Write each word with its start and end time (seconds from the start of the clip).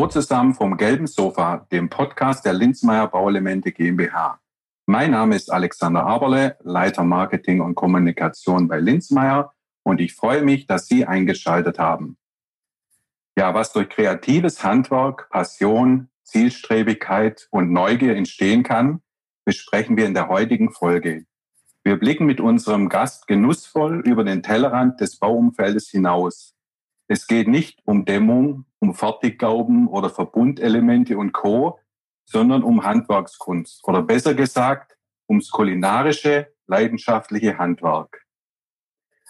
Hallo 0.00 0.08
zusammen 0.08 0.54
vom 0.54 0.78
Gelben 0.78 1.06
Sofa, 1.06 1.66
dem 1.70 1.90
Podcast 1.90 2.46
der 2.46 2.54
Linzmeier 2.54 3.06
Bauelemente 3.08 3.70
GmbH. 3.70 4.40
Mein 4.86 5.10
Name 5.10 5.36
ist 5.36 5.52
Alexander 5.52 6.06
Aberle, 6.06 6.56
Leiter 6.62 7.04
Marketing 7.04 7.60
und 7.60 7.74
Kommunikation 7.74 8.66
bei 8.66 8.80
Linzmeier 8.80 9.52
und 9.82 10.00
ich 10.00 10.14
freue 10.14 10.42
mich, 10.42 10.66
dass 10.66 10.86
Sie 10.86 11.04
eingeschaltet 11.04 11.78
haben. 11.78 12.16
Ja, 13.36 13.52
was 13.52 13.74
durch 13.74 13.90
kreatives 13.90 14.64
Handwerk, 14.64 15.28
Passion, 15.28 16.08
Zielstrebigkeit 16.22 17.48
und 17.50 17.70
Neugier 17.70 18.16
entstehen 18.16 18.62
kann, 18.62 19.02
besprechen 19.44 19.98
wir 19.98 20.06
in 20.06 20.14
der 20.14 20.28
heutigen 20.28 20.70
Folge. 20.70 21.26
Wir 21.84 21.98
blicken 21.98 22.24
mit 22.24 22.40
unserem 22.40 22.88
Gast 22.88 23.26
genussvoll 23.26 24.00
über 24.06 24.24
den 24.24 24.42
Tellerrand 24.42 24.98
des 25.02 25.18
Bauumfeldes 25.18 25.90
hinaus. 25.90 26.54
Es 27.12 27.26
geht 27.26 27.48
nicht 27.48 27.80
um 27.86 28.04
Dämmung, 28.04 28.66
um 28.78 28.94
Fertiggauben 28.94 29.88
oder 29.88 30.10
Verbundelemente 30.10 31.18
und 31.18 31.32
Co., 31.32 31.80
sondern 32.24 32.62
um 32.62 32.84
Handwerkskunst 32.84 33.82
oder 33.82 34.00
besser 34.00 34.34
gesagt 34.34 34.96
ums 35.28 35.50
kulinarische, 35.50 36.54
leidenschaftliche 36.68 37.58
Handwerk. 37.58 38.24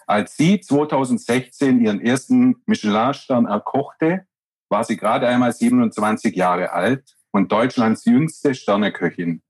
Als 0.05 0.37
sie 0.37 0.61
2016 0.61 1.81
ihren 1.81 1.99
ersten 2.01 2.61
Michelin-Stern 2.67 3.47
erkochte, 3.47 4.27
war 4.69 4.83
sie 4.83 4.95
gerade 4.95 5.27
einmal 5.27 5.51
27 5.51 6.35
Jahre 6.35 6.73
alt 6.73 7.17
und 7.31 7.51
Deutschlands 7.51 8.05
jüngste 8.05 8.53
Sterneköchin. 8.53 9.41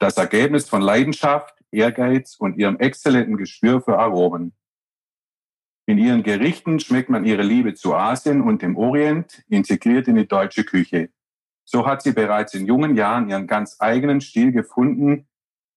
Das 0.00 0.16
Ergebnis 0.16 0.68
von 0.68 0.82
Leidenschaft, 0.82 1.54
Ehrgeiz 1.70 2.34
und 2.34 2.58
ihrem 2.58 2.80
exzellenten 2.80 3.36
Gespür 3.36 3.80
für 3.80 4.00
Aromen. 4.00 4.52
In 5.86 5.98
ihren 5.98 6.22
Gerichten 6.22 6.78
schmeckt 6.78 7.10
man 7.10 7.24
ihre 7.24 7.42
Liebe 7.42 7.74
zu 7.74 7.94
Asien 7.94 8.40
und 8.40 8.62
dem 8.62 8.76
Orient 8.76 9.42
integriert 9.48 10.06
in 10.06 10.14
die 10.14 10.28
deutsche 10.28 10.64
Küche. 10.64 11.10
So 11.64 11.86
hat 11.86 12.02
sie 12.02 12.12
bereits 12.12 12.54
in 12.54 12.66
jungen 12.66 12.96
Jahren 12.96 13.28
ihren 13.28 13.46
ganz 13.46 13.76
eigenen 13.80 14.20
Stil 14.20 14.52
gefunden, 14.52 15.28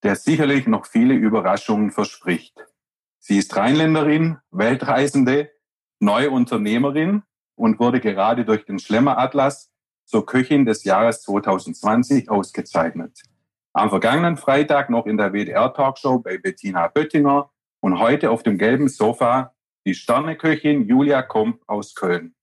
der 0.03 0.15
sicherlich 0.15 0.67
noch 0.67 0.85
viele 0.85 1.15
Überraschungen 1.15 1.89
verspricht. 1.89 2.63
Sie 3.17 3.39
ist 3.39 3.55
Rheinländerin, 3.55 4.37
Weltreisende, 4.51 5.49
Neuunternehmerin 5.99 7.23
und 7.55 7.79
wurde 7.79 7.99
gerade 7.99 8.45
durch 8.45 8.65
den 8.65 8.77
Schlemmer 8.77 9.17
Atlas 9.17 9.71
zur 10.05 10.27
Köchin 10.27 10.65
des 10.65 10.83
Jahres 10.83 11.23
2020 11.23 12.29
ausgezeichnet. 12.29 13.23
Am 13.73 13.89
vergangenen 13.89 14.37
Freitag 14.37 14.91
noch 14.91 15.07
in 15.07 15.17
der 15.17 15.33
WDR-Talkshow 15.33 16.19
bei 16.19 16.37
Bettina 16.37 16.87
Böttinger 16.87 17.49
und 17.79 17.97
heute 17.97 18.29
auf 18.29 18.43
dem 18.43 18.59
gelben 18.59 18.87
Sofa 18.87 19.54
die 19.86 19.94
Sterneköchin 19.94 20.88
Julia 20.88 21.22
Komp 21.22 21.61
aus 21.67 21.94
Köln. 21.94 22.33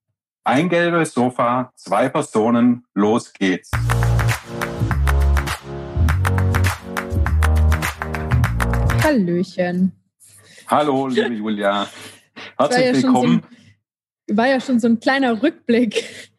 Ein 0.45 0.69
gelbes 0.69 1.13
Sofa, 1.13 1.73
zwei 1.75 2.09
Personen, 2.09 2.87
los 2.95 3.33
geht's. 3.33 3.69
Hallöchen. 9.03 9.91
Hallo, 10.69 11.09
liebe 11.09 11.35
Julia. 11.35 11.89
Herzlich 12.59 12.87
ja 12.87 12.95
willkommen. 12.95 13.43
So 13.43 14.33
ein, 14.33 14.37
war 14.37 14.47
ja 14.47 14.61
schon 14.61 14.79
so 14.79 14.87
ein 14.87 15.01
kleiner 15.01 15.43
Rückblick. 15.43 16.31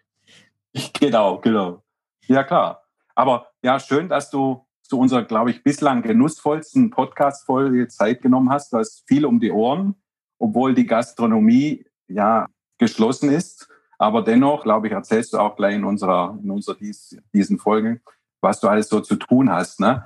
Genau, 0.99 1.37
genau. 1.37 1.83
Ja, 2.25 2.43
klar. 2.43 2.81
Aber 3.13 3.51
ja, 3.61 3.79
schön, 3.79 4.09
dass 4.09 4.31
du 4.31 4.65
zu 4.81 4.97
unserer, 4.97 5.21
glaube 5.21 5.51
ich, 5.51 5.61
bislang 5.61 6.01
genussvollsten 6.01 6.89
Podcast-Folge 6.89 7.89
Zeit 7.89 8.23
genommen 8.23 8.49
hast. 8.49 8.73
Du 8.73 8.77
hast 8.77 9.03
viel 9.07 9.27
um 9.27 9.39
die 9.39 9.51
Ohren 9.51 10.02
obwohl 10.43 10.73
die 10.73 10.85
Gastronomie 10.85 11.85
ja 12.09 12.47
geschlossen 12.77 13.31
ist. 13.31 13.69
Aber 13.97 14.21
dennoch, 14.21 14.63
glaube 14.63 14.87
ich, 14.87 14.93
erzählst 14.93 15.31
du 15.31 15.37
auch 15.37 15.55
gleich 15.55 15.75
in 15.75 15.85
unserer, 15.85 16.37
in 16.43 16.51
unserer 16.51 16.75
dies, 16.75 17.17
diesen 17.33 17.59
Folgen, 17.59 18.01
was 18.41 18.59
du 18.59 18.67
alles 18.67 18.89
so 18.89 18.99
zu 18.99 19.15
tun 19.15 19.49
hast. 19.49 19.79
Ne? 19.79 20.05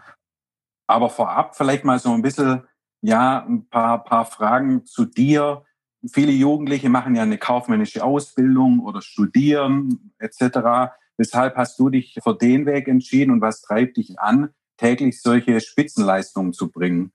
Aber 0.85 1.09
vorab 1.09 1.56
vielleicht 1.56 1.85
mal 1.85 1.97
so 1.97 2.12
ein 2.12 2.22
bisschen, 2.22 2.67
ja, 3.01 3.45
ein 3.47 3.67
paar, 3.67 4.03
paar 4.03 4.25
Fragen 4.25 4.85
zu 4.85 5.06
dir. 5.06 5.63
Viele 6.07 6.31
Jugendliche 6.31 6.89
machen 6.89 7.16
ja 7.16 7.23
eine 7.23 7.39
kaufmännische 7.39 8.03
Ausbildung 8.03 8.81
oder 8.81 9.01
studieren 9.01 10.13
etc. 10.19 10.94
Weshalb 11.17 11.56
hast 11.56 11.79
du 11.79 11.89
dich 11.89 12.19
für 12.22 12.35
den 12.35 12.67
Weg 12.67 12.88
entschieden 12.88 13.31
und 13.31 13.41
was 13.41 13.63
treibt 13.63 13.97
dich 13.97 14.19
an, 14.19 14.50
täglich 14.78 15.19
solche 15.19 15.59
Spitzenleistungen 15.62 16.53
zu 16.53 16.69
bringen? 16.69 17.12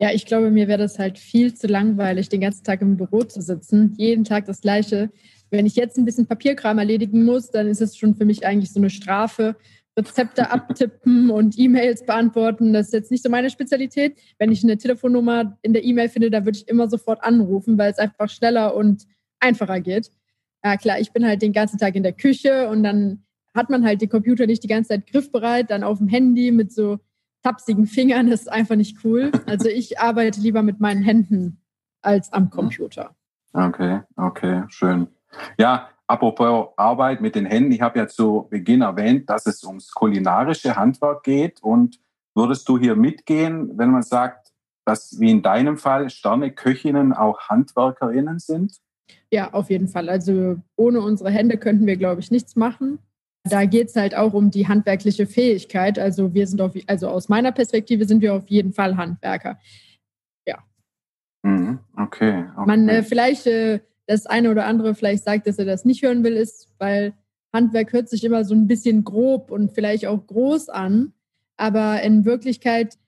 Ja, 0.00 0.10
ich 0.12 0.24
glaube, 0.24 0.50
mir 0.50 0.66
wäre 0.66 0.78
das 0.78 0.98
halt 0.98 1.18
viel 1.18 1.52
zu 1.52 1.66
langweilig, 1.66 2.30
den 2.30 2.40
ganzen 2.40 2.64
Tag 2.64 2.80
im 2.80 2.96
Büro 2.96 3.22
zu 3.22 3.42
sitzen, 3.42 3.94
jeden 3.98 4.24
Tag 4.24 4.46
das 4.46 4.62
Gleiche. 4.62 5.10
Wenn 5.50 5.66
ich 5.66 5.76
jetzt 5.76 5.98
ein 5.98 6.06
bisschen 6.06 6.26
Papierkram 6.26 6.78
erledigen 6.78 7.24
muss, 7.24 7.50
dann 7.50 7.66
ist 7.66 7.82
es 7.82 7.98
schon 7.98 8.14
für 8.14 8.24
mich 8.24 8.46
eigentlich 8.46 8.72
so 8.72 8.80
eine 8.80 8.88
Strafe. 8.88 9.56
Rezepte 9.98 10.50
abtippen 10.50 11.28
und 11.30 11.58
E-Mails 11.58 12.06
beantworten, 12.06 12.72
das 12.72 12.86
ist 12.86 12.92
jetzt 12.94 13.10
nicht 13.10 13.22
so 13.22 13.28
meine 13.28 13.50
Spezialität. 13.50 14.18
Wenn 14.38 14.50
ich 14.50 14.64
eine 14.64 14.78
Telefonnummer 14.78 15.58
in 15.60 15.74
der 15.74 15.84
E-Mail 15.84 16.08
finde, 16.08 16.30
da 16.30 16.46
würde 16.46 16.56
ich 16.56 16.68
immer 16.68 16.88
sofort 16.88 17.22
anrufen, 17.22 17.76
weil 17.76 17.90
es 17.90 17.98
einfach 17.98 18.30
schneller 18.30 18.74
und 18.74 19.06
einfacher 19.38 19.80
geht. 19.80 20.10
Ja, 20.64 20.78
klar, 20.78 20.98
ich 20.98 21.12
bin 21.12 21.26
halt 21.26 21.42
den 21.42 21.52
ganzen 21.52 21.78
Tag 21.78 21.94
in 21.94 22.02
der 22.02 22.14
Küche 22.14 22.68
und 22.70 22.82
dann 22.82 23.24
hat 23.54 23.68
man 23.68 23.84
halt 23.84 24.00
den 24.00 24.08
Computer 24.08 24.46
nicht 24.46 24.62
die 24.62 24.68
ganze 24.68 24.88
Zeit 24.88 25.06
griffbereit, 25.06 25.70
dann 25.70 25.82
auf 25.82 25.98
dem 25.98 26.08
Handy 26.08 26.52
mit 26.52 26.72
so 26.72 27.00
tapsigen 27.42 27.86
Fingern 27.86 28.28
ist 28.28 28.50
einfach 28.50 28.76
nicht 28.76 29.04
cool. 29.04 29.32
Also 29.46 29.68
ich 29.68 29.98
arbeite 29.98 30.40
lieber 30.40 30.62
mit 30.62 30.80
meinen 30.80 31.02
Händen 31.02 31.60
als 32.02 32.32
am 32.32 32.50
Computer. 32.50 33.14
Okay, 33.52 34.00
okay, 34.16 34.64
schön. 34.68 35.08
Ja, 35.58 35.88
apropos 36.06 36.68
Arbeit 36.76 37.20
mit 37.20 37.34
den 37.34 37.46
Händen, 37.46 37.72
ich 37.72 37.80
habe 37.80 37.98
ja 37.98 38.06
zu 38.06 38.46
Beginn 38.50 38.82
erwähnt, 38.82 39.28
dass 39.28 39.46
es 39.46 39.64
ums 39.64 39.90
kulinarische 39.92 40.76
Handwerk 40.76 41.22
geht. 41.22 41.62
Und 41.62 42.00
würdest 42.34 42.68
du 42.68 42.78
hier 42.78 42.96
mitgehen, 42.96 43.76
wenn 43.76 43.90
man 43.90 44.02
sagt, 44.02 44.52
dass 44.84 45.18
wie 45.20 45.30
in 45.30 45.42
deinem 45.42 45.76
Fall 45.76 46.10
Sterneköchinnen 46.10 47.12
auch 47.12 47.48
Handwerkerinnen 47.48 48.38
sind? 48.38 48.78
Ja, 49.30 49.52
auf 49.52 49.70
jeden 49.70 49.88
Fall. 49.88 50.08
Also 50.08 50.56
ohne 50.76 51.00
unsere 51.00 51.30
Hände 51.30 51.56
könnten 51.56 51.86
wir, 51.86 51.96
glaube 51.96 52.20
ich, 52.20 52.30
nichts 52.30 52.56
machen. 52.56 52.98
Da 53.44 53.64
geht 53.64 53.88
es 53.88 53.96
halt 53.96 54.14
auch 54.14 54.34
um 54.34 54.50
die 54.50 54.68
handwerkliche 54.68 55.26
Fähigkeit. 55.26 55.98
Also 55.98 56.34
wir 56.34 56.46
sind 56.46 56.60
auf, 56.60 56.74
also 56.86 57.08
aus 57.08 57.28
meiner 57.28 57.52
Perspektive 57.52 58.04
sind 58.04 58.20
wir 58.20 58.34
auf 58.34 58.48
jeden 58.48 58.72
Fall 58.72 58.96
Handwerker. 58.96 59.58
Ja. 60.46 60.58
Mhm, 61.42 61.78
okay, 61.96 62.44
okay. 62.56 62.66
Man 62.66 62.88
äh, 62.88 63.02
vielleicht 63.02 63.46
äh, 63.46 63.80
das 64.06 64.26
eine 64.26 64.50
oder 64.50 64.66
andere 64.66 64.94
vielleicht 64.94 65.24
sagt, 65.24 65.46
dass 65.46 65.58
er 65.58 65.64
das 65.64 65.84
nicht 65.84 66.02
hören 66.02 66.22
will, 66.22 66.34
ist, 66.34 66.68
weil 66.78 67.14
Handwerk 67.52 67.92
hört 67.92 68.08
sich 68.08 68.24
immer 68.24 68.44
so 68.44 68.54
ein 68.54 68.66
bisschen 68.66 69.04
grob 69.04 69.50
und 69.50 69.72
vielleicht 69.72 70.06
auch 70.06 70.26
groß 70.26 70.68
an. 70.68 71.12
Aber 71.56 72.02
in 72.02 72.24
Wirklichkeit 72.24 72.98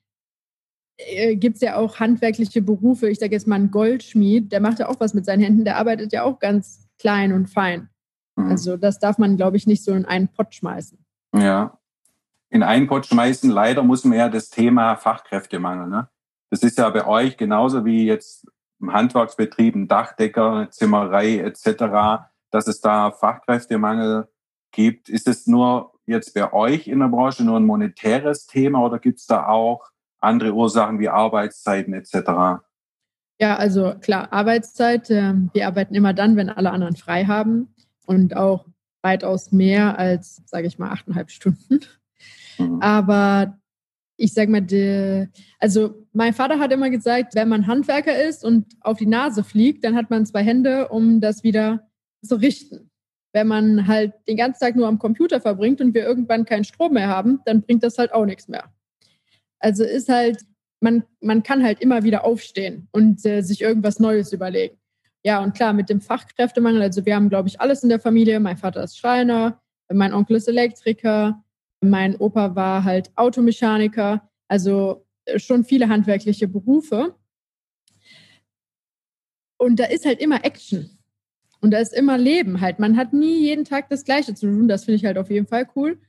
äh, 0.96 1.36
gibt 1.36 1.56
es 1.56 1.62
ja 1.62 1.76
auch 1.76 2.00
handwerkliche 2.00 2.62
Berufe. 2.62 3.08
Ich 3.08 3.18
sage 3.18 3.32
jetzt 3.32 3.46
mal 3.46 3.56
ein 3.56 3.70
Goldschmied, 3.70 4.52
der 4.52 4.60
macht 4.60 4.78
ja 4.78 4.88
auch 4.88 5.00
was 5.00 5.14
mit 5.14 5.24
seinen 5.24 5.42
Händen, 5.42 5.64
der 5.64 5.76
arbeitet 5.76 6.12
ja 6.12 6.22
auch 6.22 6.38
ganz 6.38 6.88
klein 6.98 7.32
und 7.32 7.48
fein. 7.48 7.88
Mhm. 8.36 8.50
Also 8.50 8.76
das 8.76 8.98
darf 8.98 9.18
man, 9.18 9.36
glaube 9.36 9.56
ich, 9.56 9.66
nicht 9.66 9.84
so 9.84 9.92
in 9.92 10.04
einen 10.04 10.28
Pott 10.28 10.54
schmeißen. 10.54 10.98
Ja, 11.34 11.78
in 12.52 12.62
einen 12.62 12.86
Pott 12.86 13.06
schmeißen. 13.06 13.50
Leider 13.50 13.82
muss 13.82 14.04
man 14.04 14.18
ja 14.18 14.28
das 14.28 14.50
Thema 14.50 14.96
Fachkräftemangel. 14.96 15.88
Ne? 15.88 16.08
Das 16.50 16.62
ist 16.62 16.76
ja 16.76 16.88
bei 16.90 17.06
euch 17.06 17.38
genauso 17.38 17.84
wie 17.86 18.06
jetzt 18.06 18.46
im 18.78 18.92
Handwerksbetrieb, 18.92 19.74
ein 19.74 19.88
Dachdecker, 19.88 20.68
Zimmerei 20.70 21.38
etc., 21.38 22.26
dass 22.50 22.66
es 22.66 22.80
da 22.80 23.10
Fachkräftemangel 23.10 24.28
gibt. 24.70 25.08
Ist 25.08 25.28
es 25.28 25.46
nur 25.46 25.92
jetzt 26.04 26.34
bei 26.34 26.52
euch 26.52 26.88
in 26.88 27.00
der 27.00 27.08
Branche 27.08 27.42
nur 27.42 27.58
ein 27.58 27.64
monetäres 27.64 28.46
Thema 28.46 28.84
oder 28.84 28.98
gibt 28.98 29.20
es 29.20 29.26
da 29.26 29.46
auch 29.46 29.88
andere 30.20 30.52
Ursachen 30.52 30.98
wie 30.98 31.08
Arbeitszeiten 31.08 31.94
etc.? 31.94 32.62
Ja, 33.40 33.56
also 33.56 33.94
klar, 34.00 34.32
Arbeitszeit. 34.32 35.10
Ähm, 35.10 35.50
wir 35.54 35.66
arbeiten 35.66 35.94
immer 35.94 36.12
dann, 36.12 36.36
wenn 36.36 36.50
alle 36.50 36.70
anderen 36.70 36.96
frei 36.96 37.24
haben 37.24 37.71
und 38.06 38.36
auch 38.36 38.66
weitaus 39.02 39.52
mehr 39.52 39.98
als, 39.98 40.42
sage 40.46 40.66
ich 40.66 40.78
mal, 40.78 40.90
achteinhalb 40.90 41.30
Stunden. 41.30 41.80
Mhm. 42.58 42.80
Aber 42.80 43.58
ich 44.16 44.34
sage 44.34 44.50
mal, 44.50 44.60
die, 44.60 45.28
also 45.58 46.06
mein 46.12 46.32
Vater 46.32 46.58
hat 46.58 46.72
immer 46.72 46.90
gesagt, 46.90 47.34
wenn 47.34 47.48
man 47.48 47.66
Handwerker 47.66 48.22
ist 48.24 48.44
und 48.44 48.66
auf 48.80 48.98
die 48.98 49.06
Nase 49.06 49.42
fliegt, 49.42 49.84
dann 49.84 49.96
hat 49.96 50.10
man 50.10 50.26
zwei 50.26 50.44
Hände, 50.44 50.88
um 50.88 51.20
das 51.20 51.42
wieder 51.42 51.88
zu 52.22 52.36
richten. 52.36 52.90
Wenn 53.32 53.48
man 53.48 53.88
halt 53.88 54.12
den 54.28 54.36
ganzen 54.36 54.60
Tag 54.60 54.76
nur 54.76 54.86
am 54.86 54.98
Computer 54.98 55.40
verbringt 55.40 55.80
und 55.80 55.94
wir 55.94 56.04
irgendwann 56.04 56.44
keinen 56.44 56.64
Strom 56.64 56.92
mehr 56.92 57.08
haben, 57.08 57.40
dann 57.46 57.62
bringt 57.62 57.82
das 57.82 57.98
halt 57.98 58.12
auch 58.12 58.26
nichts 58.26 58.46
mehr. 58.46 58.72
Also 59.58 59.84
ist 59.84 60.08
halt, 60.08 60.44
man, 60.80 61.04
man 61.20 61.42
kann 61.42 61.62
halt 61.62 61.80
immer 61.80 62.04
wieder 62.04 62.24
aufstehen 62.24 62.88
und 62.92 63.24
äh, 63.24 63.40
sich 63.42 63.62
irgendwas 63.62 63.98
Neues 63.98 64.32
überlegen. 64.32 64.76
Ja, 65.24 65.42
und 65.42 65.54
klar, 65.54 65.72
mit 65.72 65.88
dem 65.88 66.00
Fachkräftemangel, 66.00 66.82
also 66.82 67.06
wir 67.06 67.14
haben, 67.14 67.28
glaube 67.28 67.48
ich, 67.48 67.60
alles 67.60 67.82
in 67.82 67.88
der 67.88 68.00
Familie. 68.00 68.40
Mein 68.40 68.56
Vater 68.56 68.82
ist 68.82 68.98
Schreiner, 68.98 69.60
mein 69.92 70.12
Onkel 70.12 70.36
ist 70.36 70.48
Elektriker, 70.48 71.42
mein 71.80 72.16
Opa 72.16 72.56
war 72.56 72.84
halt 72.84 73.12
Automechaniker, 73.16 74.28
also 74.48 75.06
äh, 75.24 75.38
schon 75.38 75.64
viele 75.64 75.88
handwerkliche 75.88 76.48
Berufe. 76.48 77.14
Und 79.58 79.78
da 79.78 79.84
ist 79.84 80.06
halt 80.06 80.20
immer 80.20 80.44
Action. 80.44 80.98
Und 81.60 81.70
da 81.70 81.78
ist 81.78 81.94
immer 81.94 82.18
Leben 82.18 82.60
halt. 82.60 82.80
Man 82.80 82.96
hat 82.96 83.12
nie 83.12 83.38
jeden 83.38 83.64
Tag 83.64 83.88
das 83.88 84.04
Gleiche 84.04 84.34
zu 84.34 84.46
tun. 84.46 84.66
Das 84.66 84.84
finde 84.84 84.96
ich 84.96 85.04
halt 85.04 85.18
auf 85.18 85.30
jeden 85.30 85.46
Fall 85.46 85.68
cool. 85.76 86.00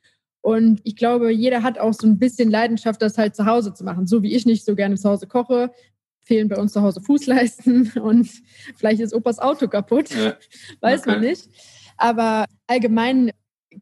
Und 0.41 0.81
ich 0.83 0.95
glaube, 0.95 1.31
jeder 1.31 1.61
hat 1.61 1.77
auch 1.77 1.93
so 1.93 2.07
ein 2.07 2.17
bisschen 2.17 2.49
Leidenschaft, 2.49 3.01
das 3.01 3.19
halt 3.19 3.35
zu 3.35 3.45
Hause 3.45 3.73
zu 3.73 3.83
machen. 3.83 4.07
So 4.07 4.23
wie 4.23 4.33
ich 4.33 4.47
nicht 4.47 4.65
so 4.65 4.75
gerne 4.75 4.95
zu 4.95 5.07
Hause 5.07 5.27
koche, 5.27 5.71
fehlen 6.23 6.47
bei 6.47 6.57
uns 6.57 6.73
zu 6.73 6.81
Hause 6.81 7.01
Fußleisten 7.01 7.93
und 8.01 8.29
vielleicht 8.75 9.01
ist 9.01 9.13
Opas 9.13 9.39
Auto 9.39 9.67
kaputt. 9.67 10.09
Ja. 10.09 10.35
Weiß 10.81 11.01
okay. 11.01 11.11
man 11.11 11.21
nicht. 11.21 11.49
Aber 11.97 12.45
allgemein 12.67 13.31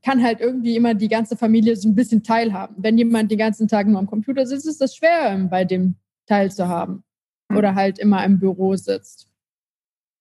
kann 0.03 0.23
halt 0.23 0.39
irgendwie 0.39 0.75
immer 0.75 0.93
die 0.93 1.09
ganze 1.09 1.35
Familie 1.35 1.75
so 1.75 1.89
ein 1.89 1.95
bisschen 1.95 2.23
teilhaben. 2.23 2.75
Wenn 2.79 2.97
jemand 2.97 3.31
den 3.31 3.37
ganzen 3.37 3.67
Tag 3.67 3.87
nur 3.87 3.99
am 3.99 4.07
Computer 4.07 4.45
sitzt, 4.45 4.67
ist 4.67 4.81
das 4.81 4.95
schwer, 4.95 5.37
bei 5.49 5.65
dem 5.65 5.95
teilzuhaben. 6.27 7.03
Hm. 7.49 7.57
Oder 7.57 7.75
halt 7.75 7.99
immer 7.99 8.23
im 8.23 8.39
Büro 8.39 8.75
sitzt. 8.75 9.27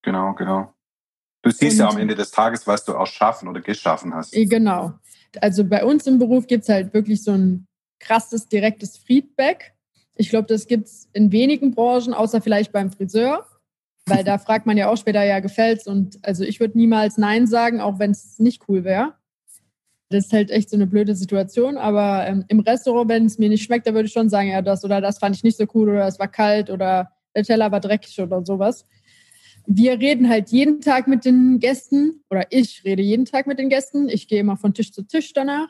Genau, 0.02 0.34
genau. 0.34 0.72
Du 1.42 1.50
siehst 1.50 1.74
und, 1.74 1.78
ja 1.78 1.88
am 1.88 1.98
Ende 1.98 2.14
des 2.14 2.30
Tages, 2.30 2.66
was 2.66 2.84
du 2.84 2.96
auch 2.96 3.06
schaffen 3.06 3.48
oder 3.48 3.60
geschaffen 3.60 4.14
hast. 4.14 4.34
Eh, 4.34 4.44
genau. 4.44 4.94
Also 5.40 5.64
bei 5.64 5.84
uns 5.84 6.06
im 6.06 6.18
Beruf 6.18 6.46
gibt 6.46 6.64
es 6.64 6.68
halt 6.68 6.92
wirklich 6.92 7.22
so 7.22 7.32
ein 7.32 7.66
krasses, 7.98 8.48
direktes 8.48 8.96
Feedback. 8.98 9.74
Ich 10.16 10.30
glaube, 10.30 10.46
das 10.48 10.66
gibt 10.66 10.86
es 10.86 11.08
in 11.12 11.32
wenigen 11.32 11.72
Branchen, 11.72 12.14
außer 12.14 12.40
vielleicht 12.40 12.72
beim 12.72 12.90
Friseur. 12.90 13.46
Weil 14.06 14.24
da 14.24 14.38
fragt 14.38 14.66
man 14.66 14.76
ja 14.76 14.90
auch 14.90 14.96
später, 14.96 15.24
ja, 15.24 15.40
gefällt's. 15.40 15.86
Und 15.86 16.18
also 16.22 16.44
ich 16.44 16.60
würde 16.60 16.78
niemals 16.78 17.18
Nein 17.18 17.46
sagen, 17.46 17.80
auch 17.80 17.98
wenn 17.98 18.10
es 18.10 18.38
nicht 18.38 18.62
cool 18.68 18.84
wäre. 18.84 19.14
Das 20.08 20.26
ist 20.26 20.32
halt 20.32 20.50
echt 20.50 20.70
so 20.70 20.76
eine 20.76 20.86
blöde 20.86 21.14
Situation. 21.14 21.76
Aber 21.78 22.26
ähm, 22.26 22.44
im 22.48 22.60
Restaurant, 22.60 23.08
wenn 23.08 23.26
es 23.26 23.38
mir 23.38 23.48
nicht 23.48 23.62
schmeckt, 23.62 23.86
da 23.86 23.94
würde 23.94 24.06
ich 24.06 24.12
schon 24.12 24.28
sagen, 24.28 24.48
ja, 24.48 24.62
das 24.62 24.84
oder 24.84 25.00
das 25.00 25.18
fand 25.18 25.36
ich 25.36 25.44
nicht 25.44 25.56
so 25.56 25.66
cool 25.74 25.90
oder 25.90 26.06
es 26.06 26.18
war 26.18 26.28
kalt 26.28 26.70
oder 26.70 27.12
der 27.34 27.44
Teller 27.44 27.70
war 27.70 27.80
dreckig 27.80 28.20
oder 28.20 28.44
sowas 28.44 28.84
wir 29.66 30.00
reden 30.00 30.28
halt 30.28 30.50
jeden 30.50 30.80
Tag 30.80 31.06
mit 31.06 31.24
den 31.24 31.58
Gästen 31.60 32.24
oder 32.30 32.46
ich 32.50 32.84
rede 32.84 33.02
jeden 33.02 33.24
Tag 33.24 33.46
mit 33.46 33.58
den 33.58 33.68
Gästen. 33.68 34.08
Ich 34.08 34.28
gehe 34.28 34.40
immer 34.40 34.56
von 34.56 34.74
Tisch 34.74 34.92
zu 34.92 35.02
Tisch 35.02 35.32
danach. 35.32 35.68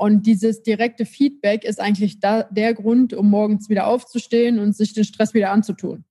Und 0.00 0.24
dieses 0.24 0.62
direkte 0.62 1.04
Feedback 1.04 1.62
ist 1.62 1.78
eigentlich 1.78 2.20
da, 2.20 2.44
der 2.44 2.72
Grund, 2.72 3.12
um 3.12 3.28
morgens 3.28 3.68
wieder 3.68 3.86
aufzustehen 3.86 4.58
und 4.58 4.74
sich 4.74 4.94
den 4.94 5.04
Stress 5.04 5.34
wieder 5.34 5.50
anzutun. 5.50 6.04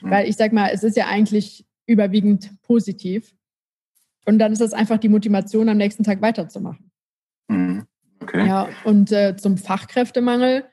Mhm. 0.00 0.10
Weil 0.10 0.28
ich 0.30 0.36
sag 0.36 0.54
mal, 0.54 0.70
es 0.72 0.82
ist 0.82 0.96
ja 0.96 1.08
eigentlich 1.08 1.66
überwiegend 1.84 2.50
positiv. 2.62 3.34
Und 4.24 4.38
dann 4.38 4.52
ist 4.52 4.62
das 4.62 4.72
einfach 4.72 4.96
die 4.96 5.10
Motivation, 5.10 5.68
am 5.68 5.76
nächsten 5.76 6.04
Tag 6.04 6.22
weiterzumachen. 6.22 6.90
Mhm. 7.48 7.84
Okay. 8.20 8.46
Ja, 8.46 8.70
und 8.84 9.12
äh, 9.12 9.36
zum 9.36 9.58
Fachkräftemangel 9.58 10.64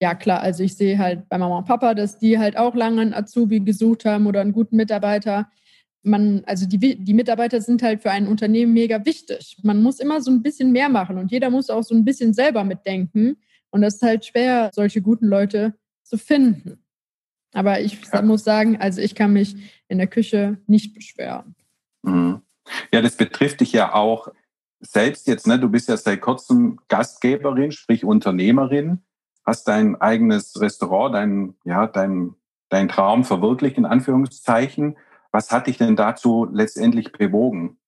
ja 0.00 0.16
klar, 0.16 0.40
also 0.40 0.64
ich 0.64 0.76
sehe 0.76 0.98
halt 0.98 1.28
bei 1.28 1.38
Mama 1.38 1.58
und 1.58 1.66
Papa, 1.66 1.94
dass 1.94 2.18
die 2.18 2.36
halt 2.36 2.56
auch 2.56 2.74
lange 2.74 3.00
einen 3.00 3.14
Azubi 3.14 3.60
gesucht 3.60 4.04
haben 4.04 4.26
oder 4.26 4.40
einen 4.40 4.50
guten 4.50 4.74
Mitarbeiter. 4.74 5.48
Man, 6.02 6.42
also 6.46 6.66
die, 6.66 6.78
die 6.78 7.14
Mitarbeiter 7.14 7.60
sind 7.60 7.82
halt 7.82 8.02
für 8.02 8.10
ein 8.10 8.26
Unternehmen 8.26 8.72
mega 8.72 9.04
wichtig. 9.04 9.56
Man 9.62 9.82
muss 9.82 10.00
immer 10.00 10.20
so 10.20 10.30
ein 10.30 10.42
bisschen 10.42 10.72
mehr 10.72 10.88
machen 10.88 11.18
und 11.18 11.30
jeder 11.30 11.50
muss 11.50 11.70
auch 11.70 11.82
so 11.82 11.94
ein 11.94 12.04
bisschen 12.04 12.34
selber 12.34 12.64
mitdenken. 12.64 13.36
Und 13.70 13.82
das 13.82 13.94
ist 13.94 14.02
halt 14.02 14.24
schwer, 14.24 14.70
solche 14.74 15.00
guten 15.00 15.26
Leute 15.26 15.74
zu 16.02 16.18
finden. 16.18 16.82
Aber 17.52 17.80
ich 17.80 17.98
ja. 18.12 18.22
muss 18.22 18.44
sagen, 18.44 18.78
also 18.80 19.00
ich 19.00 19.14
kann 19.14 19.32
mich 19.32 19.54
in 19.88 19.98
der 19.98 20.08
Küche 20.08 20.58
nicht 20.66 20.94
beschweren. 20.94 21.54
Mhm. 22.02 22.42
Ja, 22.92 23.00
das 23.00 23.16
betrifft 23.16 23.60
dich 23.60 23.72
ja 23.72 23.94
auch 23.94 24.28
selbst 24.80 25.28
jetzt. 25.28 25.46
Ne? 25.46 25.58
Du 25.58 25.68
bist 25.68 25.88
ja 25.88 25.96
seit 25.96 26.20
kurzem 26.20 26.80
Gastgeberin, 26.88 27.72
sprich 27.72 28.04
Unternehmerin 28.04 29.02
hast 29.44 29.68
dein 29.68 30.00
eigenes 30.00 30.60
Restaurant, 30.60 31.14
dein, 31.14 31.54
ja, 31.64 31.86
dein, 31.86 32.34
dein 32.68 32.88
Traum 32.88 33.24
verwirklicht, 33.24 33.78
in 33.78 33.86
Anführungszeichen. 33.86 34.96
Was 35.32 35.50
hat 35.50 35.66
dich 35.66 35.78
denn 35.78 35.96
dazu 35.96 36.46
letztendlich 36.52 37.10
bewogen? 37.10 37.78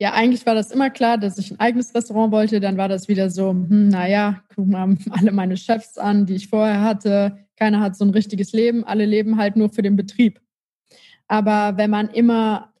Ja, 0.00 0.12
eigentlich 0.12 0.46
war 0.46 0.54
das 0.54 0.70
immer 0.70 0.90
klar, 0.90 1.18
dass 1.18 1.38
ich 1.38 1.50
ein 1.50 1.58
eigenes 1.58 1.92
Restaurant 1.94 2.32
wollte. 2.32 2.60
Dann 2.60 2.76
war 2.76 2.88
das 2.88 3.08
wieder 3.08 3.30
so, 3.30 3.50
hm, 3.50 3.88
naja, 3.88 4.42
guck 4.54 4.66
mal 4.66 4.96
alle 5.10 5.32
meine 5.32 5.56
Chefs 5.56 5.98
an, 5.98 6.26
die 6.26 6.34
ich 6.34 6.48
vorher 6.48 6.82
hatte. 6.82 7.46
Keiner 7.56 7.80
hat 7.80 7.96
so 7.96 8.04
ein 8.04 8.10
richtiges 8.10 8.52
Leben. 8.52 8.84
Alle 8.84 9.06
leben 9.06 9.38
halt 9.38 9.56
nur 9.56 9.70
für 9.70 9.82
den 9.82 9.96
Betrieb. 9.96 10.40
Aber 11.26 11.76
wenn 11.76 11.90
man 11.90 12.08
immer, 12.10 12.72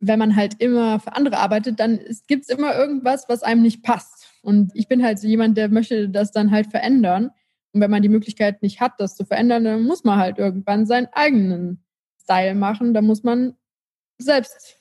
wenn 0.00 0.18
man 0.18 0.34
halt 0.34 0.60
immer 0.60 0.98
für 1.00 1.14
andere 1.14 1.38
arbeitet, 1.38 1.78
dann 1.78 2.00
gibt 2.26 2.42
es 2.42 2.48
immer 2.48 2.74
irgendwas, 2.76 3.28
was 3.28 3.42
einem 3.42 3.62
nicht 3.62 3.84
passt. 3.84 4.28
Und 4.42 4.72
ich 4.74 4.88
bin 4.88 5.04
halt 5.04 5.20
so 5.20 5.28
jemand, 5.28 5.56
der 5.56 5.68
möchte 5.68 6.08
das 6.08 6.32
dann 6.32 6.50
halt 6.50 6.70
verändern. 6.70 7.30
Und 7.72 7.80
wenn 7.80 7.90
man 7.90 8.02
die 8.02 8.08
Möglichkeit 8.08 8.62
nicht 8.62 8.80
hat, 8.80 8.94
das 8.98 9.16
zu 9.16 9.24
verändern, 9.24 9.64
dann 9.64 9.82
muss 9.84 10.02
man 10.02 10.18
halt 10.18 10.38
irgendwann 10.38 10.86
seinen 10.86 11.08
eigenen 11.12 11.85
Style 12.26 12.56
machen. 12.56 12.92
Da 12.92 13.02
muss 13.02 13.22
man 13.22 13.54
selbst 14.18 14.80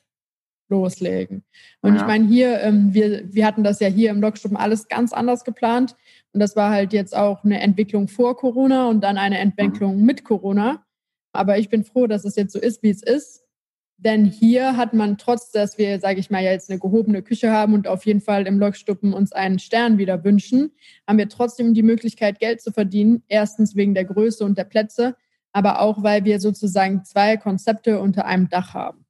loslegen. 0.68 1.44
Und 1.82 1.96
ja. 1.96 2.02
ich 2.02 2.08
meine, 2.08 2.28
hier, 2.28 2.60
ähm, 2.62 2.94
wir, 2.94 3.32
wir 3.32 3.46
hatten 3.46 3.64
das 3.64 3.80
ja 3.80 3.88
hier 3.88 4.10
im 4.10 4.20
Logschuppen 4.20 4.58
alles 4.58 4.88
ganz 4.88 5.14
anders 5.14 5.44
geplant. 5.44 5.96
Und 6.34 6.40
das 6.40 6.56
war 6.56 6.72
halt 6.72 6.92
jetzt 6.92 7.16
auch 7.16 7.44
eine 7.44 7.62
Entwicklung 7.62 8.08
vor 8.08 8.36
Corona 8.36 8.90
und 8.90 9.02
dann 9.04 9.18
eine 9.18 9.38
Entwicklung 9.38 10.00
mhm. 10.00 10.06
mit 10.06 10.24
Corona. 10.24 10.84
Aber 11.34 11.60
ich 11.60 11.70
bin 11.70 11.84
froh, 11.84 12.08
dass 12.08 12.26
es 12.26 12.36
jetzt 12.36 12.54
so 12.54 12.60
ist, 12.60 12.82
wie 12.82 12.90
es 12.90 13.04
ist. 13.04 13.44
Denn 13.98 14.26
hier 14.26 14.76
hat 14.76 14.94
man, 14.94 15.18
trotz 15.18 15.52
dass 15.52 15.78
wir, 15.78 16.00
sage 16.00 16.20
ich 16.20 16.30
mal, 16.30 16.44
jetzt 16.44 16.70
eine 16.70 16.80
gehobene 16.80 17.22
Küche 17.22 17.52
haben 17.52 17.74
und 17.74 17.88
auf 17.88 18.06
jeden 18.06 18.20
Fall 18.20 18.46
im 18.46 18.60
Lokstuppen 18.60 19.14
uns 19.14 19.32
einen 19.32 19.60
Stern 19.60 19.98
wieder 19.98 20.24
wünschen, 20.26 20.72
haben 21.08 21.18
wir 21.18 21.30
trotzdem 21.30 21.74
die 21.74 21.84
Möglichkeit, 21.84 22.40
Geld 22.40 22.62
zu 22.62 22.72
verdienen. 22.72 23.24
Erstens 23.30 23.76
wegen 23.76 23.94
der 23.94 24.04
Größe 24.04 24.44
und 24.44 24.58
der 24.58 24.66
Plätze, 24.66 25.16
aber 25.56 25.80
auch, 25.80 26.04
weil 26.04 26.26
wir 26.26 26.42
sozusagen 26.42 27.06
zwei 27.06 27.38
Konzepte 27.38 28.02
unter 28.02 28.26
einem 28.26 28.50
Dach 28.50 28.74
haben. 28.74 29.06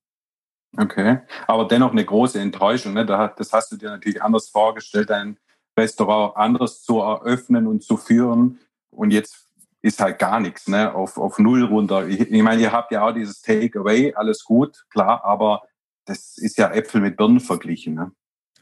Okay, 0.78 1.20
aber 1.48 1.68
dennoch 1.68 1.92
eine 1.92 2.06
große 2.06 2.40
Enttäuschung. 2.40 2.94
Ne? 2.94 3.04
Das 3.04 3.52
hast 3.52 3.72
du 3.72 3.78
dir 3.78 3.90
natürlich 3.90 4.22
anders 4.22 4.50
vorgestellt, 4.50 5.10
ein 5.10 5.40
Restaurant 5.76 6.38
anders 6.38 6.84
zu 6.84 7.00
eröffnen 7.00 7.66
und 7.66 7.84
zu 7.84 7.98
führen. 7.98 8.60
Und 8.92 9.10
jetzt 9.10 9.48
ist 9.82 10.00
halt 10.00 10.20
gar 10.20 10.40
nichts, 10.40 10.68
ne? 10.68 10.94
Auf, 10.94 11.18
auf 11.18 11.40
Null 11.40 11.64
runter. 11.64 12.08
Ich, 12.08 12.20
ich 12.20 12.44
meine, 12.44 12.62
ihr 12.62 12.72
habt 12.72 12.92
ja 12.92 13.08
auch 13.08 13.14
dieses 13.14 13.42
Takeaway, 13.42 14.14
alles 14.14 14.44
gut, 14.44 14.86
klar, 14.90 15.26
aber 15.26 15.64
das 16.06 16.38
ist 16.38 16.60
ja 16.60 16.72
Äpfel 16.72 17.02
mit 17.02 17.18
Birnen 17.18 17.40
verglichen, 17.40 17.96
ne? 17.96 18.12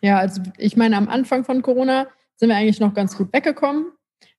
Ja, 0.02 0.20
also 0.20 0.42
ich 0.58 0.78
meine, 0.78 0.96
am 0.96 1.10
Anfang 1.10 1.44
von 1.44 1.62
Corona 1.62 2.08
sind 2.38 2.48
wir 2.48 2.56
eigentlich 2.56 2.80
noch 2.80 2.94
ganz 2.94 3.18
gut 3.18 3.34
weggekommen. 3.34 3.92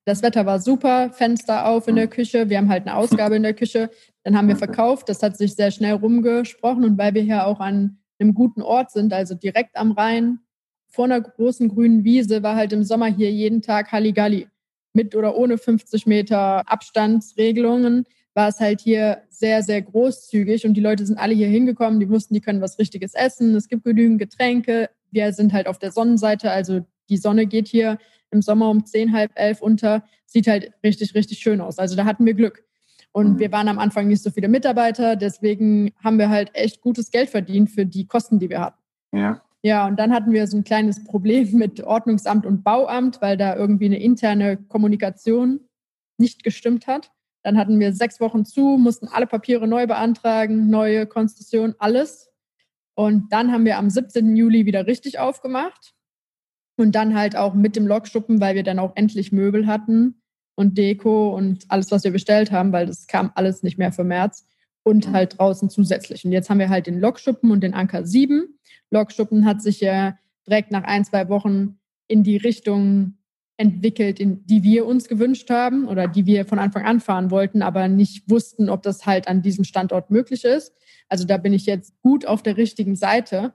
Das 0.05 0.21
Wetter 0.21 0.45
war 0.45 0.59
super, 0.59 1.09
Fenster 1.11 1.65
auf 1.65 1.87
in 1.87 1.95
der 1.95 2.07
Küche, 2.07 2.47
wir 2.47 2.59
haben 2.59 2.69
halt 2.69 2.85
eine 2.85 2.95
Ausgabe 2.95 3.35
in 3.35 3.43
der 3.43 3.55
Küche, 3.55 3.89
dann 4.23 4.37
haben 4.37 4.47
wir 4.47 4.55
verkauft, 4.55 5.09
das 5.09 5.23
hat 5.23 5.35
sich 5.35 5.55
sehr 5.55 5.71
schnell 5.71 5.93
rumgesprochen 5.93 6.83
und 6.83 6.97
weil 6.99 7.15
wir 7.15 7.23
hier 7.23 7.47
auch 7.47 7.59
an 7.59 7.97
einem 8.19 8.35
guten 8.35 8.61
Ort 8.61 8.91
sind, 8.91 9.13
also 9.13 9.33
direkt 9.33 9.75
am 9.75 9.91
Rhein, 9.91 10.39
vor 10.87 11.05
einer 11.05 11.19
großen 11.19 11.69
grünen 11.69 12.03
Wiese, 12.03 12.43
war 12.43 12.55
halt 12.55 12.71
im 12.71 12.83
Sommer 12.83 13.07
hier 13.07 13.31
jeden 13.31 13.63
Tag 13.63 13.91
Halligalli. 13.91 14.47
Mit 14.93 15.13
oder 15.13 15.35
ohne 15.35 15.57
50 15.57 16.05
Meter 16.05 16.61
Abstandsregelungen, 16.71 18.05
war 18.35 18.49
es 18.49 18.59
halt 18.59 18.81
hier 18.81 19.23
sehr, 19.29 19.63
sehr 19.63 19.81
großzügig 19.81 20.65
und 20.65 20.75
die 20.75 20.81
Leute 20.81 21.05
sind 21.05 21.17
alle 21.17 21.33
hier 21.33 21.47
hingekommen, 21.47 21.99
die 21.99 22.09
wussten, 22.09 22.33
die 22.33 22.41
können 22.41 22.61
was 22.61 22.77
Richtiges 22.77 23.15
essen, 23.15 23.55
es 23.55 23.67
gibt 23.67 23.83
genügend 23.83 24.19
Getränke, 24.19 24.89
wir 25.11 25.33
sind 25.33 25.51
halt 25.51 25.67
auf 25.67 25.79
der 25.79 25.91
Sonnenseite, 25.91 26.51
also 26.51 26.85
die 27.09 27.17
Sonne 27.17 27.47
geht 27.47 27.67
hier 27.67 27.97
im 28.35 28.41
Sommer 28.41 28.69
um 28.69 28.85
10, 28.85 29.13
halb 29.13 29.31
elf 29.35 29.61
unter, 29.61 30.03
sieht 30.25 30.47
halt 30.47 30.71
richtig, 30.83 31.15
richtig 31.15 31.39
schön 31.39 31.61
aus. 31.61 31.79
Also 31.79 31.95
da 31.95 32.05
hatten 32.05 32.25
wir 32.25 32.33
Glück. 32.33 32.63
Und 33.11 33.33
mhm. 33.33 33.39
wir 33.39 33.51
waren 33.51 33.67
am 33.67 33.79
Anfang 33.79 34.07
nicht 34.07 34.21
so 34.21 34.29
viele 34.29 34.49
Mitarbeiter, 34.49 35.15
deswegen 35.15 35.93
haben 36.03 36.19
wir 36.19 36.29
halt 36.29 36.51
echt 36.53 36.81
gutes 36.81 37.11
Geld 37.11 37.29
verdient 37.29 37.71
für 37.71 37.85
die 37.85 38.05
Kosten, 38.07 38.39
die 38.39 38.49
wir 38.49 38.59
hatten. 38.59 38.79
Ja. 39.13 39.41
Ja, 39.65 39.87
und 39.87 39.97
dann 39.97 40.13
hatten 40.13 40.31
wir 40.31 40.45
so 40.45 40.57
ein 40.57 40.63
kleines 40.63 41.03
Problem 41.03 41.51
mit 41.57 41.81
Ordnungsamt 41.81 42.45
und 42.45 42.63
Bauamt, 42.63 43.19
weil 43.23 43.35
da 43.35 43.55
irgendwie 43.55 43.85
eine 43.85 43.99
interne 43.99 44.57
Kommunikation 44.57 45.61
nicht 46.19 46.43
gestimmt 46.43 46.85
hat. 46.85 47.11
Dann 47.41 47.57
hatten 47.57 47.79
wir 47.79 47.91
sechs 47.91 48.19
Wochen 48.19 48.45
zu, 48.45 48.77
mussten 48.77 49.07
alle 49.07 49.25
Papiere 49.25 49.67
neu 49.67 49.87
beantragen, 49.87 50.69
neue 50.69 51.07
Konstitution, 51.07 51.73
alles. 51.79 52.29
Und 52.93 53.33
dann 53.33 53.51
haben 53.51 53.65
wir 53.65 53.79
am 53.79 53.89
17. 53.89 54.35
Juli 54.35 54.67
wieder 54.67 54.85
richtig 54.85 55.17
aufgemacht. 55.17 55.94
Und 56.77 56.93
dann 56.93 57.15
halt 57.15 57.35
auch 57.35 57.53
mit 57.53 57.75
dem 57.75 57.87
Lokschuppen, 57.87 58.41
weil 58.41 58.55
wir 58.55 58.63
dann 58.63 58.79
auch 58.79 58.93
endlich 58.95 59.31
Möbel 59.31 59.65
hatten 59.65 60.21
und 60.55 60.77
Deko 60.77 61.35
und 61.35 61.65
alles, 61.69 61.91
was 61.91 62.03
wir 62.03 62.11
bestellt 62.11 62.51
haben, 62.51 62.71
weil 62.71 62.85
das 62.85 63.07
kam 63.07 63.31
alles 63.35 63.63
nicht 63.63 63.77
mehr 63.77 63.91
für 63.91 64.03
März 64.03 64.45
und 64.83 65.11
halt 65.11 65.39
draußen 65.39 65.69
zusätzlich. 65.69 66.25
Und 66.25 66.31
jetzt 66.31 66.49
haben 66.49 66.59
wir 66.59 66.69
halt 66.69 66.87
den 66.87 66.99
Lokschuppen 66.99 67.51
und 67.51 67.61
den 67.61 67.73
Anker 67.73 68.05
7. 68.05 68.59
Lokschuppen 68.91 69.45
hat 69.45 69.61
sich 69.61 69.81
ja 69.81 70.17
direkt 70.47 70.71
nach 70.71 70.83
ein, 70.83 71.05
zwei 71.05 71.27
Wochen 71.29 71.79
in 72.07 72.23
die 72.23 72.37
Richtung 72.37 73.17
entwickelt, 73.57 74.19
in 74.19 74.45
die 74.45 74.63
wir 74.63 74.85
uns 74.85 75.07
gewünscht 75.07 75.49
haben 75.49 75.87
oder 75.87 76.07
die 76.07 76.25
wir 76.25 76.45
von 76.45 76.59
Anfang 76.59 76.85
an 76.85 76.99
fahren 76.99 77.31
wollten, 77.31 77.61
aber 77.61 77.87
nicht 77.87 78.29
wussten, 78.29 78.69
ob 78.69 78.83
das 78.83 79.05
halt 79.05 79.27
an 79.27 79.41
diesem 79.41 79.63
Standort 79.63 80.11
möglich 80.11 80.43
ist. 80.43 80.73
Also 81.07 81.25
da 81.25 81.37
bin 81.37 81.53
ich 81.53 81.65
jetzt 81.65 81.99
gut 82.01 82.25
auf 82.25 82.43
der 82.43 82.57
richtigen 82.57 82.95
Seite. 82.95 83.53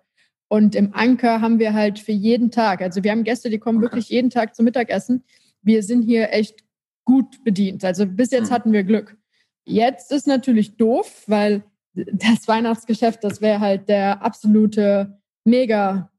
Und 0.52 0.74
im 0.74 0.92
Anker 0.94 1.40
haben 1.40 1.60
wir 1.60 1.74
halt 1.74 2.00
für 2.00 2.10
jeden 2.10 2.50
Tag, 2.50 2.82
also 2.82 3.04
wir 3.04 3.12
haben 3.12 3.22
Gäste, 3.22 3.50
die 3.50 3.60
kommen 3.60 3.80
wirklich 3.80 4.08
jeden 4.08 4.30
Tag 4.30 4.56
zum 4.56 4.64
Mittagessen. 4.64 5.22
Wir 5.62 5.84
sind 5.84 6.02
hier 6.02 6.32
echt 6.32 6.64
gut 7.04 7.44
bedient. 7.44 7.84
Also 7.84 8.04
bis 8.04 8.32
jetzt 8.32 8.50
mhm. 8.50 8.54
hatten 8.54 8.72
wir 8.72 8.82
Glück. 8.82 9.16
Jetzt 9.64 10.10
ist 10.10 10.26
natürlich 10.26 10.76
doof, 10.76 11.22
weil 11.28 11.62
das 11.94 12.48
Weihnachtsgeschäft, 12.48 13.22
das 13.22 13.40
wäre 13.40 13.60
halt 13.60 13.88
der 13.88 14.22
absolute 14.22 15.20
Mega, 15.44 16.10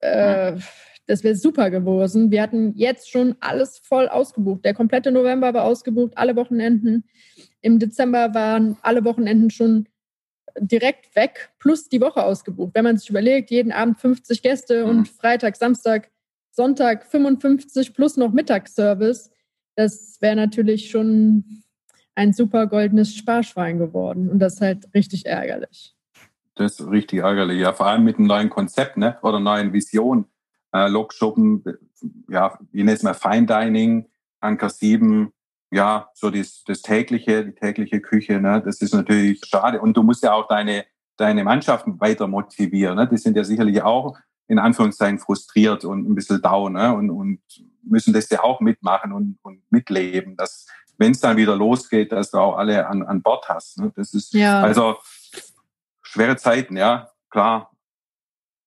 äh, 0.00 0.56
das 1.06 1.22
wäre 1.22 1.36
super 1.36 1.70
gewesen. 1.70 2.30
Wir 2.30 2.40
hatten 2.40 2.72
jetzt 2.76 3.10
schon 3.10 3.36
alles 3.40 3.80
voll 3.84 4.08
ausgebucht. 4.08 4.64
Der 4.64 4.72
komplette 4.72 5.12
November 5.12 5.52
war 5.52 5.64
ausgebucht, 5.64 6.16
alle 6.16 6.36
Wochenenden. 6.36 7.04
Im 7.60 7.78
Dezember 7.78 8.32
waren 8.32 8.78
alle 8.80 9.04
Wochenenden 9.04 9.50
schon 9.50 9.88
direkt 10.58 11.14
weg, 11.16 11.50
plus 11.58 11.88
die 11.88 12.00
Woche 12.00 12.22
ausgebucht. 12.22 12.74
Wenn 12.74 12.84
man 12.84 12.96
sich 12.96 13.10
überlegt, 13.10 13.50
jeden 13.50 13.72
Abend 13.72 13.98
50 13.98 14.42
Gäste 14.42 14.84
und 14.84 14.98
mhm. 14.98 15.04
Freitag, 15.06 15.56
Samstag, 15.56 16.10
Sonntag 16.50 17.06
55 17.06 17.94
plus 17.94 18.16
noch 18.16 18.32
Mittagsservice, 18.32 19.30
das 19.76 20.18
wäre 20.20 20.36
natürlich 20.36 20.90
schon 20.90 21.62
ein 22.14 22.32
super 22.32 22.66
goldenes 22.66 23.14
Sparschwein 23.14 23.78
geworden. 23.78 24.28
Und 24.28 24.38
das 24.38 24.54
ist 24.54 24.60
halt 24.60 24.94
richtig 24.94 25.26
ärgerlich. 25.26 25.96
Das 26.54 26.78
ist 26.78 26.88
richtig 26.88 27.20
ärgerlich, 27.20 27.60
ja. 27.60 27.72
Vor 27.72 27.86
allem 27.86 28.04
mit 28.04 28.18
einem 28.18 28.28
neuen 28.28 28.50
Konzept 28.50 28.96
ne? 28.96 29.18
oder 29.22 29.40
neuen 29.40 29.72
Vision. 29.72 30.26
Äh, 30.72 30.88
Lokschuppen, 30.88 31.64
ja, 32.28 32.58
ich 32.72 32.84
nenne 32.84 32.92
es 32.92 33.02
mal 33.02 33.14
Fine 33.14 33.46
Dining, 33.46 34.08
Anker 34.40 34.70
7, 34.70 35.32
ja, 35.74 36.08
so 36.14 36.30
das, 36.30 36.62
das 36.64 36.82
tägliche, 36.82 37.44
die 37.44 37.54
tägliche 37.54 38.00
Küche, 38.00 38.40
ne? 38.40 38.62
das 38.64 38.80
ist 38.80 38.94
natürlich 38.94 39.40
schade. 39.44 39.80
Und 39.80 39.96
du 39.96 40.02
musst 40.02 40.22
ja 40.22 40.32
auch 40.32 40.46
deine, 40.46 40.84
deine 41.16 41.42
Mannschaften 41.42 42.00
weiter 42.00 42.28
motivieren. 42.28 42.96
Ne? 42.96 43.08
Die 43.08 43.16
sind 43.16 43.36
ja 43.36 43.42
sicherlich 43.42 43.82
auch 43.82 44.16
in 44.46 44.60
Anführungszeichen 44.60 45.18
frustriert 45.18 45.84
und 45.84 46.08
ein 46.08 46.14
bisschen 46.14 46.40
down 46.40 46.74
ne? 46.74 46.94
und, 46.94 47.10
und 47.10 47.40
müssen 47.82 48.14
das 48.14 48.30
ja 48.30 48.44
auch 48.44 48.60
mitmachen 48.60 49.12
und, 49.12 49.38
und 49.42 49.62
mitleben, 49.70 50.36
dass 50.36 50.66
wenn 50.96 51.10
es 51.10 51.18
dann 51.18 51.36
wieder 51.36 51.56
losgeht, 51.56 52.12
dass 52.12 52.30
du 52.30 52.38
auch 52.38 52.56
alle 52.56 52.86
an, 52.86 53.02
an 53.02 53.20
Bord 53.20 53.48
hast. 53.48 53.80
Ne? 53.80 53.92
Das 53.96 54.14
ist 54.14 54.32
ja. 54.32 54.60
also 54.60 54.96
schwere 56.02 56.36
Zeiten, 56.36 56.76
ja, 56.76 57.10
klar. 57.30 57.72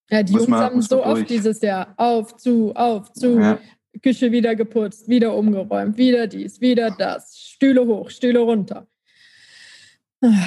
Ja, 0.09 0.23
die 0.23 0.33
Jungs 0.33 0.51
haben 0.51 0.81
so 0.81 1.05
oft 1.05 1.29
dieses 1.29 1.61
Jahr 1.61 1.93
auf, 1.95 2.35
zu, 2.35 2.73
auf, 2.75 3.13
zu, 3.13 3.39
ja. 3.39 3.59
Küche 3.99 4.31
wieder 4.31 4.55
geputzt, 4.55 5.07
wieder 5.07 5.35
umgeräumt, 5.35 5.97
wieder 5.97 6.27
dies, 6.27 6.61
wieder 6.61 6.91
das, 6.91 7.37
Stühle 7.37 7.85
hoch, 7.85 8.09
Stühle 8.09 8.39
runter. 8.39 8.87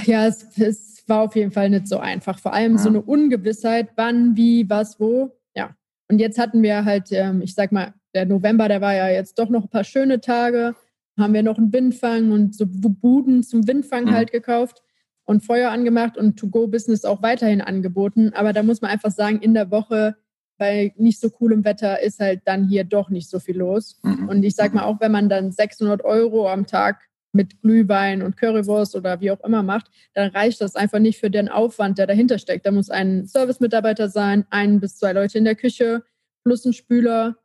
Ja, 0.04 0.26
es, 0.26 0.59
es 0.59 1.04
war 1.07 1.23
auf 1.23 1.37
jeden 1.37 1.52
Fall 1.52 1.71
nicht 1.71 1.87
so 1.87 1.99
einfach. 1.99 2.38
Vor 2.38 2.52
allem 2.52 2.73
ja. 2.73 2.78
so 2.78 2.88
eine 2.88 3.00
Ungewissheit, 3.00 3.90
wann, 3.97 4.37
wie, 4.37 4.69
was, 4.69 4.99
wo. 4.99 5.38
Ja. 5.54 5.76
Und 6.09 6.19
jetzt 6.19 6.38
hatten 6.38 6.62
wir 6.62 6.85
halt, 6.85 7.12
ähm, 7.12 7.40
ich 7.40 7.54
sag 7.54 7.71
mal, 7.71 7.95
der 8.14 8.26
November, 8.26 8.66
der 8.66 8.80
war 8.80 8.95
ja 8.95 9.09
jetzt 9.09 9.38
doch 9.38 9.49
noch 9.49 9.62
ein 9.62 9.69
paar 9.69 9.85
schöne 9.85 10.21
Tage 10.21 10.75
haben 11.21 11.35
wir 11.35 11.42
noch 11.42 11.59
einen 11.59 11.73
Windfang 11.73 12.33
und 12.33 12.54
so 12.54 12.64
Buden 12.66 13.42
zum 13.42 13.66
Windfang 13.66 14.04
mhm. 14.07 14.12
halt 14.12 14.33
gekauft 14.33 14.83
und 15.25 15.45
Feuer 15.45 15.71
angemacht 15.71 16.16
und 16.16 16.38
To-Go-Business 16.38 17.04
auch 17.04 17.23
weiterhin 17.23 17.61
angeboten. 17.61 18.33
Aber 18.35 18.52
da 18.52 18.62
muss 18.62 18.80
man 18.80 18.90
einfach 18.90 19.11
sagen, 19.11 19.40
in 19.40 19.54
der 19.54 19.71
Woche 19.71 20.16
bei 20.61 20.93
nicht 20.99 21.19
so 21.19 21.31
coolem 21.31 21.64
Wetter 21.64 22.02
ist 22.02 22.21
halt 22.21 22.43
dann 22.45 22.69
hier 22.69 22.85
doch 22.85 23.09
nicht 23.09 23.31
so 23.31 23.40
viel 23.40 23.57
los. 23.57 23.99
Mhm. 24.02 24.29
Und 24.29 24.43
ich 24.45 24.55
sag 24.55 24.75
mal, 24.75 24.85
auch 24.85 25.00
wenn 25.00 25.11
man 25.11 25.31
dann 25.31 25.52
600 25.52 26.05
Euro 26.05 26.49
am 26.50 26.67
Tag 26.67 27.00
mit 27.33 27.62
Glühwein 27.62 28.21
und 28.21 28.37
Currywurst 28.37 28.95
oder 28.95 29.23
wie 29.23 29.31
auch 29.31 29.40
immer 29.40 29.62
macht, 29.62 29.90
dann 30.12 30.31
reicht 30.31 30.61
das 30.61 30.76
einfach 30.76 30.99
nicht 30.99 31.19
für 31.19 31.31
den 31.31 31.49
Aufwand, 31.49 31.97
der 31.97 32.07
dahinter 32.07 32.38
steckt. 32.38 32.67
Da 32.67 32.73
muss 32.73 32.90
ein 32.90 33.26
Service-Mitarbeiter 33.26 34.11
sein, 34.11 34.45
ein 34.50 34.81
bis 34.81 34.97
zwei 34.97 35.14
Leute 35.14 35.38
in 35.38 35.45
der 35.45 35.55
Küche, 35.55 36.02
plus 36.45 36.67
ein 36.67 36.75
Spüler, 36.75 37.37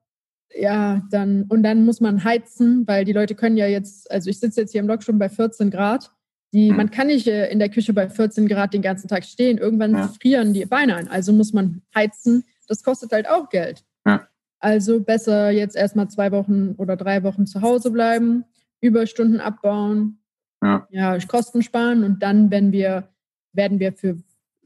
ja, 0.53 1.01
dann, 1.09 1.43
und 1.43 1.63
dann 1.63 1.85
muss 1.85 2.01
man 2.01 2.23
heizen, 2.23 2.85
weil 2.85 3.05
die 3.05 3.13
Leute 3.13 3.35
können 3.35 3.55
ja 3.55 3.67
jetzt, 3.67 4.11
also 4.11 4.29
ich 4.29 4.39
sitze 4.39 4.61
jetzt 4.61 4.71
hier 4.71 4.81
im 4.81 4.87
Lok 4.87 5.03
schon 5.03 5.19
bei 5.19 5.29
14 5.29 5.71
Grad. 5.71 6.11
Die, 6.53 6.69
mhm. 6.71 6.77
Man 6.77 6.91
kann 6.91 7.07
nicht 7.07 7.27
äh, 7.27 7.49
in 7.49 7.59
der 7.59 7.69
Küche 7.69 7.93
bei 7.93 8.09
14 8.09 8.47
Grad 8.47 8.73
den 8.73 8.81
ganzen 8.81 9.07
Tag 9.07 9.23
stehen. 9.23 9.57
Irgendwann 9.57 9.93
ja. 9.93 10.07
frieren 10.07 10.53
die 10.53 10.65
Beine 10.65 10.95
ein. 10.95 11.07
Also 11.07 11.33
muss 11.33 11.53
man 11.53 11.81
heizen. 11.93 12.43
Das 12.65 12.83
kostet 12.83 13.11
halt 13.11 13.29
auch 13.29 13.49
Geld. 13.49 13.83
Ja. 14.05 14.27
Also 14.59 14.99
besser 14.99 15.51
jetzt 15.51 15.75
erstmal 15.75 16.09
zwei 16.09 16.31
Wochen 16.31 16.75
oder 16.77 16.95
drei 16.95 17.23
Wochen 17.23 17.45
zu 17.45 17.61
Hause 17.61 17.91
bleiben, 17.91 18.45
Überstunden 18.81 19.39
abbauen, 19.39 20.19
ja, 20.63 20.87
ja 20.89 21.17
Kosten 21.27 21.61
sparen 21.61 22.03
und 22.03 22.23
dann, 22.23 22.51
wenn 22.51 22.71
wir, 22.71 23.09
werden 23.53 23.79
wir 23.79 23.93
für 23.93 24.17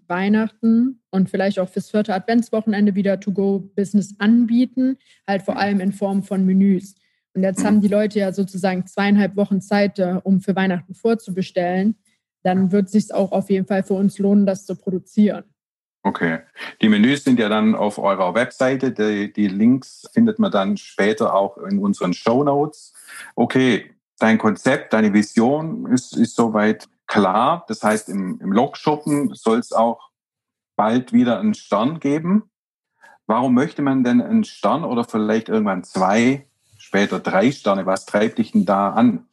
Weihnachten 0.08 1.02
und 1.12 1.30
vielleicht 1.30 1.60
auch 1.60 1.70
fürs 1.70 1.92
vierte 1.92 2.14
Adventswochenende 2.14 2.96
wieder 2.96 3.20
To-Go-Business 3.20 4.16
anbieten, 4.18 4.98
halt 5.28 5.44
vor 5.44 5.58
allem 5.58 5.80
in 5.80 5.92
Form 5.92 6.24
von 6.24 6.46
Menüs. 6.46 6.96
Und 7.34 7.44
jetzt 7.44 7.64
haben 7.64 7.80
die 7.80 7.88
Leute 7.88 8.20
ja 8.20 8.34
sozusagen 8.34 8.88
zweieinhalb 8.88 9.36
Wochen 9.36 9.62
Zeit, 9.62 10.00
äh, 10.00 10.20
um 10.24 10.42
für 10.42 10.56
Weihnachten 10.56 10.96
vorzubestellen. 10.96 11.96
Dann 12.44 12.72
wird 12.72 12.88
es 12.88 12.92
sich 12.94 13.14
auch 13.14 13.32
auf 13.32 13.50
jeden 13.50 13.68
Fall 13.68 13.84
für 13.84 13.94
uns 13.94 14.18
lohnen, 14.18 14.46
das 14.46 14.66
zu 14.66 14.76
produzieren. 14.76 15.44
Okay. 16.04 16.40
Die 16.82 16.90
Menüs 16.90 17.24
sind 17.24 17.40
ja 17.40 17.50
dann 17.50 17.76
auf 17.76 17.98
eurer 17.98 18.34
Webseite. 18.34 18.92
Die, 18.92 19.34
die 19.34 19.48
Links 19.48 20.08
findet 20.14 20.40
man 20.40 20.52
dann 20.52 20.78
später 20.78 21.34
auch 21.36 21.58
in 21.58 21.80
unseren 21.80 22.14
Show 22.14 22.44
Notes. 22.44 22.94
Okay, 23.36 23.94
dein 24.18 24.38
Konzept, 24.38 24.94
deine 24.94 25.14
Vision 25.14 25.92
ist, 25.92 26.16
ist 26.16 26.36
soweit 26.36 26.88
klar. 27.06 27.66
Das 27.68 27.84
heißt, 27.84 28.08
im, 28.10 28.40
im 28.42 28.54
Lokschuppen 28.54 29.34
soll 29.34 29.60
es 29.60 29.74
auch 29.74 30.10
bald 30.78 31.12
wieder 31.12 31.40
einen 31.40 31.54
Stern 31.54 32.00
geben. 32.00 32.50
Warum 33.28 33.54
möchte 33.54 33.82
man 33.82 34.04
denn 34.04 34.22
einen 34.22 34.44
Stern 34.44 34.84
oder 34.84 35.04
vielleicht 35.04 35.50
irgendwann 35.50 35.84
zwei, 35.84 36.48
später 36.78 37.20
drei 37.20 37.52
Sterne? 37.52 37.86
Was 37.86 38.06
treibt 38.06 38.38
dich 38.38 38.54
denn 38.54 38.66
da 38.66 38.92
an? 38.92 39.28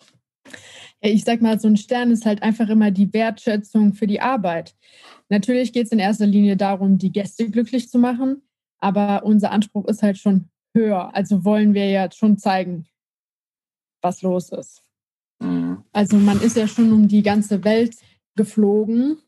Ich 1.00 1.24
sag 1.24 1.40
mal, 1.40 1.60
so 1.60 1.68
ein 1.68 1.76
Stern 1.76 2.10
ist 2.10 2.26
halt 2.26 2.42
einfach 2.42 2.68
immer 2.68 2.90
die 2.90 3.12
Wertschätzung 3.12 3.94
für 3.94 4.06
die 4.06 4.20
Arbeit. 4.20 4.74
Natürlich 5.28 5.72
geht 5.72 5.86
es 5.86 5.92
in 5.92 5.98
erster 5.98 6.26
Linie 6.26 6.56
darum, 6.56 6.98
die 6.98 7.12
Gäste 7.12 7.50
glücklich 7.50 7.88
zu 7.88 7.98
machen, 7.98 8.42
aber 8.78 9.24
unser 9.24 9.50
Anspruch 9.50 9.86
ist 9.86 10.02
halt 10.02 10.18
schon 10.18 10.48
höher. 10.74 11.14
Also 11.14 11.44
wollen 11.44 11.74
wir 11.74 11.88
ja 11.88 12.10
schon 12.12 12.38
zeigen, 12.38 12.86
was 14.02 14.22
los 14.22 14.50
ist. 14.50 14.82
Mhm. 15.40 15.82
Also 15.92 16.16
man 16.16 16.40
ist 16.40 16.56
ja 16.56 16.68
schon 16.68 16.92
um 16.92 17.08
die 17.08 17.22
ganze 17.22 17.64
Welt 17.64 17.96
geflogen 18.36 19.18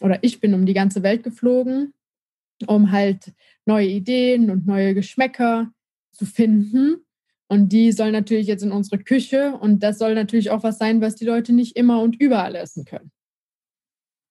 oder 0.00 0.22
ich 0.22 0.40
bin 0.40 0.54
um 0.54 0.66
die 0.66 0.74
ganze 0.74 1.02
Welt 1.02 1.22
geflogen, 1.22 1.92
um 2.66 2.92
halt 2.92 3.32
neue 3.66 3.88
Ideen 3.88 4.50
und 4.50 4.66
neue 4.66 4.94
Geschmäcker 4.94 5.72
zu 6.12 6.26
finden. 6.26 7.04
Und 7.48 7.70
die 7.70 7.92
sollen 7.92 8.12
natürlich 8.12 8.46
jetzt 8.46 8.62
in 8.62 8.72
unsere 8.72 9.02
Küche 9.02 9.56
und 9.56 9.82
das 9.82 9.98
soll 9.98 10.14
natürlich 10.14 10.50
auch 10.50 10.62
was 10.62 10.78
sein, 10.78 11.00
was 11.00 11.16
die 11.16 11.26
Leute 11.26 11.52
nicht 11.52 11.76
immer 11.76 12.00
und 12.00 12.18
überall 12.18 12.54
essen 12.54 12.84
können. 12.84 13.10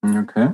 Okay. 0.04 0.54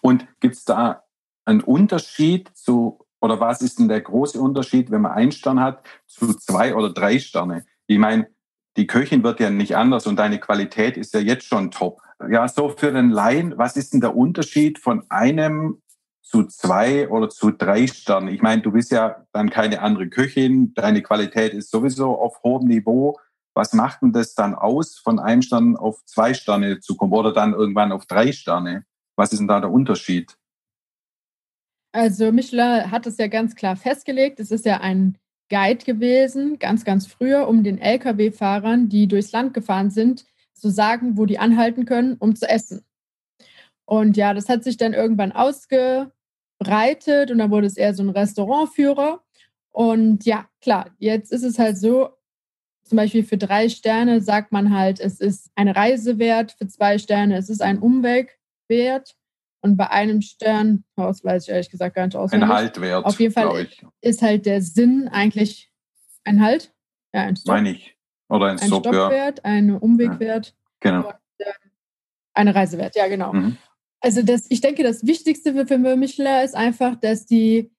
Und 0.00 0.26
gibt 0.40 0.56
es 0.56 0.64
da 0.64 1.04
einen 1.44 1.60
Unterschied 1.60 2.50
zu, 2.54 3.06
oder 3.20 3.40
was 3.40 3.62
ist 3.62 3.78
denn 3.78 3.88
der 3.88 4.00
große 4.00 4.40
Unterschied, 4.40 4.90
wenn 4.90 5.02
man 5.02 5.12
einen 5.12 5.32
Stern 5.32 5.60
hat, 5.60 5.82
zu 6.06 6.34
zwei 6.34 6.74
oder 6.74 6.92
drei 6.92 7.18
Sterne? 7.18 7.64
Ich 7.86 7.98
meine, 7.98 8.28
die 8.76 8.86
Köchin 8.86 9.24
wird 9.24 9.40
ja 9.40 9.50
nicht 9.50 9.76
anders 9.76 10.06
und 10.06 10.16
deine 10.16 10.38
Qualität 10.38 10.96
ist 10.96 11.12
ja 11.14 11.20
jetzt 11.20 11.46
schon 11.46 11.70
top. 11.70 12.00
Ja, 12.30 12.48
so 12.48 12.68
für 12.68 12.92
den 12.92 13.10
Laien, 13.10 13.54
was 13.56 13.76
ist 13.76 13.92
denn 13.92 14.00
der 14.00 14.16
Unterschied 14.16 14.78
von 14.78 15.04
einem 15.08 15.82
zu 16.22 16.44
zwei 16.44 17.08
oder 17.08 17.28
zu 17.28 17.50
drei 17.50 17.86
Sternen? 17.86 18.28
Ich 18.28 18.42
meine, 18.42 18.62
du 18.62 18.72
bist 18.72 18.92
ja 18.92 19.24
dann 19.32 19.50
keine 19.50 19.80
andere 19.80 20.08
Köchin, 20.08 20.74
deine 20.74 21.02
Qualität 21.02 21.54
ist 21.54 21.70
sowieso 21.70 22.18
auf 22.18 22.42
hohem 22.42 22.68
Niveau. 22.68 23.18
Was 23.54 23.72
macht 23.72 24.02
denn 24.02 24.12
das 24.12 24.34
dann 24.34 24.54
aus, 24.54 24.98
von 24.98 25.18
einem 25.18 25.42
Stern 25.42 25.76
auf 25.76 26.04
zwei 26.04 26.34
Sterne 26.34 26.78
zu 26.80 26.96
kommen 26.96 27.12
oder 27.12 27.32
dann 27.32 27.54
irgendwann 27.54 27.90
auf 27.90 28.06
drei 28.06 28.30
Sterne? 28.30 28.84
Was 29.18 29.32
ist 29.32 29.40
denn 29.40 29.48
da 29.48 29.58
der 29.58 29.72
Unterschied? 29.72 30.38
Also 31.90 32.30
Michelin 32.30 32.88
hat 32.90 33.04
es 33.06 33.18
ja 33.18 33.26
ganz 33.26 33.56
klar 33.56 33.74
festgelegt. 33.74 34.38
Es 34.38 34.52
ist 34.52 34.64
ja 34.64 34.80
ein 34.80 35.18
Guide 35.50 35.84
gewesen, 35.84 36.60
ganz, 36.60 36.84
ganz 36.84 37.06
früher, 37.06 37.48
um 37.48 37.64
den 37.64 37.78
Lkw-Fahrern, 37.78 38.88
die 38.88 39.08
durchs 39.08 39.32
Land 39.32 39.54
gefahren 39.54 39.90
sind, 39.90 40.24
zu 40.54 40.70
sagen, 40.70 41.16
wo 41.16 41.26
die 41.26 41.40
anhalten 41.40 41.84
können, 41.84 42.14
um 42.20 42.36
zu 42.36 42.48
essen. 42.48 42.84
Und 43.86 44.16
ja, 44.16 44.34
das 44.34 44.48
hat 44.48 44.62
sich 44.62 44.76
dann 44.76 44.92
irgendwann 44.92 45.32
ausgebreitet 45.32 46.12
und 47.32 47.38
dann 47.38 47.50
wurde 47.50 47.66
es 47.66 47.76
eher 47.76 47.94
so 47.94 48.04
ein 48.04 48.10
Restaurantführer. 48.10 49.24
Und 49.70 50.24
ja, 50.26 50.48
klar, 50.60 50.90
jetzt 50.98 51.32
ist 51.32 51.42
es 51.42 51.58
halt 51.58 51.76
so, 51.76 52.10
zum 52.84 52.96
Beispiel 52.96 53.24
für 53.24 53.38
drei 53.38 53.68
Sterne 53.68 54.20
sagt 54.20 54.52
man 54.52 54.72
halt, 54.72 55.00
es 55.00 55.18
ist 55.18 55.50
ein 55.56 55.68
Reisewert, 55.68 56.52
für 56.52 56.68
zwei 56.68 56.98
Sterne 56.98 57.36
es 57.36 57.50
ist 57.50 57.62
ein 57.62 57.78
Umweltwert 58.68 59.16
und 59.60 59.76
bei 59.76 59.90
einem 59.90 60.22
Stern, 60.22 60.84
das 60.96 61.24
weiß 61.24 61.44
ich 61.44 61.48
ehrlich 61.50 61.70
gesagt 61.70 61.96
gar 61.96 62.06
nicht 62.06 62.16
aus. 62.16 62.32
Ein 62.32 62.48
Haltwert. 62.48 63.04
Auf 63.04 63.18
jeden 63.18 63.32
Fall 63.32 63.68
ist 64.00 64.22
halt 64.22 64.46
der 64.46 64.62
Sinn 64.62 65.08
eigentlich 65.08 65.70
ein 66.24 66.42
Halt. 66.42 66.72
Ja, 67.12 67.22
ein 67.22 67.36
Stop. 67.36 67.54
Meine 67.54 67.70
ich. 67.72 67.96
Oder 68.28 68.46
ein, 68.46 68.58
ein 68.58 68.66
Stop, 68.66 68.86
Stoppwert, 68.86 69.38
ja. 69.38 69.44
ein 69.44 69.70
Umwegwert. 69.70 70.54
Ja, 70.84 70.90
genau. 70.90 71.08
Und, 71.08 71.14
äh, 71.38 71.52
eine 72.34 72.54
Reisewert, 72.54 72.94
ja, 72.94 73.08
genau. 73.08 73.32
Mhm. 73.32 73.56
Also 74.00 74.22
das, 74.22 74.46
ich 74.48 74.60
denke, 74.60 74.84
das 74.84 75.06
Wichtigste 75.06 75.54
für, 75.54 75.66
für 75.66 75.96
Michelin 75.96 76.44
ist 76.44 76.54
einfach, 76.54 76.94
dass 76.94 77.26
die 77.26 77.72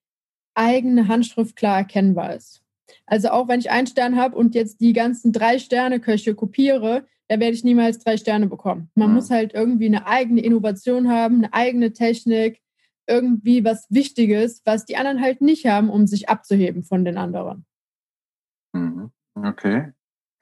eigene 0.53 1.07
Handschrift 1.07 1.55
klar 1.55 1.77
erkennbar 1.77 2.35
ist. 2.35 2.61
Also 3.05 3.29
auch 3.29 3.47
wenn 3.47 3.59
ich 3.59 3.71
einen 3.71 3.87
Stern 3.87 4.17
habe 4.17 4.35
und 4.35 4.55
jetzt 4.55 4.81
die 4.81 4.93
ganzen 4.93 5.31
drei 5.31 5.59
Sterne 5.59 6.01
Köche 6.01 6.35
kopiere, 6.35 7.05
da 7.29 7.39
werde 7.39 7.53
ich 7.53 7.63
niemals 7.63 7.99
drei 7.99 8.17
Sterne 8.17 8.47
bekommen. 8.47 8.89
Man 8.95 9.09
mhm. 9.09 9.15
muss 9.15 9.29
halt 9.29 9.53
irgendwie 9.53 9.85
eine 9.85 10.07
eigene 10.07 10.41
Innovation 10.41 11.09
haben, 11.09 11.37
eine 11.37 11.53
eigene 11.53 11.93
Technik, 11.93 12.59
irgendwie 13.07 13.63
was 13.63 13.85
Wichtiges, 13.89 14.61
was 14.65 14.85
die 14.85 14.97
anderen 14.97 15.21
halt 15.21 15.39
nicht 15.41 15.65
haben, 15.65 15.89
um 15.89 16.07
sich 16.07 16.27
abzuheben 16.27 16.83
von 16.83 17.05
den 17.05 17.17
anderen. 17.17 17.65
Mhm. 18.73 19.11
Okay. 19.35 19.93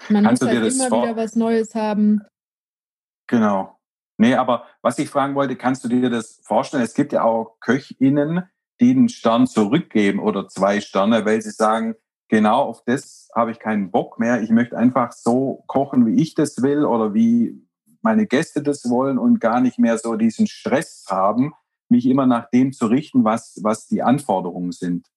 Man 0.09 0.23
Kannst 0.23 0.41
muss 0.41 0.51
halt 0.51 0.73
immer 0.73 1.03
wieder 1.03 1.15
was 1.15 1.35
Neues 1.35 1.75
haben. 1.75 2.21
Genau. 3.27 3.77
Nee, 4.17 4.35
aber 4.35 4.65
was 4.81 4.97
ich 4.97 5.09
fragen 5.09 5.35
wollte, 5.35 5.57
kannst 5.57 5.83
du 5.83 5.89
dir 5.89 6.09
das 6.09 6.39
vorstellen? 6.43 6.83
Es 6.83 6.93
gibt 6.93 7.11
ja 7.13 7.23
auch 7.23 7.59
KöchInnen, 7.59 8.43
die 8.79 8.91
einen 8.91 9.09
Stern 9.09 9.45
zurückgeben 9.45 10.19
oder 10.19 10.47
zwei 10.47 10.79
Sterne, 10.81 11.25
weil 11.25 11.41
sie 11.41 11.51
sagen, 11.51 11.95
genau 12.27 12.63
auf 12.63 12.83
das 12.83 13.29
habe 13.35 13.51
ich 13.51 13.59
keinen 13.59 13.91
Bock 13.91 14.19
mehr. 14.19 14.41
Ich 14.41 14.49
möchte 14.49 14.77
einfach 14.77 15.11
so 15.11 15.63
kochen, 15.67 16.05
wie 16.05 16.21
ich 16.21 16.33
das 16.35 16.61
will 16.61 16.85
oder 16.85 17.13
wie 17.13 17.61
meine 18.01 18.27
Gäste 18.27 18.61
das 18.61 18.89
wollen 18.89 19.17
und 19.17 19.39
gar 19.39 19.61
nicht 19.61 19.79
mehr 19.79 19.97
so 19.97 20.15
diesen 20.15 20.47
Stress 20.47 21.05
haben, 21.09 21.53
mich 21.89 22.05
immer 22.05 22.25
nach 22.25 22.49
dem 22.49 22.73
zu 22.73 22.87
richten, 22.87 23.23
was, 23.23 23.59
was 23.63 23.87
die 23.87 24.01
Anforderungen 24.01 24.71
sind. 24.71 25.07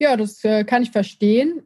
Ja, 0.00 0.16
das 0.16 0.42
äh, 0.44 0.64
kann 0.64 0.82
ich 0.82 0.90
verstehen. 0.90 1.62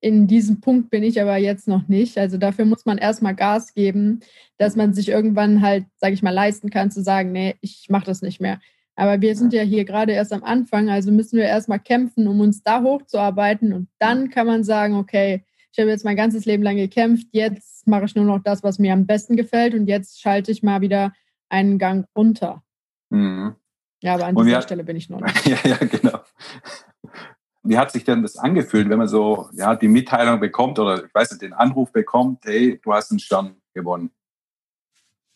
In 0.00 0.26
diesem 0.26 0.60
Punkt 0.60 0.90
bin 0.90 1.04
ich 1.04 1.20
aber 1.20 1.36
jetzt 1.36 1.68
noch 1.68 1.86
nicht. 1.86 2.18
Also 2.18 2.38
dafür 2.38 2.64
muss 2.64 2.84
man 2.84 2.98
erstmal 2.98 3.36
Gas 3.36 3.74
geben, 3.74 4.20
dass 4.58 4.74
man 4.74 4.92
sich 4.92 5.08
irgendwann 5.08 5.62
halt, 5.62 5.86
sage 5.96 6.14
ich 6.14 6.22
mal, 6.22 6.30
leisten 6.30 6.70
kann 6.70 6.90
zu 6.90 7.02
sagen, 7.02 7.30
nee, 7.30 7.54
ich 7.60 7.86
mache 7.88 8.06
das 8.06 8.22
nicht 8.22 8.40
mehr. 8.40 8.58
Aber 8.96 9.20
wir 9.20 9.36
sind 9.36 9.52
ja 9.52 9.62
hier 9.62 9.84
gerade 9.84 10.12
erst 10.12 10.32
am 10.32 10.42
Anfang, 10.42 10.88
also 10.88 11.12
müssen 11.12 11.36
wir 11.36 11.44
erstmal 11.44 11.78
kämpfen, 11.78 12.26
um 12.26 12.40
uns 12.40 12.62
da 12.62 12.82
hochzuarbeiten. 12.82 13.74
Und 13.74 13.88
dann 13.98 14.30
kann 14.30 14.46
man 14.46 14.64
sagen, 14.64 14.96
okay, 14.96 15.44
ich 15.72 15.78
habe 15.78 15.90
jetzt 15.90 16.06
mein 16.06 16.16
ganzes 16.16 16.46
Leben 16.46 16.62
lang 16.62 16.76
gekämpft, 16.76 17.28
jetzt 17.32 17.86
mache 17.86 18.06
ich 18.06 18.14
nur 18.14 18.24
noch 18.24 18.42
das, 18.42 18.62
was 18.62 18.78
mir 18.78 18.94
am 18.94 19.06
besten 19.06 19.36
gefällt 19.36 19.74
und 19.74 19.86
jetzt 19.86 20.20
schalte 20.20 20.50
ich 20.50 20.62
mal 20.62 20.80
wieder 20.80 21.12
einen 21.50 21.78
Gang 21.78 22.06
runter. 22.16 22.62
Mhm. 23.10 23.54
Ja, 24.02 24.14
aber 24.14 24.26
an 24.26 24.36
dieser 24.36 24.56
hat, 24.56 24.64
Stelle 24.64 24.84
bin 24.84 24.96
ich 24.96 25.10
noch 25.10 25.20
nicht. 25.20 25.46
ja, 25.46 25.58
ja, 25.64 25.76
genau. 25.76 26.20
Wie 27.62 27.76
hat 27.76 27.90
sich 27.90 28.04
denn 28.04 28.22
das 28.22 28.38
angefühlt, 28.38 28.88
wenn 28.88 28.98
man 28.98 29.08
so 29.08 29.50
ja, 29.52 29.74
die 29.74 29.88
Mitteilung 29.88 30.40
bekommt 30.40 30.78
oder 30.78 31.04
ich 31.04 31.14
weiß 31.14 31.32
nicht, 31.32 31.42
den 31.42 31.52
Anruf 31.52 31.92
bekommt, 31.92 32.44
hey, 32.46 32.80
du 32.82 32.94
hast 32.94 33.10
einen 33.10 33.18
Stern 33.18 33.56
gewonnen? 33.74 34.10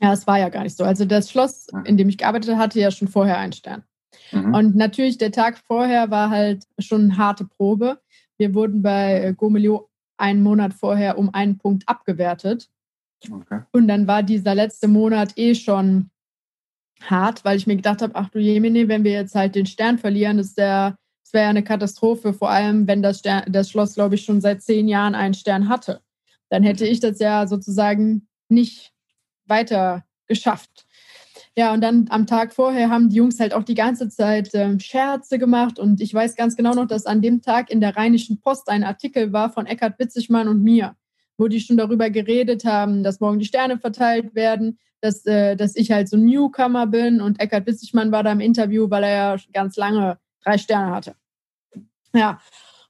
Ja, 0.00 0.12
es 0.12 0.26
war 0.26 0.38
ja 0.38 0.48
gar 0.48 0.62
nicht 0.62 0.76
so. 0.76 0.84
Also 0.84 1.04
das 1.04 1.30
Schloss, 1.30 1.66
mhm. 1.72 1.84
in 1.84 1.96
dem 1.96 2.08
ich 2.08 2.18
gearbeitet 2.18 2.56
hatte, 2.56 2.80
ja 2.80 2.90
schon 2.90 3.08
vorher 3.08 3.38
einen 3.38 3.52
Stern. 3.52 3.84
Mhm. 4.32 4.54
Und 4.54 4.76
natürlich 4.76 5.18
der 5.18 5.32
Tag 5.32 5.58
vorher 5.58 6.10
war 6.10 6.30
halt 6.30 6.64
schon 6.78 7.04
eine 7.04 7.16
harte 7.16 7.44
Probe. 7.44 8.00
Wir 8.38 8.54
wurden 8.54 8.82
bei 8.82 9.22
äh, 9.22 9.34
Gomelio 9.34 9.90
einen 10.16 10.42
Monat 10.42 10.74
vorher 10.74 11.18
um 11.18 11.34
einen 11.34 11.58
Punkt 11.58 11.88
abgewertet. 11.88 12.70
Okay. 13.30 13.60
Und 13.72 13.88
dann 13.88 14.06
war 14.06 14.22
dieser 14.22 14.54
letzte 14.54 14.88
Monat 14.88 15.36
eh 15.36 15.54
schon 15.54 16.10
hart, 17.02 17.44
weil 17.44 17.56
ich 17.56 17.66
mir 17.66 17.76
gedacht 17.76 18.02
habe, 18.02 18.14
ach 18.14 18.28
du 18.30 18.38
Jemine, 18.38 18.88
wenn 18.88 19.04
wir 19.04 19.12
jetzt 19.12 19.34
halt 19.34 19.54
den 19.54 19.66
Stern 19.66 19.98
verlieren, 19.98 20.38
ist 20.38 20.58
der, 20.58 20.96
das 21.24 21.32
wäre 21.32 21.44
ja 21.44 21.50
eine 21.50 21.64
Katastrophe, 21.64 22.32
vor 22.32 22.50
allem 22.50 22.86
wenn 22.86 23.02
das, 23.02 23.20
Stern, 23.20 23.44
das 23.48 23.70
Schloss, 23.70 23.94
glaube 23.94 24.14
ich, 24.14 24.24
schon 24.24 24.40
seit 24.40 24.62
zehn 24.62 24.88
Jahren 24.88 25.14
einen 25.14 25.34
Stern 25.34 25.68
hatte. 25.68 26.00
Dann 26.50 26.62
hätte 26.62 26.84
mhm. 26.84 26.90
ich 26.90 27.00
das 27.00 27.18
ja 27.18 27.46
sozusagen 27.46 28.26
nicht 28.48 28.92
weiter 29.50 30.04
geschafft. 30.26 30.86
Ja, 31.56 31.74
und 31.74 31.80
dann 31.82 32.06
am 32.10 32.26
Tag 32.26 32.54
vorher 32.54 32.90
haben 32.90 33.10
die 33.10 33.16
Jungs 33.16 33.40
halt 33.40 33.52
auch 33.52 33.64
die 33.64 33.74
ganze 33.74 34.08
Zeit 34.08 34.50
ähm, 34.54 34.78
Scherze 34.78 35.38
gemacht. 35.38 35.78
Und 35.78 36.00
ich 36.00 36.14
weiß 36.14 36.36
ganz 36.36 36.56
genau 36.56 36.74
noch, 36.74 36.86
dass 36.86 37.06
an 37.06 37.20
dem 37.20 37.42
Tag 37.42 37.70
in 37.70 37.80
der 37.80 37.96
Rheinischen 37.96 38.40
Post 38.40 38.68
ein 38.68 38.84
Artikel 38.84 39.32
war 39.32 39.50
von 39.50 39.66
Eckhard 39.66 39.98
Witzigmann 39.98 40.48
und 40.48 40.62
mir, 40.62 40.94
wo 41.36 41.48
die 41.48 41.60
schon 41.60 41.76
darüber 41.76 42.08
geredet 42.08 42.64
haben, 42.64 43.02
dass 43.02 43.20
morgen 43.20 43.40
die 43.40 43.44
Sterne 43.44 43.78
verteilt 43.78 44.34
werden, 44.34 44.78
dass, 45.00 45.26
äh, 45.26 45.56
dass 45.56 45.74
ich 45.76 45.90
halt 45.90 46.08
so 46.08 46.16
Newcomer 46.16 46.86
bin. 46.86 47.20
Und 47.20 47.40
Eckhard 47.40 47.66
Witzigmann 47.66 48.12
war 48.12 48.22
da 48.22 48.32
im 48.32 48.40
Interview, 48.40 48.88
weil 48.88 49.02
er 49.02 49.10
ja 49.10 49.36
ganz 49.52 49.76
lange 49.76 50.18
drei 50.44 50.56
Sterne 50.56 50.94
hatte. 50.94 51.16
Ja, 52.14 52.40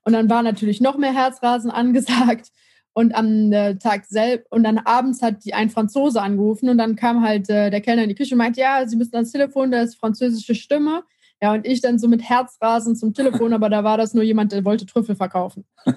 und 0.04 0.12
dann 0.12 0.30
war 0.30 0.42
natürlich 0.42 0.80
noch 0.80 0.96
mehr 0.98 1.14
Herzrasen 1.14 1.70
angesagt. 1.72 2.50
Und 2.92 3.14
am 3.14 3.52
äh, 3.52 3.76
Tag 3.76 4.04
selbst, 4.06 4.50
und 4.50 4.64
dann 4.64 4.78
abends 4.78 5.22
hat 5.22 5.44
die 5.44 5.54
ein 5.54 5.70
Franzose 5.70 6.20
angerufen 6.20 6.68
und 6.68 6.78
dann 6.78 6.96
kam 6.96 7.22
halt 7.22 7.48
äh, 7.48 7.70
der 7.70 7.80
Kellner 7.80 8.02
in 8.02 8.08
die 8.08 8.14
Küche 8.14 8.34
und 8.34 8.38
meinte, 8.38 8.60
ja, 8.60 8.86
Sie 8.86 8.96
müssen 8.96 9.14
ans 9.14 9.32
Telefon, 9.32 9.70
da 9.70 9.82
ist 9.82 9.96
französische 9.96 10.54
Stimme. 10.54 11.04
Ja, 11.42 11.54
und 11.54 11.66
ich 11.66 11.80
dann 11.80 11.98
so 11.98 12.08
mit 12.08 12.22
Herzrasen 12.22 12.96
zum 12.96 13.14
Telefon, 13.14 13.52
aber 13.52 13.70
da 13.70 13.82
war 13.84 13.96
das 13.96 14.12
nur 14.12 14.24
jemand, 14.24 14.52
der 14.52 14.64
wollte 14.64 14.86
Trüffel 14.86 15.14
verkaufen. 15.14 15.64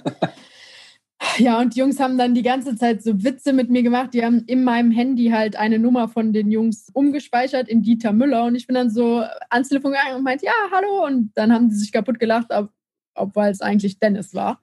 Ja, 1.38 1.60
und 1.60 1.76
die 1.76 1.80
Jungs 1.80 2.00
haben 2.00 2.18
dann 2.18 2.36
die 2.36 2.44
ganze 2.44 2.76
Zeit 2.76 3.02
so 3.02 3.24
Witze 3.24 3.54
mit 3.54 3.70
mir 3.70 3.82
gemacht. 3.82 4.14
Die 4.14 4.24
haben 4.24 4.44
in 4.46 4.64
meinem 4.64 4.92
Handy 4.92 5.30
halt 5.30 5.56
eine 5.56 5.80
Nummer 5.80 6.08
von 6.08 6.32
den 6.34 6.52
Jungs 6.52 6.90
umgespeichert 6.94 7.68
in 7.70 7.82
Dieter 7.82 8.14
Müller. 8.14 8.46
Und 8.46 8.56
ich 8.56 8.68
bin 8.68 8.76
dann 8.76 8.90
so 8.90 9.24
ans 9.50 9.70
Telefon 9.70 9.94
gegangen 9.94 10.18
und 10.18 10.24
meinte, 10.24 10.46
ja, 10.46 10.52
hallo. 10.72 11.06
Und 11.06 11.32
dann 11.36 11.52
haben 11.52 11.70
die 11.70 11.76
sich 11.76 11.92
kaputt 11.92 12.20
gelacht, 12.20 12.48
obwohl 13.16 13.46
es 13.46 13.62
eigentlich 13.62 14.00
Dennis 14.00 14.36
war. 14.36 14.63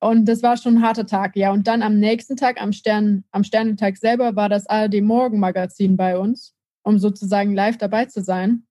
Und 0.00 0.26
das 0.26 0.42
war 0.42 0.56
schon 0.56 0.78
ein 0.78 0.82
harter 0.82 1.06
Tag, 1.06 1.36
ja. 1.36 1.52
Und 1.52 1.66
dann 1.66 1.82
am 1.82 1.98
nächsten 1.98 2.36
Tag, 2.36 2.60
am, 2.60 2.72
Stern, 2.72 3.24
am 3.30 3.44
Sternentag 3.44 3.96
selber, 3.96 4.36
war 4.36 4.48
das 4.48 4.66
ARD 4.66 5.00
Morgenmagazin 5.02 5.96
bei 5.96 6.18
uns, 6.18 6.54
um 6.82 6.98
sozusagen 6.98 7.54
live 7.54 7.78
dabei 7.78 8.06
zu 8.06 8.22
sein. 8.22 8.64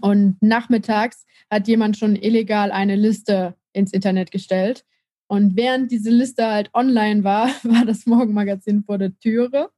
Und 0.00 0.36
nachmittags 0.40 1.26
hat 1.50 1.68
jemand 1.68 1.96
schon 1.96 2.16
illegal 2.16 2.72
eine 2.72 2.96
Liste 2.96 3.54
ins 3.72 3.92
Internet 3.92 4.30
gestellt. 4.30 4.84
Und 5.26 5.56
während 5.56 5.90
diese 5.90 6.10
Liste 6.10 6.46
halt 6.46 6.70
online 6.74 7.24
war, 7.24 7.48
war 7.62 7.84
das 7.84 8.06
Morgenmagazin 8.06 8.84
vor 8.84 8.98
der 8.98 9.18
Türe. 9.18 9.70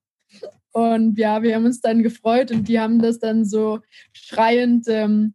Und 0.72 1.18
ja, 1.18 1.42
wir 1.42 1.54
haben 1.54 1.66
uns 1.66 1.80
dann 1.80 2.02
gefreut 2.02 2.50
und 2.50 2.68
die 2.68 2.80
haben 2.80 3.00
das 3.00 3.20
dann 3.20 3.44
so 3.44 3.78
schreiend 4.12 4.86
ähm, 4.88 5.34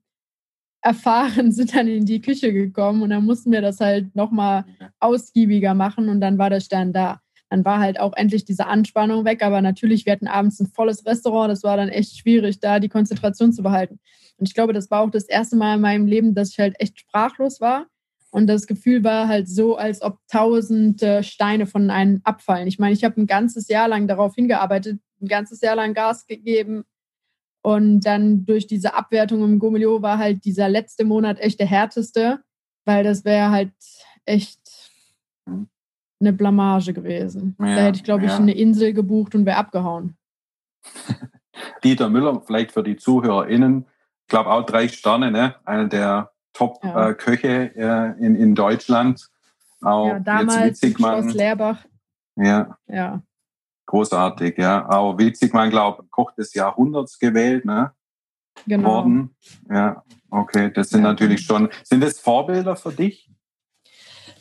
erfahren, 0.90 1.52
sind 1.52 1.76
dann 1.76 1.88
in 1.88 2.06
die 2.06 2.22
Küche 2.22 2.52
gekommen 2.52 3.04
und 3.04 3.12
dann 3.12 3.26
mussten 3.26 3.52
wir 3.52 3.62
das 3.62 3.80
halt 3.80 4.16
nochmal 4.16 4.66
ausgiebiger 5.00 5.74
machen 5.76 6.10
und 6.10 6.20
dann 6.20 6.38
war 6.38 6.50
der 6.50 6.60
Stern 6.60 6.92
da. 6.94 7.22
Dann 7.52 7.66
war 7.66 7.80
halt 7.80 8.00
auch 8.00 8.14
endlich 8.16 8.46
diese 8.46 8.68
Anspannung 8.68 9.26
weg, 9.26 9.44
aber 9.44 9.62
natürlich, 9.62 10.06
wir 10.06 10.14
hatten 10.14 10.28
abends 10.28 10.60
ein 10.60 10.68
volles 10.68 11.06
Restaurant, 11.06 11.52
das 11.52 11.64
war 11.64 11.78
dann 11.78 11.90
echt 11.90 12.18
schwierig, 12.18 12.60
da 12.60 12.80
die 12.80 12.90
Konzentration 12.90 13.54
zu 13.54 13.64
behalten. 13.64 14.00
Und 14.38 14.48
ich 14.48 14.54
glaube, 14.54 14.74
das 14.74 14.92
war 14.92 15.02
auch 15.02 15.10
das 15.10 15.26
erste 15.26 15.56
Mal 15.56 15.76
in 15.76 15.82
meinem 15.82 16.08
Leben, 16.08 16.34
dass 16.36 16.52
ich 16.52 16.60
halt 16.60 16.76
echt 16.80 17.00
sprachlos 17.00 17.60
war. 17.60 17.88
Und 18.32 18.48
das 18.48 18.68
Gefühl 18.68 19.04
war 19.04 19.28
halt 19.28 19.50
so, 19.50 19.78
als 19.78 20.04
ob 20.04 20.20
tausend 20.28 21.04
Steine 21.22 21.66
von 21.66 21.90
einem 21.90 22.22
abfallen. 22.24 22.68
Ich 22.68 22.78
meine, 22.78 22.94
ich 22.94 23.04
habe 23.04 23.20
ein 23.20 23.26
ganzes 23.26 23.68
Jahr 23.68 23.88
lang 23.88 24.08
darauf 24.08 24.36
hingearbeitet, 24.36 25.00
ein 25.20 25.28
ganzes 25.28 25.62
Jahr 25.62 25.76
lang 25.76 25.96
Gas 25.96 26.28
gegeben, 26.28 26.84
und 27.62 28.02
dann 28.02 28.46
durch 28.46 28.68
diese 28.68 28.94
Abwertung 28.94 29.44
im 29.44 29.60
Gomelio 29.60 30.02
war 30.02 30.18
halt 30.18 30.46
dieser 30.46 30.70
letzte 30.70 31.04
Monat 31.04 31.40
echt 31.40 31.60
der 31.60 31.68
härteste, 31.68 32.40
weil 32.86 33.04
das 33.04 33.26
wäre 33.26 33.52
halt 33.52 33.74
echt 34.26 34.92
eine 36.20 36.34
Blamage 36.34 36.94
gewesen. 36.94 37.56
Ja, 37.60 37.76
da 37.76 37.82
hätte 37.82 37.98
ich, 37.98 38.04
glaube 38.04 38.26
ich, 38.26 38.32
eine 38.32 38.56
Insel 38.56 38.94
gebucht 38.94 39.36
und 39.36 39.46
wäre 39.46 39.58
abgehauen. 39.58 40.18
Dieter 41.84 42.10
Müller, 42.10 42.42
vielleicht 42.46 42.72
für 42.72 42.84
die 42.84 42.98
ZuhörerInnen, 42.98 43.86
ich 44.22 44.28
glaube 44.28 44.52
auch 44.52 44.66
drei 44.66 44.88
Sterne, 44.88 45.32
ne? 45.32 45.56
einer 45.66 45.88
der 45.88 46.32
Top-Köche 46.54 47.72
ja. 47.76 48.08
äh, 48.08 48.18
in, 48.20 48.36
in 48.36 48.56
Deutschland. 48.56 49.30
Auch 49.82 50.08
ja, 50.08 50.20
damals 50.20 50.82
jetzt 50.82 50.98
Schloss 50.98 51.34
Leerbach. 51.34 51.86
Ja. 52.36 52.78
ja. 52.88 53.22
Großartig, 53.90 54.60
ja. 54.60 54.88
Aber 54.88 55.18
witzig, 55.18 55.52
man 55.52 55.72
glaubt, 55.72 56.12
Koch 56.12 56.32
des 56.34 56.54
Jahrhunderts 56.54 57.18
gewählt, 57.18 57.66
ne? 57.66 57.92
Genau. 58.68 58.98
Worden. 58.98 59.36
Ja, 59.68 60.04
okay. 60.30 60.72
Das 60.72 60.92
sind 60.92 61.02
ja. 61.02 61.08
natürlich 61.08 61.42
schon, 61.42 61.70
sind 61.84 62.04
das 62.04 62.20
Vorbilder 62.20 62.76
für 62.76 62.92
dich? 62.92 63.32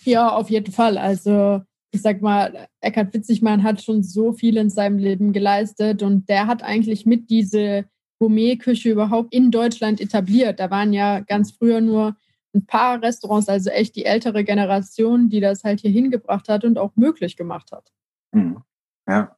Ja, 0.05 0.29
auf 0.29 0.51
jeden 0.51 0.71
Fall. 0.71 0.99
Also, 0.99 1.63
ich 1.93 2.03
sag 2.03 2.21
mal, 2.21 2.69
Eckhard 2.83 3.15
Witzigmann 3.15 3.63
hat 3.63 3.81
schon 3.81 4.03
so 4.03 4.35
viel 4.35 4.59
in 4.59 4.69
seinem 4.69 4.99
Leben 4.99 5.33
geleistet 5.33 6.03
und 6.03 6.29
der 6.29 6.47
hat 6.47 6.63
eigentlich 6.63 7.07
mit 7.07 7.31
diese 7.31 7.87
Gourmetküche 8.19 8.91
überhaupt 8.91 9.33
in 9.33 9.51
Deutschland 9.51 9.99
etabliert. 9.99 10.61
Da 10.61 10.71
waren 10.71 10.93
ja 10.93 11.21
ganz 11.21 11.53
früher 11.53 11.81
nur 11.81 12.17
ein 12.55 12.67
paar 12.67 13.03
Restaurants, 13.03 13.49
also 13.49 13.71
echt 13.71 13.97
die 13.97 14.05
ältere 14.05 14.45
Generation, 14.45 15.31
die 15.31 15.41
das 15.41 15.65
halt 15.65 15.81
hier 15.81 15.91
hingebracht 15.91 16.51
hat 16.51 16.65
und 16.65 16.77
auch 16.77 16.93
möglich 16.97 17.39
gemacht 17.39 17.73
hat. 17.73 17.91
Mhm. 18.33 18.63
Ja. 19.09 19.38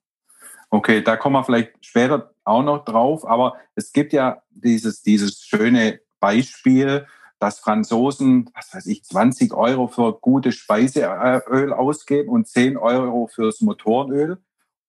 Okay, 0.71 1.03
da 1.03 1.17
kommen 1.17 1.35
wir 1.35 1.45
vielleicht 1.45 1.85
später 1.85 2.33
auch 2.45 2.63
noch 2.63 2.85
drauf, 2.85 3.27
aber 3.27 3.57
es 3.75 3.93
gibt 3.93 4.13
ja 4.13 4.43
dieses, 4.51 5.03
dieses 5.03 5.43
schöne 5.43 6.01
Beispiel, 6.21 7.07
dass 7.39 7.59
Franzosen, 7.59 8.51
was 8.55 8.73
weiß 8.75 8.87
ich, 8.87 9.05
20 9.05 9.53
Euro 9.55 9.89
für 9.89 10.13
gutes 10.13 10.55
Speiseöl 10.57 11.73
ausgeben 11.73 12.29
und 12.29 12.47
10 12.47 12.77
Euro 12.77 13.27
fürs 13.27 13.61
Motorenöl. 13.61 14.39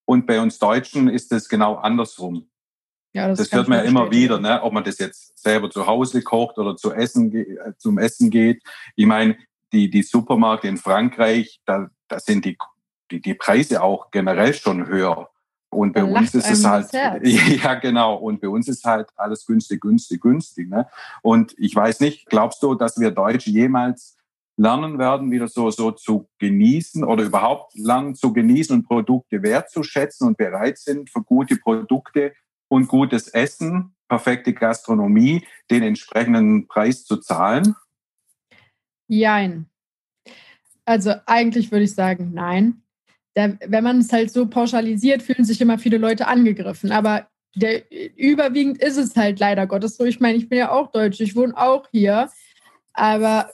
Und 0.04 0.26
bei 0.26 0.40
uns 0.40 0.58
Deutschen 0.58 1.08
ist 1.08 1.32
es 1.32 1.48
genau 1.48 1.76
andersrum. 1.76 2.48
Ja, 3.14 3.28
das, 3.28 3.38
das 3.38 3.52
hört 3.52 3.68
man 3.68 3.78
ja 3.78 3.84
immer 3.84 4.10
wieder, 4.10 4.38
ne? 4.38 4.62
ob 4.62 4.72
man 4.72 4.84
das 4.84 4.98
jetzt 4.98 5.38
selber 5.38 5.70
zu 5.70 5.86
Hause 5.86 6.22
kocht 6.22 6.58
oder 6.58 6.76
zu 6.76 6.92
essen, 6.92 7.32
zum 7.78 7.98
Essen 7.98 8.30
geht. 8.30 8.62
Ich 8.96 9.06
meine, 9.06 9.36
die, 9.72 9.90
die 9.90 10.02
Supermärkte 10.02 10.68
in 10.68 10.76
Frankreich, 10.76 11.60
da, 11.64 11.90
da 12.08 12.20
sind 12.20 12.44
die 12.44 12.56
die, 13.12 13.20
die 13.20 13.34
Preise 13.34 13.82
auch 13.82 14.10
generell 14.10 14.54
schon 14.54 14.86
höher. 14.86 15.30
Und 15.72 15.94
bei 15.94 16.02
Dann 16.02 16.14
uns 16.14 16.34
ist 16.34 16.50
es 16.50 16.66
halt, 16.66 16.92
ja 17.22 17.74
genau, 17.74 18.16
und 18.16 18.40
bei 18.42 18.48
uns 18.48 18.68
ist 18.68 18.84
halt 18.84 19.08
alles 19.16 19.46
günstig, 19.46 19.80
günstig, 19.80 20.20
günstig. 20.20 20.68
Ne? 20.68 20.86
Und 21.22 21.54
ich 21.56 21.74
weiß 21.74 22.00
nicht, 22.00 22.26
glaubst 22.26 22.62
du, 22.62 22.74
dass 22.74 23.00
wir 23.00 23.10
Deutsche 23.10 23.50
jemals 23.50 24.18
lernen 24.58 24.98
werden, 24.98 25.30
wieder 25.30 25.48
so, 25.48 25.70
so 25.70 25.90
zu 25.90 26.28
genießen 26.38 27.04
oder 27.04 27.24
überhaupt 27.24 27.74
lernen 27.74 28.14
zu 28.14 28.34
genießen 28.34 28.76
und 28.76 28.86
Produkte 28.86 29.42
wertzuschätzen 29.42 30.28
und 30.28 30.36
bereit 30.36 30.76
sind 30.76 31.08
für 31.08 31.22
gute 31.22 31.56
Produkte 31.56 32.34
und 32.68 32.86
gutes 32.86 33.28
Essen, 33.28 33.94
perfekte 34.08 34.52
Gastronomie, 34.52 35.46
den 35.70 35.82
entsprechenden 35.82 36.68
Preis 36.68 37.04
zu 37.04 37.16
zahlen? 37.16 37.74
Jein. 39.08 39.70
Also 40.84 41.14
eigentlich 41.24 41.72
würde 41.72 41.84
ich 41.84 41.94
sagen, 41.94 42.32
nein. 42.34 42.81
Der, 43.36 43.58
wenn 43.66 43.84
man 43.84 43.98
es 43.98 44.12
halt 44.12 44.30
so 44.30 44.46
pauschalisiert, 44.46 45.22
fühlen 45.22 45.44
sich 45.44 45.60
immer 45.60 45.78
viele 45.78 45.98
Leute 45.98 46.26
angegriffen. 46.26 46.92
Aber 46.92 47.28
der, 47.54 47.82
überwiegend 48.16 48.82
ist 48.82 48.96
es 48.96 49.16
halt 49.16 49.40
leider 49.40 49.66
Gottes 49.66 49.96
so. 49.96 50.04
Ich 50.04 50.20
meine, 50.20 50.36
ich 50.36 50.48
bin 50.48 50.58
ja 50.58 50.70
auch 50.70 50.90
Deutsch, 50.90 51.20
ich 51.20 51.36
wohne 51.36 51.56
auch 51.56 51.88
hier. 51.90 52.28
Aber 52.92 53.50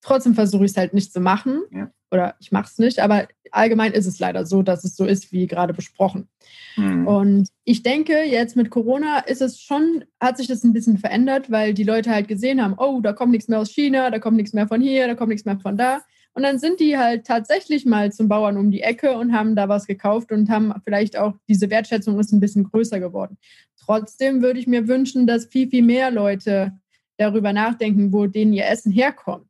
trotzdem 0.00 0.34
versuche 0.34 0.64
ich 0.64 0.70
es 0.70 0.76
halt 0.76 0.94
nicht 0.94 1.12
zu 1.12 1.20
machen. 1.20 1.62
Ja. 1.70 1.90
Oder 2.10 2.36
ich 2.40 2.52
mache 2.52 2.68
es 2.70 2.78
nicht. 2.78 3.00
Aber 3.00 3.28
allgemein 3.50 3.92
ist 3.92 4.06
es 4.06 4.18
leider 4.18 4.46
so, 4.46 4.62
dass 4.62 4.84
es 4.84 4.96
so 4.96 5.04
ist, 5.04 5.32
wie 5.32 5.46
gerade 5.46 5.74
besprochen. 5.74 6.28
Mhm. 6.76 7.06
Und 7.06 7.48
ich 7.64 7.82
denke, 7.82 8.22
jetzt 8.24 8.56
mit 8.56 8.70
Corona 8.70 9.18
ist 9.20 9.42
es 9.42 9.60
schon, 9.60 10.04
hat 10.20 10.38
sich 10.38 10.46
das 10.46 10.64
ein 10.64 10.72
bisschen 10.72 10.98
verändert, 10.98 11.50
weil 11.50 11.74
die 11.74 11.84
Leute 11.84 12.10
halt 12.10 12.28
gesehen 12.28 12.62
haben, 12.62 12.74
oh, 12.78 13.00
da 13.00 13.12
kommt 13.12 13.32
nichts 13.32 13.48
mehr 13.48 13.58
aus 13.58 13.70
China, 13.70 14.10
da 14.10 14.18
kommt 14.18 14.36
nichts 14.36 14.52
mehr 14.52 14.68
von 14.68 14.80
hier, 14.80 15.06
da 15.06 15.14
kommt 15.14 15.30
nichts 15.30 15.44
mehr 15.44 15.58
von 15.58 15.76
da. 15.76 16.00
Und 16.38 16.44
dann 16.44 16.60
sind 16.60 16.78
die 16.78 16.96
halt 16.96 17.26
tatsächlich 17.26 17.84
mal 17.84 18.12
zum 18.12 18.28
Bauern 18.28 18.58
um 18.58 18.70
die 18.70 18.82
Ecke 18.82 19.18
und 19.18 19.32
haben 19.32 19.56
da 19.56 19.68
was 19.68 19.88
gekauft 19.88 20.30
und 20.30 20.48
haben 20.48 20.72
vielleicht 20.84 21.16
auch 21.16 21.34
diese 21.48 21.68
Wertschätzung 21.68 22.16
ist 22.20 22.30
ein 22.30 22.38
bisschen 22.38 22.62
größer 22.62 23.00
geworden. 23.00 23.38
Trotzdem 23.76 24.40
würde 24.40 24.60
ich 24.60 24.68
mir 24.68 24.86
wünschen, 24.86 25.26
dass 25.26 25.46
viel, 25.46 25.68
viel 25.68 25.82
mehr 25.82 26.12
Leute 26.12 26.78
darüber 27.16 27.52
nachdenken, 27.52 28.12
wo 28.12 28.28
denen 28.28 28.52
ihr 28.52 28.68
Essen 28.68 28.92
herkommt. 28.92 29.48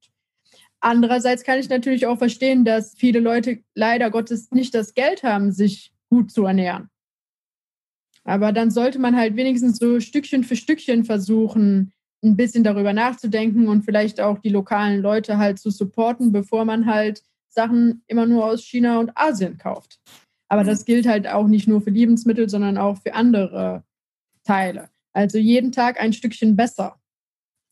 Andererseits 0.81 1.44
kann 1.44 1.59
ich 1.59 1.68
natürlich 1.68 2.07
auch 2.07 2.16
verstehen, 2.16 2.64
dass 2.64 2.94
viele 2.96 3.20
Leute 3.20 3.59
leider 3.74 4.11
Gottes 4.11 4.51
nicht 4.51 4.74
das 4.74 4.94
Geld 4.94 5.22
haben, 5.22 5.53
sich 5.53 5.92
gut 6.09 6.31
zu 6.31 6.46
ernähren. 6.46 6.88
Aber 8.24 8.51
dann 8.51 8.70
sollte 8.70 8.98
man 8.98 9.14
halt 9.14 9.37
wenigstens 9.37 9.77
so 9.77 10.01
Stückchen 10.01 10.42
für 10.42 10.57
Stückchen 10.57 11.05
versuchen, 11.05 11.92
ein 12.22 12.37
bisschen 12.37 12.64
darüber 12.64 12.92
nachzudenken 12.92 13.68
und 13.68 13.83
vielleicht 13.83 14.20
auch 14.20 14.38
die 14.38 14.48
lokalen 14.48 15.00
Leute 15.00 15.38
halt 15.38 15.59
zu 15.59 15.70
supporten, 15.70 16.33
bevor 16.33 16.64
man 16.64 16.87
halt 16.87 17.22
Sachen 17.48 18.02
immer 18.07 18.26
nur 18.26 18.44
aus 18.44 18.64
China 18.64 18.98
und 18.98 19.16
Asien 19.16 19.59
kauft. 19.59 20.00
Aber 20.48 20.64
das 20.64 20.85
gilt 20.85 21.07
halt 21.07 21.28
auch 21.28 21.46
nicht 21.46 21.68
nur 21.68 21.81
für 21.81 21.90
Lebensmittel, 21.90 22.48
sondern 22.48 22.78
auch 22.78 22.98
für 22.98 23.14
andere 23.14 23.85
Teile. 24.44 24.88
Also 25.12 25.38
jeden 25.38 25.72
Tag 25.72 26.00
ein 26.00 26.12
Stückchen 26.12 26.57
besser. 26.57 26.98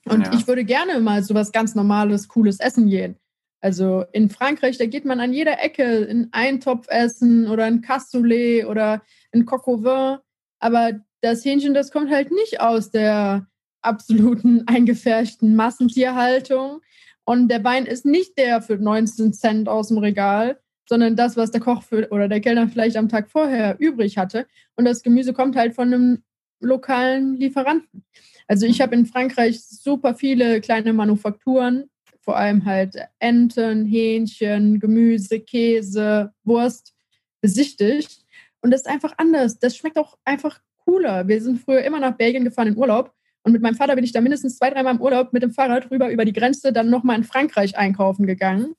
Und 0.04 0.26
ja. 0.26 0.35
ich 0.35 0.46
würde 0.46 0.64
gerne 0.64 1.00
mal 1.00 1.22
so 1.22 1.35
was 1.35 1.52
ganz 1.52 1.74
Normales, 1.74 2.28
Cooles 2.28 2.61
essen 2.61 2.88
gehen. 2.88 3.16
Also 3.61 4.04
in 4.12 4.30
Frankreich, 4.30 4.78
da 4.78 4.87
geht 4.87 5.04
man 5.04 5.20
an 5.20 5.32
jeder 5.32 5.62
Ecke 5.62 5.82
in 5.82 6.28
Eintopf 6.32 6.87
essen 6.88 7.48
oder 7.48 7.64
ein 7.64 7.80
Cassoulet 7.80 8.66
oder 8.66 9.02
ein 9.32 9.46
Coq 9.46 9.66
au 9.66 9.82
vin. 9.82 10.18
Aber 10.61 11.00
das 11.22 11.44
Hähnchen, 11.44 11.74
das 11.74 11.90
kommt 11.90 12.11
halt 12.11 12.30
nicht 12.30 12.61
aus 12.61 12.90
der 12.90 13.46
absoluten 13.87 14.62
eingefärschten 14.66 15.57
Massentierhaltung. 15.57 16.81
Und 17.25 17.49
der 17.49 17.64
Wein 17.64 17.87
ist 17.87 18.05
nicht 18.05 18.38
der 18.38 18.62
für 18.62 18.77
19 18.77 19.33
Cent 19.33 19.68
aus 19.68 19.88
dem 19.88 19.99
Regal, 19.99 20.61
sondern 20.88 21.16
das, 21.16 21.37
was 21.37 21.51
der 21.51 21.61
Koch 21.61 21.83
für, 21.83 22.09
oder 22.11 22.29
der 22.29 22.40
Kellner 22.40 22.68
vielleicht 22.68 22.96
am 22.96 23.09
Tag 23.09 23.29
vorher 23.29 23.77
übrig 23.81 24.18
hatte. 24.18 24.46
Und 24.77 24.85
das 24.85 25.03
Gemüse 25.03 25.33
kommt 25.33 25.57
halt 25.57 25.75
von 25.75 25.92
einem 25.92 26.22
lokalen 26.61 27.35
Lieferanten. 27.35 28.05
Also 28.46 28.66
ich 28.66 28.81
habe 28.81 28.94
in 28.94 29.07
Frankreich 29.07 29.61
super 29.61 30.14
viele 30.14 30.61
kleine 30.61 30.92
Manufakturen, 30.92 31.90
vor 32.20 32.37
allem 32.37 32.64
halt 32.64 32.96
Enten, 33.18 33.85
Hähnchen, 33.87 34.79
Gemüse, 34.79 35.40
Käse, 35.40 36.33
Wurst 36.44 36.94
besichtigt. 37.40 38.25
Und 38.61 38.70
das 38.70 38.83
ist 38.83 38.88
einfach 38.88 39.14
anders. 39.18 39.59
Das 39.59 39.77
schmeckt 39.77 39.99
auch 39.99 40.16
einfach 40.25 40.61
cooler. 40.85 41.27
Wir 41.27 41.42
sind 41.42 41.61
früher 41.61 41.83
immer 41.83 42.01
nach 42.01 42.16
Belgien 42.16 42.44
gefahren 42.44 42.68
in 42.68 42.77
Urlaub 42.77 43.12
und 43.46 43.52
mit 43.52 43.62
meinem 43.62 43.76
Vater 43.76 43.94
bin 43.94 44.02
ich 44.02 44.11
da 44.11 44.20
mindestens 44.20 44.59
zwei, 44.59 44.70
dreimal 44.70 44.96
im 44.96 45.00
Urlaub 45.00 45.32
mit 45.32 45.40
dem 45.40 45.52
Fahrrad 45.52 45.88
rüber 45.92 46.11
über 46.11 46.24
die 46.24 46.32
Grenze, 46.32 46.72
dann 46.72 46.90
nochmal 46.90 47.16
in 47.16 47.22
Frankreich 47.22 47.78
einkaufen 47.78 48.26
gegangen, 48.26 48.74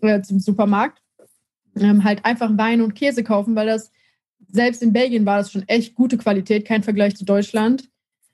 äh, 0.00 0.22
zum 0.22 0.40
Supermarkt. 0.40 1.02
Ähm, 1.78 2.02
halt 2.02 2.24
einfach 2.24 2.56
Wein 2.56 2.80
und 2.80 2.94
Käse 2.94 3.22
kaufen, 3.22 3.54
weil 3.54 3.66
das, 3.66 3.92
selbst 4.48 4.82
in 4.82 4.94
Belgien 4.94 5.26
war 5.26 5.36
das 5.36 5.52
schon 5.52 5.68
echt 5.68 5.94
gute 5.94 6.16
Qualität, 6.16 6.66
kein 6.66 6.82
Vergleich 6.82 7.16
zu 7.16 7.26
Deutschland. 7.26 7.90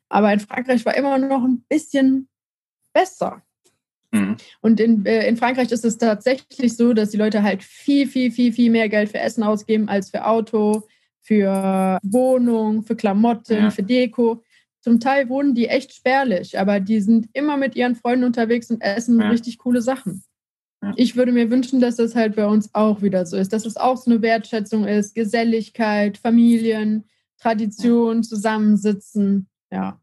Aber 0.08 0.32
in 0.32 0.38
Frankreich 0.38 0.86
war 0.86 0.96
immer 0.96 1.18
noch 1.18 1.42
ein 1.42 1.64
bisschen 1.68 2.28
besser. 2.92 3.42
Mhm. 4.12 4.36
Und 4.60 4.78
in, 4.78 5.04
äh, 5.06 5.26
in 5.26 5.36
Frankreich 5.36 5.72
ist 5.72 5.84
es 5.84 5.98
tatsächlich 5.98 6.76
so, 6.76 6.92
dass 6.92 7.10
die 7.10 7.16
Leute 7.16 7.42
halt 7.42 7.64
viel, 7.64 8.06
viel, 8.06 8.30
viel, 8.30 8.52
viel 8.52 8.70
mehr 8.70 8.88
Geld 8.88 9.08
für 9.10 9.18
Essen 9.18 9.42
ausgeben 9.42 9.88
als 9.88 10.10
für 10.10 10.24
Auto, 10.24 10.86
für 11.20 11.98
Wohnung, 12.04 12.84
für 12.84 12.94
Klamotten, 12.94 13.56
ja. 13.56 13.70
für 13.70 13.82
Deko. 13.82 14.44
Zum 14.88 15.01
Teil 15.01 15.29
wohnen 15.29 15.55
die 15.55 15.68
echt 15.68 15.92
spärlich, 15.92 16.59
aber 16.59 16.81
die 16.81 17.03
sind 17.03 17.29
immer 17.35 17.59
mit 17.59 17.77
ihren 17.77 17.94
Freunden 17.94 18.24
unterwegs 18.24 18.70
und 18.70 18.81
essen 18.81 19.20
ja. 19.20 19.29
richtig 19.29 19.59
coole 19.59 19.83
Sachen. 19.83 20.24
Ja. 20.83 20.94
Ich 20.96 21.14
würde 21.14 21.31
mir 21.31 21.51
wünschen, 21.51 21.79
dass 21.79 21.96
das 21.96 22.14
halt 22.14 22.37
bei 22.37 22.46
uns 22.46 22.74
auch 22.74 23.03
wieder 23.03 23.27
so 23.27 23.37
ist, 23.37 23.53
dass 23.53 23.66
es 23.66 23.77
auch 23.77 23.98
so 23.98 24.11
eine 24.11 24.22
Wertschätzung 24.22 24.87
ist, 24.87 25.14
Geselligkeit, 25.14 26.16
Familien, 26.16 27.05
Tradition, 27.37 28.22
Zusammensitzen, 28.22 29.51
ja. 29.70 30.01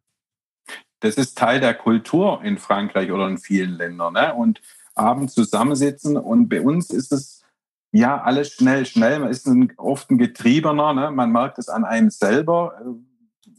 Das 0.99 1.15
ist 1.15 1.35
Teil 1.35 1.59
der 1.59 1.73
Kultur 1.73 2.43
in 2.43 2.59
Frankreich 2.59 3.11
oder 3.11 3.27
in 3.27 3.39
vielen 3.39 3.71
Ländern. 3.71 4.13
Ne? 4.13 4.35
Und 4.35 4.61
abends 4.93 5.33
zusammensitzen 5.33 6.15
und 6.15 6.47
bei 6.47 6.61
uns 6.61 6.91
ist 6.91 7.11
es 7.11 7.43
ja 7.91 8.21
alles 8.21 8.53
schnell, 8.53 8.85
schnell. 8.85 9.17
Man 9.17 9.31
ist 9.31 9.47
ein, 9.47 9.73
oft 9.77 10.11
ein 10.11 10.19
Getriebener, 10.19 10.93
ne? 10.93 11.09
man 11.09 11.31
merkt 11.31 11.57
es 11.57 11.69
an 11.69 11.85
einem 11.85 12.11
selber 12.11 12.75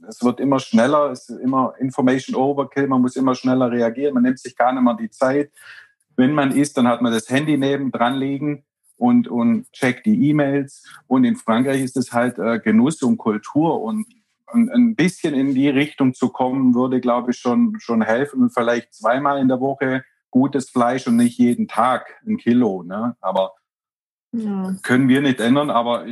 es 0.09 0.23
wird 0.23 0.40
immer 0.40 0.59
schneller, 0.59 1.11
es 1.11 1.29
ist 1.29 1.40
immer 1.40 1.75
Information 1.79 2.37
Overkill, 2.37 2.87
man 2.87 3.03
muss 3.03 3.16
immer 3.16 3.35
schneller 3.35 3.71
reagieren, 3.71 4.14
man 4.14 4.23
nimmt 4.23 4.38
sich 4.38 4.57
gar 4.57 4.73
nicht 4.73 4.83
mehr 4.83 4.95
die 4.95 5.11
Zeit. 5.11 5.51
Wenn 6.16 6.33
man 6.33 6.53
isst, 6.53 6.77
dann 6.77 6.88
hat 6.88 7.03
man 7.03 7.12
das 7.12 7.29
Handy 7.29 7.59
neben 7.59 7.90
dran 7.90 8.14
liegen 8.14 8.64
und, 8.97 9.29
und 9.29 9.71
checkt 9.73 10.07
die 10.07 10.31
E-Mails. 10.31 10.85
Und 11.07 11.25
in 11.25 11.37
Frankreich 11.37 11.83
ist 11.83 11.97
es 11.97 12.12
halt 12.12 12.38
äh, 12.38 12.59
Genuss 12.59 13.03
und 13.03 13.19
Kultur 13.19 13.83
und, 13.83 14.07
und 14.53 14.71
ein 14.71 14.97
bisschen 14.97 15.35
in 15.35 15.55
die 15.55 15.69
Richtung 15.69 16.14
zu 16.14 16.31
kommen, 16.31 16.75
würde, 16.75 17.01
glaube 17.01 17.33
ich, 17.33 17.38
schon, 17.38 17.79
schon 17.79 18.03
helfen. 18.03 18.42
Und 18.42 18.55
vielleicht 18.55 18.95
zweimal 18.95 19.38
in 19.38 19.49
der 19.49 19.61
Woche 19.61 20.05
gutes 20.31 20.71
Fleisch 20.71 21.07
und 21.07 21.16
nicht 21.16 21.38
jeden 21.38 21.69
Tag 21.69 22.14
ein 22.27 22.37
Kilo. 22.38 22.83
Ne? 22.83 23.16
Aber 23.21 23.53
ja. 24.33 24.75
können 24.83 25.09
wir 25.09 25.21
nicht 25.21 25.40
ändern. 25.40 25.71
Aber 25.71 26.07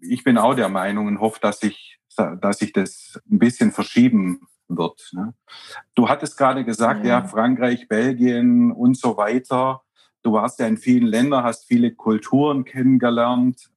ich 0.00 0.24
bin 0.24 0.38
auch 0.38 0.54
der 0.54 0.68
Meinung 0.68 1.06
und 1.06 1.20
hoffe, 1.20 1.40
dass 1.40 1.60
sich 1.60 1.98
dass 2.16 2.58
sich 2.58 2.72
das 2.72 3.20
ein 3.30 3.38
bisschen 3.38 3.72
verschieben 3.72 4.46
wird. 4.68 5.10
Ne? 5.12 5.34
Du 5.94 6.08
hattest 6.08 6.36
gerade 6.36 6.64
gesagt, 6.64 7.04
ja. 7.04 7.20
ja, 7.20 7.28
Frankreich, 7.28 7.88
Belgien 7.88 8.72
und 8.72 8.96
so 8.96 9.16
weiter. 9.16 9.82
Du 10.22 10.32
warst 10.32 10.60
ja 10.60 10.66
in 10.66 10.76
vielen 10.76 11.06
Ländern, 11.06 11.44
hast 11.44 11.66
viele 11.66 11.92
Kulturen 11.94 12.64
kennengelernt, 12.64 13.70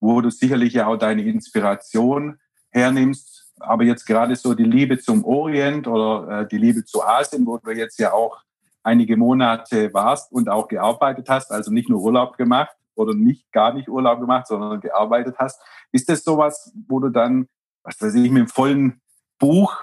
wo 0.00 0.20
du 0.20 0.30
sicherlich 0.30 0.74
ja 0.74 0.86
auch 0.86 0.96
deine 0.96 1.22
Inspiration 1.22 2.38
hernimmst. 2.70 3.52
Aber 3.58 3.84
jetzt 3.84 4.06
gerade 4.06 4.36
so 4.36 4.54
die 4.54 4.64
Liebe 4.64 4.98
zum 4.98 5.24
Orient 5.24 5.86
oder 5.86 6.40
äh, 6.40 6.48
die 6.48 6.58
Liebe 6.58 6.84
zu 6.84 7.02
Asien, 7.02 7.46
wo 7.46 7.58
du 7.58 7.70
jetzt 7.72 7.98
ja 7.98 8.12
auch 8.12 8.42
einige 8.82 9.16
Monate 9.16 9.92
warst 9.92 10.32
und 10.32 10.48
auch 10.48 10.68
gearbeitet 10.68 11.28
hast, 11.28 11.50
also 11.50 11.70
nicht 11.70 11.90
nur 11.90 12.00
Urlaub 12.00 12.38
gemacht 12.38 12.74
oder 12.94 13.14
nicht 13.14 13.52
gar 13.52 13.74
nicht 13.74 13.88
Urlaub 13.88 14.20
gemacht, 14.20 14.46
sondern 14.46 14.80
gearbeitet 14.80 15.36
hast. 15.38 15.60
Ist 15.92 16.08
das 16.08 16.24
sowas, 16.24 16.72
wo 16.88 17.00
du 17.00 17.10
dann 17.10 17.48
was 17.82 18.00
weiß 18.00 18.14
ich, 18.14 18.30
mit 18.30 18.40
dem 18.40 18.48
vollen 18.48 19.00
Buch 19.38 19.76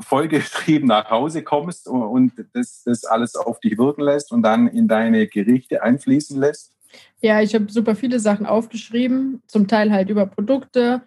vollgeschrieben 0.00 0.88
nach 0.88 1.10
Hause 1.10 1.42
kommst 1.42 1.88
und 1.88 2.32
das, 2.52 2.82
das 2.84 3.04
alles 3.04 3.34
auf 3.34 3.60
dich 3.60 3.78
wirken 3.78 4.02
lässt 4.02 4.32
und 4.32 4.42
dann 4.42 4.68
in 4.68 4.86
deine 4.88 5.26
Gerichte 5.26 5.82
einfließen 5.82 6.38
lässt? 6.38 6.76
Ja, 7.20 7.40
ich 7.42 7.54
habe 7.54 7.70
super 7.70 7.96
viele 7.96 8.20
Sachen 8.20 8.46
aufgeschrieben, 8.46 9.42
zum 9.46 9.66
Teil 9.66 9.92
halt 9.92 10.08
über 10.08 10.26
Produkte, 10.26 11.02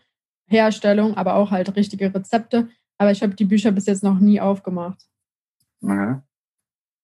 Herstellung, 0.48 1.16
aber 1.16 1.36
auch 1.36 1.52
halt 1.52 1.76
richtige 1.76 2.14
Rezepte. 2.14 2.70
Aber 2.98 3.12
ich 3.12 3.24
habe 3.24 3.34
die 3.34 3.46
Bücher 3.46 3.72
bis 3.72 3.88
jetzt 3.88 4.04
noch 4.04 4.20
nie 4.20 4.40
aufgemacht. 4.40 5.08
Okay. 5.82 6.18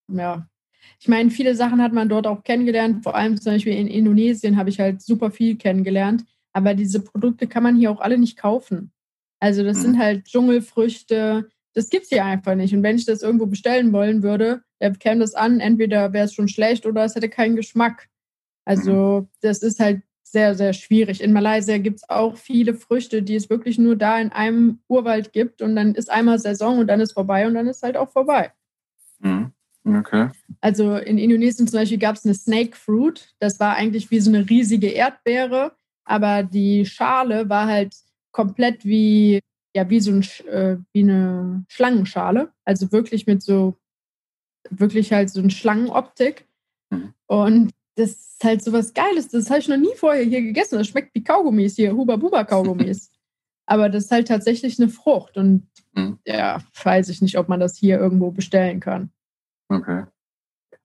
Ja. 0.10 0.47
Ich 1.00 1.08
meine, 1.08 1.32
viele 1.32 1.56
Sachen 1.56 1.82
hat 1.82 1.93
man 1.93 2.10
dort 2.10 2.28
auch 2.28 2.43
kennengelernt. 2.43 3.04
Vor 3.04 3.15
allem 3.15 3.39
zum 3.39 3.54
Beispiel 3.54 3.73
in 3.73 3.88
Indonesien 3.88 4.58
habe 4.58 4.69
ich 4.69 4.80
halt 4.80 5.02
super 5.02 5.32
viel 5.32 5.58
kennengelernt. 5.58 6.26
Aber 6.54 6.73
diese 6.73 7.02
Produkte 7.02 7.47
kann 7.47 7.63
man 7.63 7.76
hier 7.76 7.91
auch 7.91 8.00
alle 8.00 8.17
nicht 8.17 8.38
kaufen. 8.38 8.91
Also 9.39 9.63
das 9.63 9.78
mhm. 9.78 9.82
sind 9.82 10.00
halt 10.00 10.26
Dschungelfrüchte, 10.26 11.50
das 11.73 11.89
gibt 11.89 12.04
es 12.04 12.10
hier 12.10 12.26
einfach 12.26 12.56
nicht. 12.56 12.73
Und 12.73 12.84
wenn 12.84 12.95
ich 12.95 13.06
das 13.06 13.21
irgendwo 13.21 13.45
bestellen 13.45 13.93
wollen 13.93 14.23
würde, 14.23 14.62
der 14.82 14.91
käme 14.93 15.21
das 15.21 15.36
an, 15.36 15.60
entweder 15.60 16.12
wäre 16.13 16.26
es 16.26 16.34
schon 16.34 16.47
schlecht 16.47 16.86
oder 16.86 17.04
es 17.04 17.15
hätte 17.15 17.30
keinen 17.30 17.56
Geschmack. 17.56 18.08
Also 18.65 19.21
mhm. 19.21 19.28
das 19.41 19.60
ist 19.60 19.80
halt 19.80 20.02
sehr, 20.23 20.56
sehr 20.56 20.73
schwierig. 20.73 21.21
In 21.21 21.34
Malaysia 21.34 21.78
gibt 21.78 21.97
es 21.97 22.10
auch 22.10 22.36
viele 22.36 22.73
Früchte, 22.73 23.21
die 23.21 23.36
es 23.36 23.50
wirklich 23.50 23.78
nur 23.78 23.95
da 23.95 24.19
in 24.19 24.32
einem 24.32 24.80
Urwald 24.88 25.32
gibt 25.32 25.62
und 25.62 25.76
dann 25.76 25.95
ist 25.95 26.12
einmal 26.12 26.39
Saison 26.39 26.80
und 26.80 26.88
dann 26.88 27.00
ist 27.00 27.13
vorbei 27.13 27.47
und 27.47 27.54
dann 27.54 27.67
ist 27.67 27.84
halt 27.84 27.95
auch 27.95 28.12
vorbei. 28.12 28.52
Mhm. 29.19 29.54
Okay. 29.86 30.30
Also 30.60 30.97
in 30.97 31.17
Indonesien 31.17 31.67
zum 31.67 31.80
Beispiel 31.80 31.97
gab 31.97 32.15
es 32.15 32.26
eine 32.26 32.34
Snake 32.34 32.76
Fruit. 32.76 33.34
Das 33.39 33.60
war 33.60 33.76
eigentlich 33.76 34.12
wie 34.12 34.19
so 34.19 34.30
eine 34.30 34.50
riesige 34.50 34.89
Erdbeere, 34.89 35.71
aber 36.04 36.43
die 36.43 36.86
Schale 36.86 37.47
war 37.47 37.67
halt 37.67 37.95
komplett 38.38 38.86
wie, 38.86 39.39
ja, 39.76 39.89
wie 39.89 40.00
so 40.00 40.12
ein, 40.12 40.21
äh, 40.47 40.78
wie 40.93 41.02
eine 41.02 41.65
Schlangenschale. 41.69 42.54
Also 42.65 42.91
wirklich 42.91 43.26
mit 43.26 43.41
so, 43.41 43.80
wirklich 44.69 45.12
halt 45.12 45.32
so 45.32 45.39
eine 45.39 45.50
Schlangenoptik. 45.50 46.47
Mhm. 46.91 47.15
Und 47.26 47.71
das 47.95 48.12
ist 48.12 48.43
halt 48.43 48.63
so 48.63 48.73
was 48.73 48.93
Geiles. 48.93 49.30
Das 49.30 49.50
habe 49.50 49.60
ich 49.60 49.67
noch 49.67 49.78
nie 49.78 49.95
vorher 49.95 50.23
hier 50.23 50.43
gegessen. 50.43 50.78
Das 50.78 50.88
schmeckt 50.88 51.15
wie 51.15 51.23
Kaugummis 51.23 51.78
hier, 51.78 51.93
Huba-Buba-Kaugummis. 51.93 53.12
Aber 53.65 53.89
das 53.89 54.06
ist 54.06 54.12
halt 54.12 54.28
tatsächlich 54.28 54.80
eine 54.80 54.89
Frucht. 54.89 55.36
Und 55.36 55.67
mhm. 55.93 56.19
ja, 56.23 56.62
weiß 56.84 57.10
ich 57.10 57.23
nicht, 57.23 57.39
ob 57.39 57.50
man 57.50 57.60
das 57.60 57.76
hier 57.76 57.97
irgendwo 57.97 58.30
bestellen 58.30 58.80
kann. 58.80 59.10
Okay. 59.67 60.04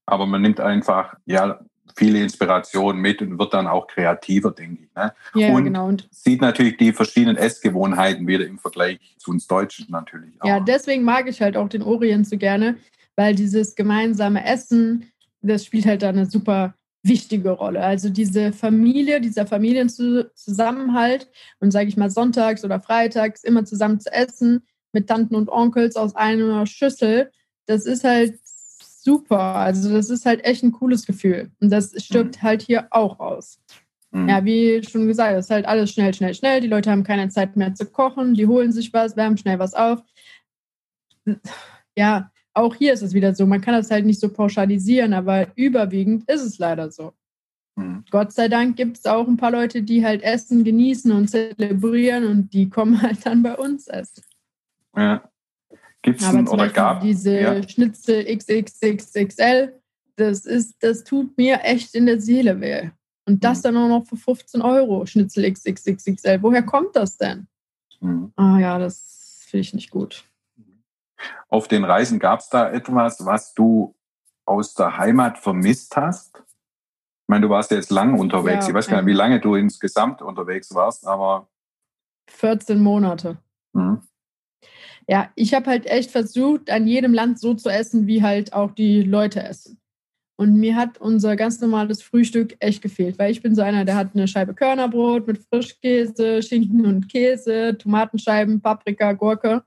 Aber 0.07 0.25
man 0.25 0.41
nimmt 0.41 0.59
einfach, 0.59 1.17
ja, 1.27 1.63
viele 1.97 2.23
Inspirationen 2.23 3.01
mit 3.01 3.21
und 3.23 3.39
wird 3.39 3.55
dann 3.55 3.67
auch 3.67 3.87
kreativer, 3.87 4.51
denke 4.51 4.85
ich. 4.85 4.95
Ne? 4.95 5.13
Ja, 5.35 5.53
und 5.53 5.65
genau. 5.65 5.89
Und 5.89 6.09
sieht 6.11 6.41
natürlich 6.41 6.77
die 6.77 6.93
verschiedenen 6.93 7.37
Essgewohnheiten 7.37 8.27
wieder 8.27 8.47
im 8.47 8.59
Vergleich 8.59 8.99
zu 9.19 9.31
uns 9.31 9.47
Deutschen 9.47 9.87
natürlich. 9.91 10.41
Auch. 10.41 10.49
Ja, 10.49 10.61
deswegen 10.61 11.05
mag 11.05 11.29
ich 11.29 11.41
halt 11.41 11.57
auch 11.57 11.69
den 11.69 11.83
Orient 11.83 12.27
so 12.27 12.39
gerne, 12.39 12.77
weil 13.17 13.35
dieses 13.35 13.75
gemeinsame 13.75 14.45
Essen, 14.45 15.11
das 15.43 15.65
spielt 15.65 15.87
halt 15.87 16.03
da 16.03 16.09
eine 16.09 16.27
super 16.27 16.75
wichtige 17.03 17.51
Rolle. 17.51 17.83
Also 17.83 18.09
diese 18.09 18.53
Familie, 18.53 19.21
dieser 19.21 19.47
Familienzusammenhalt 19.47 21.29
und 21.61 21.73
sage 21.73 21.89
ich 21.89 21.97
mal 21.97 22.11
sonntags 22.11 22.65
oder 22.65 22.81
freitags 22.81 23.43
immer 23.43 23.65
zusammen 23.65 24.01
zu 24.01 24.13
essen 24.13 24.63
mit 24.93 25.09
Tanten 25.09 25.35
und 25.35 25.51
Onkels 25.51 25.97
aus 25.97 26.15
einer 26.15 26.67
Schüssel, 26.67 27.33
das 27.67 27.87
ist 27.87 28.05
halt 28.05 28.42
super. 29.03 29.41
Also 29.41 29.93
das 29.93 30.11
ist 30.11 30.27
halt 30.27 30.45
echt 30.45 30.63
ein 30.63 30.73
cooles 30.73 31.07
Gefühl. 31.07 31.51
Und 31.61 31.71
das 31.71 31.93
stirbt 32.03 32.39
mhm. 32.39 32.43
halt 32.43 32.63
hier 32.63 32.87
auch 32.91 33.19
aus. 33.21 33.61
Mhm. 34.11 34.29
Ja, 34.29 34.45
wie 34.45 34.83
schon 34.85 35.07
gesagt, 35.07 35.37
es 35.37 35.47
ist 35.47 35.51
halt 35.51 35.67
alles 35.67 35.91
schnell, 35.91 36.15
schnell, 36.15 36.35
schnell. 36.35 36.61
Die 36.61 36.69
Leute 36.69 36.91
haben 36.91 37.03
keine 37.03 37.29
Zeit 37.29 37.57
mehr 37.57 37.75
zu 37.75 37.87
kochen, 37.87 38.35
die 38.35 38.47
holen 38.47 38.73
sich 38.73 38.93
was, 38.93 39.17
wärmen 39.17 39.39
schnell 39.39 39.59
was 39.59 39.75
auf. 39.75 40.03
Ja, 41.97 42.31
auch 42.55 42.75
hier 42.75 42.93
ist 42.93 43.03
es 43.03 43.15
wieder 43.15 43.35
so. 43.35 43.47
Man 43.47 43.61
kann 43.61 43.75
das 43.75 43.91
halt 43.91 44.05
nicht 44.05 44.21
so 44.21 44.29
pauschalisieren, 44.29 45.15
aber 45.15 45.49
überwiegend 45.57 46.29
ist 46.29 46.43
es 46.43 46.59
leider 46.59 46.91
so. 46.91 47.13
Mhm. 47.77 48.05
Gott 48.11 48.33
sei 48.33 48.49
Dank 48.49 48.77
gibt 48.77 48.99
es 48.99 49.07
auch 49.07 49.27
ein 49.27 49.37
paar 49.37 49.51
Leute, 49.51 49.83
die 49.83 50.05
halt 50.05 50.23
Essen 50.23 50.65
genießen 50.65 51.11
und 51.13 51.29
zelebrieren 51.29 52.25
und 52.25 52.53
die 52.53 52.69
kommen 52.69 53.01
halt 53.03 53.25
dann 53.25 53.43
bei 53.43 53.57
uns 53.57 53.89
essen. 53.89 54.23
Ja. 54.95 55.32
Gibt 56.03 56.21
es 56.21 56.35
oder 56.35 56.69
gab 56.69 57.01
diese 57.01 57.41
ja. 57.41 57.69
Schnitzel 57.69 58.25
XXXXL? 58.25 59.81
Das 60.17 60.45
ist, 60.45 60.83
das 60.83 61.05
tut 61.05 61.37
mir 61.39 61.61
echt 61.63 61.95
in 61.95 62.07
der 62.07 62.21
Seele 62.21 62.61
weh. 62.61 62.91
Und 63.25 63.45
das 63.45 63.59
mhm. 63.59 63.63
dann 63.63 63.77
auch 63.77 63.89
noch 63.89 64.07
für 64.07 64.17
15 64.17 64.63
Euro, 64.63 65.07
Schnitzel 65.07 65.51
XXXXL. 65.51 66.43
Woher 66.43 66.65
kommt 66.65 66.97
das 66.97 67.17
denn? 67.17 67.47
Mhm. 68.01 68.33
Ah 68.37 68.59
ja, 68.59 68.79
das 68.79 69.45
finde 69.47 69.63
ich 69.63 69.75
nicht 69.75 69.91
gut. 69.91 70.25
Auf 71.49 71.69
den 71.69 71.85
Reisen 71.85 72.19
gab 72.19 72.41
es 72.41 72.49
da 72.49 72.71
etwas, 72.71 73.25
was 73.25 73.55
du 73.55 73.95
aus 74.45 74.75
der 74.75 74.99
Heimat 74.99 75.39
vermisst 75.39 75.97
hast? 75.97 76.37
Ich 76.37 77.29
meine, 77.29 77.47
du 77.47 77.51
warst 77.51 77.71
ja 77.71 77.77
jetzt 77.77 77.93
lang 77.93 78.19
unterwegs. 78.19 78.65
Ja, 78.65 78.71
ich 78.71 78.75
weiß 78.75 78.89
gar 78.89 78.97
nicht, 78.97 79.07
wie 79.07 79.17
lange 79.17 79.41
du 79.41 79.55
insgesamt 79.55 80.21
unterwegs 80.21 80.75
warst, 80.75 81.07
aber. 81.07 81.49
14 82.29 82.81
Monate. 82.83 83.39
Mhm 83.73 84.03
ja, 85.09 85.31
ich 85.35 85.55
habe 85.55 85.67
halt 85.67 85.87
echt 85.87 86.11
versucht, 86.11 86.71
an 86.71 86.87
jedem 86.87 87.15
Land 87.15 87.39
so 87.39 87.55
zu 87.55 87.69
essen, 87.69 88.07
wie 88.07 88.23
halt 88.23 88.53
auch 88.53 88.73
die 88.73 89.03
Leute 89.03 89.43
essen. 89.43 89.79
Und 90.37 90.57
mir 90.57 90.77
hat 90.77 90.99
unser 90.99 91.37
ganz 91.37 91.61
normales 91.61 92.03
Frühstück 92.03 92.57
echt 92.59 92.83
gefehlt, 92.83 93.19
weil 93.19 93.31
ich 93.31 93.43
bin 93.43 93.55
so 93.55 93.63
einer, 93.63 93.85
der 93.85 93.97
hat 93.97 94.15
eine 94.15 94.27
Scheibe 94.27 94.55
Körnerbrot 94.55 95.27
mit 95.27 95.39
Frischkäse, 95.39 96.43
Schinken 96.43 96.87
und 96.87 97.09
Käse, 97.09 97.77
Tomatenscheiben, 97.79 98.61
Paprika, 98.61 99.13
Gurke. 99.13 99.63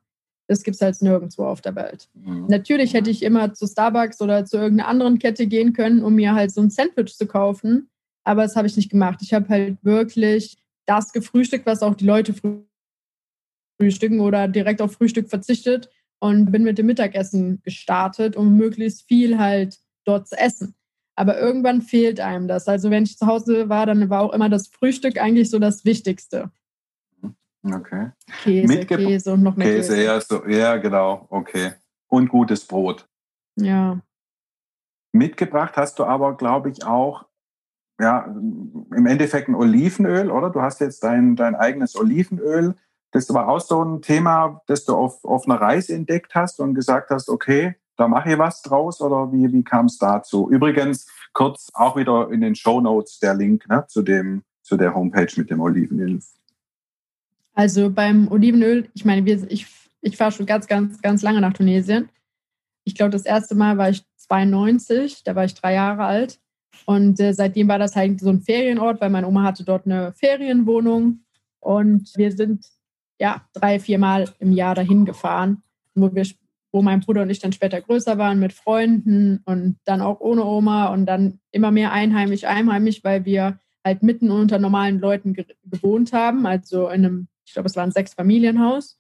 Das 0.47 0.63
gibt 0.63 0.75
es 0.75 0.81
halt 0.81 1.01
nirgendwo 1.01 1.45
auf 1.45 1.61
der 1.61 1.75
Welt. 1.75 2.09
Mhm. 2.13 2.47
Natürlich 2.47 2.93
hätte 2.93 3.09
ich 3.09 3.23
immer 3.23 3.53
zu 3.53 3.67
Starbucks 3.67 4.21
oder 4.21 4.45
zu 4.45 4.57
irgendeiner 4.57 4.89
anderen 4.89 5.19
Kette 5.19 5.47
gehen 5.47 5.73
können, 5.73 6.03
um 6.03 6.15
mir 6.15 6.35
halt 6.35 6.51
so 6.51 6.61
ein 6.61 6.69
Sandwich 6.69 7.15
zu 7.15 7.25
kaufen. 7.25 7.89
Aber 8.23 8.43
das 8.43 8.55
habe 8.55 8.67
ich 8.67 8.75
nicht 8.75 8.91
gemacht. 8.91 9.19
Ich 9.21 9.33
habe 9.33 9.47
halt 9.49 9.77
wirklich 9.83 10.57
das 10.85 11.13
gefrühstückt, 11.13 11.65
was 11.65 11.83
auch 11.83 11.95
die 11.95 12.05
Leute 12.05 12.33
frühstücken 12.33 12.74
frühstücken 13.77 14.19
oder 14.19 14.47
direkt 14.47 14.81
auf 14.81 14.93
Frühstück 14.93 15.29
verzichtet 15.29 15.89
und 16.19 16.51
bin 16.51 16.63
mit 16.63 16.77
dem 16.77 16.85
Mittagessen 16.85 17.61
gestartet, 17.63 18.35
um 18.35 18.55
möglichst 18.55 19.07
viel 19.07 19.37
halt 19.37 19.79
dort 20.05 20.27
zu 20.27 20.37
essen. 20.37 20.75
Aber 21.15 21.39
irgendwann 21.39 21.81
fehlt 21.81 22.19
einem 22.19 22.47
das. 22.47 22.67
Also 22.67 22.89
wenn 22.89 23.03
ich 23.03 23.17
zu 23.17 23.27
Hause 23.27 23.69
war, 23.69 23.85
dann 23.85 24.09
war 24.09 24.21
auch 24.21 24.33
immer 24.33 24.49
das 24.49 24.67
Frühstück 24.67 25.17
eigentlich 25.17 25.49
so 25.49 25.59
das 25.59 25.85
Wichtigste. 25.85 26.51
Okay. 27.63 28.11
Käse, 28.43 28.67
Mitge 28.67 28.97
Käse 28.97 29.33
und 29.33 29.43
noch 29.43 29.55
mehr 29.55 29.67
Käse. 29.67 29.95
Käse. 29.95 30.03
Ja, 30.03 30.21
so, 30.21 30.45
ja, 30.45 30.77
genau. 30.77 31.25
Okay. 31.29 31.71
Und 32.07 32.29
gutes 32.29 32.65
Brot. 32.65 33.07
Ja. 33.55 34.01
Mitgebracht 35.13 35.77
hast 35.77 35.97
du 35.97 36.03
aber, 36.03 36.35
glaube 36.35 36.69
ich, 36.69 36.85
auch 36.85 37.25
ja, 37.99 38.25
im 38.25 39.05
Endeffekt 39.05 39.47
ein 39.47 39.55
Olivenöl, 39.55 40.29
oder? 40.29 40.49
Du 40.49 40.61
hast 40.61 40.81
jetzt 40.81 41.03
dein, 41.03 41.35
dein 41.37 41.55
eigenes 41.55 41.95
Olivenöl. 41.95 42.75
Das 43.15 43.33
war 43.33 43.47
auch 43.47 43.61
so 43.61 43.81
ein 43.81 44.01
Thema, 44.01 44.61
das 44.67 44.83
du 44.83 44.93
auf, 44.93 45.23
auf 45.23 45.47
einer 45.47 45.55
Reise 45.55 45.93
entdeckt 45.93 46.35
hast 46.35 46.59
und 46.59 46.73
gesagt 46.73 47.11
hast, 47.11 47.29
okay, 47.29 47.75
da 47.95 48.09
mache 48.09 48.33
ich 48.33 48.37
was 48.37 48.61
draus 48.61 48.99
oder 48.99 49.31
wie, 49.31 49.53
wie 49.53 49.63
kam 49.63 49.85
es 49.85 49.97
dazu? 49.97 50.49
Übrigens, 50.49 51.07
kurz 51.31 51.71
auch 51.75 51.95
wieder 51.95 52.29
in 52.29 52.41
den 52.41 52.55
Show 52.55 52.81
Notes 52.81 53.19
der 53.19 53.33
Link 53.33 53.69
ne, 53.69 53.85
zu, 53.87 54.01
dem, 54.01 54.43
zu 54.63 54.75
der 54.75 54.93
Homepage 54.93 55.31
mit 55.37 55.49
dem 55.49 55.61
Olivenöl. 55.61 56.19
Also 57.53 57.89
beim 57.89 58.29
Olivenöl, 58.29 58.89
ich 58.93 59.05
meine, 59.05 59.25
wir, 59.25 59.49
ich, 59.49 59.65
ich 60.01 60.17
fahre 60.17 60.33
schon 60.33 60.45
ganz, 60.45 60.67
ganz, 60.67 61.01
ganz 61.01 61.21
lange 61.21 61.39
nach 61.39 61.53
Tunesien. 61.53 62.09
Ich 62.83 62.95
glaube, 62.95 63.11
das 63.11 63.23
erste 63.23 63.55
Mal 63.55 63.77
war 63.77 63.91
ich 63.91 64.03
92, 64.17 65.23
da 65.23 65.37
war 65.37 65.45
ich 65.45 65.53
drei 65.53 65.73
Jahre 65.75 66.03
alt. 66.03 66.41
Und 66.85 67.21
äh, 67.21 67.33
seitdem 67.33 67.69
war 67.69 67.79
das 67.79 67.95
halt 67.95 68.19
so 68.19 68.27
ein 68.27 68.41
Ferienort, 68.41 68.99
weil 68.99 69.09
meine 69.09 69.27
Oma 69.27 69.43
hatte 69.43 69.63
dort 69.63 69.85
eine 69.85 70.11
Ferienwohnung. 70.11 71.21
Und 71.61 72.11
wir 72.17 72.33
sind 72.33 72.74
ja, 73.19 73.47
drei, 73.53 73.79
vier 73.79 73.97
Mal 73.97 74.29
im 74.39 74.51
Jahr 74.51 74.75
dahin 74.75 75.05
gefahren, 75.05 75.63
wo, 75.93 76.13
wir, 76.13 76.25
wo 76.71 76.81
mein 76.81 76.99
Bruder 76.99 77.21
und 77.21 77.29
ich 77.29 77.39
dann 77.39 77.53
später 77.53 77.81
größer 77.81 78.17
waren 78.17 78.39
mit 78.39 78.53
Freunden 78.53 79.41
und 79.45 79.77
dann 79.85 80.01
auch 80.01 80.19
ohne 80.19 80.43
Oma 80.43 80.87
und 80.87 81.05
dann 81.05 81.39
immer 81.51 81.71
mehr 81.71 81.91
einheimisch, 81.91 82.43
einheimisch, 82.43 83.03
weil 83.03 83.25
wir 83.25 83.59
halt 83.83 84.03
mitten 84.03 84.31
unter 84.31 84.59
normalen 84.59 84.99
Leuten 84.99 85.33
ge 85.33 85.45
gewohnt 85.63 86.11
haben, 86.11 86.45
also 86.45 86.87
in 86.87 87.05
einem, 87.05 87.27
ich 87.45 87.53
glaube, 87.53 87.67
es 87.67 87.75
war 87.75 87.83
ein 87.83 87.91
Sechs-Familienhaus 87.91 88.97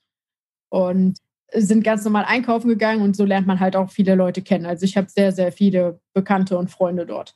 und 0.69 1.17
sind 1.53 1.83
ganz 1.83 2.03
normal 2.03 2.25
einkaufen 2.25 2.69
gegangen 2.69 3.01
und 3.01 3.15
so 3.15 3.25
lernt 3.25 3.47
man 3.47 3.59
halt 3.59 3.75
auch 3.75 3.89
viele 3.89 4.15
Leute 4.15 4.41
kennen. 4.41 4.65
Also 4.65 4.85
ich 4.85 4.97
habe 4.97 5.09
sehr, 5.09 5.31
sehr 5.31 5.51
viele 5.51 5.99
Bekannte 6.13 6.57
und 6.57 6.69
Freunde 6.69 7.05
dort. 7.05 7.35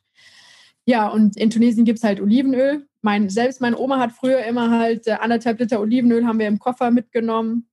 Ja, 0.85 1.07
und 1.07 1.37
in 1.37 1.49
Tunesien 1.49 1.85
gibt 1.85 1.99
es 1.99 2.03
halt 2.03 2.19
Olivenöl. 2.19 2.87
Mein, 3.01 3.29
selbst 3.29 3.61
meine 3.61 3.77
Oma 3.77 3.99
hat 3.99 4.11
früher 4.11 4.43
immer 4.45 4.71
halt 4.71 5.07
äh, 5.07 5.11
anderthalb 5.11 5.59
Liter 5.59 5.79
Olivenöl 5.79 6.25
haben 6.25 6.39
wir 6.39 6.47
im 6.47 6.59
Koffer 6.59 6.91
mitgenommen. 6.91 7.69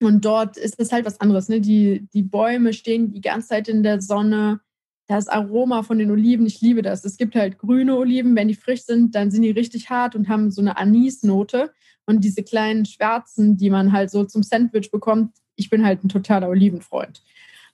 Und 0.00 0.24
dort 0.24 0.56
ist 0.56 0.78
es 0.78 0.92
halt 0.92 1.06
was 1.06 1.20
anderes. 1.20 1.48
Ne? 1.48 1.60
Die, 1.60 2.06
die 2.12 2.22
Bäume 2.22 2.72
stehen 2.72 3.12
die 3.12 3.20
ganze 3.20 3.48
Zeit 3.48 3.68
in 3.68 3.82
der 3.82 4.00
Sonne. 4.00 4.60
Das 5.08 5.28
Aroma 5.28 5.82
von 5.82 5.98
den 5.98 6.10
Oliven, 6.10 6.46
ich 6.46 6.60
liebe 6.60 6.82
das. 6.82 7.04
Es 7.04 7.16
gibt 7.16 7.34
halt 7.34 7.58
grüne 7.58 7.96
Oliven, 7.96 8.36
wenn 8.36 8.48
die 8.48 8.54
frisch 8.54 8.82
sind, 8.82 9.14
dann 9.14 9.30
sind 9.30 9.42
die 9.42 9.50
richtig 9.50 9.88
hart 9.88 10.14
und 10.14 10.28
haben 10.28 10.50
so 10.50 10.60
eine 10.60 10.76
Anisnote. 10.76 11.72
Und 12.06 12.22
diese 12.24 12.42
kleinen 12.42 12.84
schwarzen, 12.84 13.56
die 13.56 13.70
man 13.70 13.92
halt 13.92 14.10
so 14.10 14.24
zum 14.24 14.42
Sandwich 14.42 14.90
bekommt, 14.90 15.34
ich 15.56 15.70
bin 15.70 15.84
halt 15.84 16.04
ein 16.04 16.08
totaler 16.08 16.48
Olivenfreund. 16.48 17.22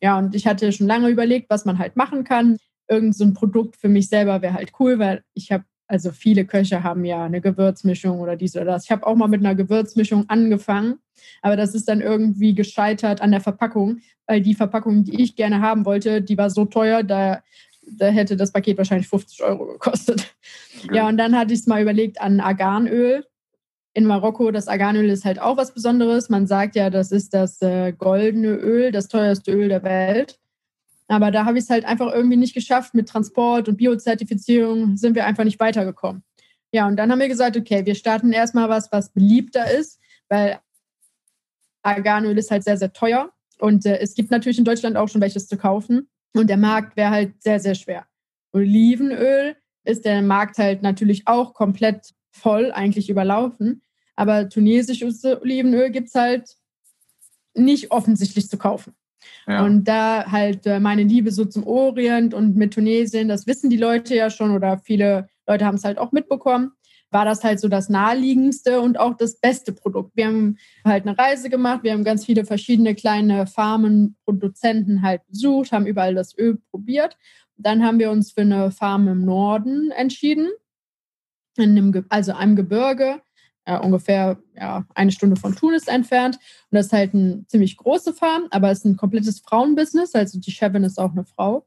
Ja, 0.01 0.19
und 0.19 0.35
ich 0.35 0.47
hatte 0.47 0.73
schon 0.73 0.87
lange 0.87 1.09
überlegt, 1.09 1.51
was 1.51 1.65
man 1.65 1.79
halt 1.79 1.97
machen 1.97 2.25
kann 2.25 2.57
irgend 2.93 3.17
so 3.17 3.25
ein 3.25 3.35
Produkt 3.35 3.77
für 3.77 3.89
mich 3.89 4.09
selber 4.09 4.43
wäre 4.43 4.55
halt 4.55 4.73
cool, 4.79 4.99
weil 4.99 5.25
ich 5.35 5.51
habe, 5.51 5.65
also 5.93 6.11
viele 6.11 6.47
Köche 6.47 6.83
haben 6.83 7.05
ja 7.05 7.23
eine 7.23 7.43
Gewürzmischung 7.43 8.21
oder 8.21 8.35
dies 8.35 8.57
oder 8.57 8.65
das. 8.65 8.85
Ich 8.85 8.91
habe 8.91 9.07
auch 9.07 9.15
mal 9.15 9.29
mit 9.29 9.41
einer 9.41 9.55
Gewürzmischung 9.55 10.25
angefangen, 10.29 11.01
aber 11.43 11.55
das 11.55 11.75
ist 11.75 11.87
dann 11.87 12.01
irgendwie 12.01 12.55
gescheitert 12.55 13.21
an 13.21 13.31
der 13.31 13.43
Verpackung, 13.43 13.99
weil 14.27 14.41
die 14.41 14.55
Verpackung, 14.55 15.05
die 15.05 15.21
ich 15.21 15.37
gerne 15.37 15.61
haben 15.61 15.85
wollte, 15.85 16.23
die 16.23 16.39
war 16.39 16.49
so 16.49 16.65
teuer, 16.65 17.03
da, 17.03 17.43
da 17.87 18.07
hätte 18.07 18.39
das 18.39 18.53
Paket 18.53 18.79
wahrscheinlich 18.79 19.07
50 19.07 19.43
Euro 19.43 19.67
gekostet. 19.67 20.35
Okay. 20.83 20.97
Ja, 20.97 21.09
und 21.09 21.19
dann 21.19 21.37
hatte 21.37 21.53
ich 21.53 21.61
es 21.61 21.67
mal 21.67 21.83
überlegt 21.83 22.23
an 22.23 22.41
Arganöl. 22.41 23.27
In 23.93 24.07
Marokko, 24.07 24.51
das 24.51 24.69
Arganöl 24.69 25.11
ist 25.11 25.27
halt 25.27 25.43
auch 25.43 25.59
was 25.59 25.75
Besonderes. 25.75 26.31
Man 26.31 26.47
sagt 26.47 26.75
ja, 26.75 26.89
das 26.89 27.13
ist 27.13 27.35
das 27.35 27.61
äh, 27.61 27.93
goldene 27.93 28.55
Öl, 28.55 28.93
das 28.93 29.09
teuerste 29.09 29.53
Öl 29.53 29.69
der 29.69 29.83
Welt. 29.83 30.39
Aber 31.13 31.31
da 31.31 31.45
habe 31.45 31.59
ich 31.59 31.65
es 31.65 31.71
halt 31.71 31.85
einfach 31.85 32.11
irgendwie 32.11 32.39
nicht 32.39 32.55
geschafft. 32.55 32.95
Mit 32.95 33.07
Transport 33.07 33.69
und 33.69 33.77
Biozertifizierung 33.77 34.97
sind 34.97 35.15
wir 35.15 35.27
einfach 35.27 35.45
nicht 35.45 35.61
weitergekommen. 35.61 36.25
Ja, 36.73 36.89
und 36.89 36.97
dann 36.97 37.13
haben 37.13 37.19
wir 37.19 37.29
gesagt, 37.29 37.55
okay, 37.55 37.85
wir 37.85 37.95
starten 37.95 38.33
erstmal 38.33 38.71
was, 38.71 38.91
was 38.93 39.11
beliebter 39.11 39.71
ist, 39.71 40.01
weil 40.31 40.59
Arganöl 41.83 42.39
ist 42.39 42.51
halt 42.51 42.65
sehr, 42.65 42.79
sehr 42.79 42.95
teuer. 42.95 43.31
Und 43.59 43.85
äh, 43.85 43.99
es 43.99 44.15
gibt 44.15 44.31
natürlich 44.31 44.57
in 44.57 44.65
Deutschland 44.65 44.97
auch 44.97 45.11
schon 45.11 45.21
welches 45.21 45.49
zu 45.49 45.59
kaufen. 45.59 46.09
Und 46.33 46.49
der 46.49 46.57
Markt 46.57 46.97
wäre 46.97 47.11
halt 47.11 47.43
sehr, 47.43 47.61
sehr 47.61 47.75
schwer. 47.75 48.07
Olivenöl 48.55 49.55
ist 49.85 50.07
der 50.07 50.23
Markt 50.23 50.57
halt 50.57 50.81
natürlich 50.81 51.29
auch 51.29 51.53
komplett 51.53 52.15
voll, 52.31 52.73
eigentlich 52.73 53.11
überlaufen. 53.11 53.83
Aber 54.17 54.49
tunesisches 54.49 55.23
Olivenöl 55.27 55.91
gibt 55.91 56.09
es 56.09 56.15
halt 56.15 56.57
nicht 57.53 57.91
offensichtlich 57.91 58.49
zu 58.49 58.57
kaufen. 58.57 58.95
Ja. 59.47 59.65
Und 59.65 59.85
da 59.85 60.31
halt 60.31 60.67
äh, 60.67 60.81
meine 60.81 61.03
Liebe 61.03 61.31
so 61.31 61.45
zum 61.45 61.67
Orient 61.67 62.35
und 62.35 62.57
mit 62.57 62.75
Tunesien, 62.75 63.29
das 63.29 63.47
wissen 63.47 63.71
die 63.71 63.77
Leute 63.77 64.15
ja 64.15 64.31
schon 64.31 64.53
oder 64.53 64.79
viele 64.79 65.29
Leute 65.47 65.65
haben 65.65 65.75
es 65.75 65.85
halt 65.85 65.99
auch 65.99 66.13
mitbekommen, 66.13 66.73
war 67.11 67.25
das 67.25 67.45
halt 67.45 67.61
so 67.61 67.69
das 67.69 67.89
naheliegendste 67.89 68.81
und 68.81 68.99
auch 68.99 69.17
das 69.17 69.39
beste 69.39 69.73
Produkt. 69.73 70.13
Wir 70.17 70.27
haben 70.27 70.57
halt 70.85 71.07
eine 71.07 71.19
Reise 71.19 71.51
gemacht, 71.51 71.83
wir 71.83 71.93
haben 71.93 72.05
ganz 72.05 72.25
viele 72.25 72.45
verschiedene 72.45 72.95
kleine 72.95 73.47
Farmen, 73.47 74.17
Produzenten 74.25 75.03
halt 75.03 75.27
besucht, 75.29 75.73
haben 75.73 75.87
überall 75.87 76.15
das 76.15 76.37
Öl 76.39 76.59
probiert. 76.71 77.17
Dann 77.57 77.85
haben 77.85 77.99
wir 77.99 78.11
uns 78.11 78.33
für 78.33 78.41
eine 78.41 78.71
Farm 78.71 79.09
im 79.09 79.25
Norden 79.25 79.91
entschieden, 79.91 80.49
in 81.57 81.77
einem, 81.77 82.07
also 82.09 82.33
einem 82.33 82.57
Gebirge 82.57 83.21
äh, 83.65 83.79
ungefähr 83.79 84.39
ja, 84.55 84.85
eine 84.95 85.13
Stunde 85.13 85.37
von 85.37 85.55
Tunis 85.55 85.87
entfernt. 85.87 86.37
Und 86.71 86.77
das 86.77 86.87
ist 86.87 86.93
halt 86.93 87.15
eine 87.15 87.45
ziemlich 87.47 87.77
große 87.77 88.13
Farm, 88.13 88.45
aber 88.51 88.71
es 88.71 88.79
ist 88.79 88.85
ein 88.85 88.97
komplettes 88.97 89.41
Frauenbusiness. 89.41 90.15
Also 90.15 90.41
die 90.41 90.51
Chefin 90.51 90.85
ist 90.85 90.99
auch 90.99 91.13
eine 91.13 91.25
Frau. 91.25 91.67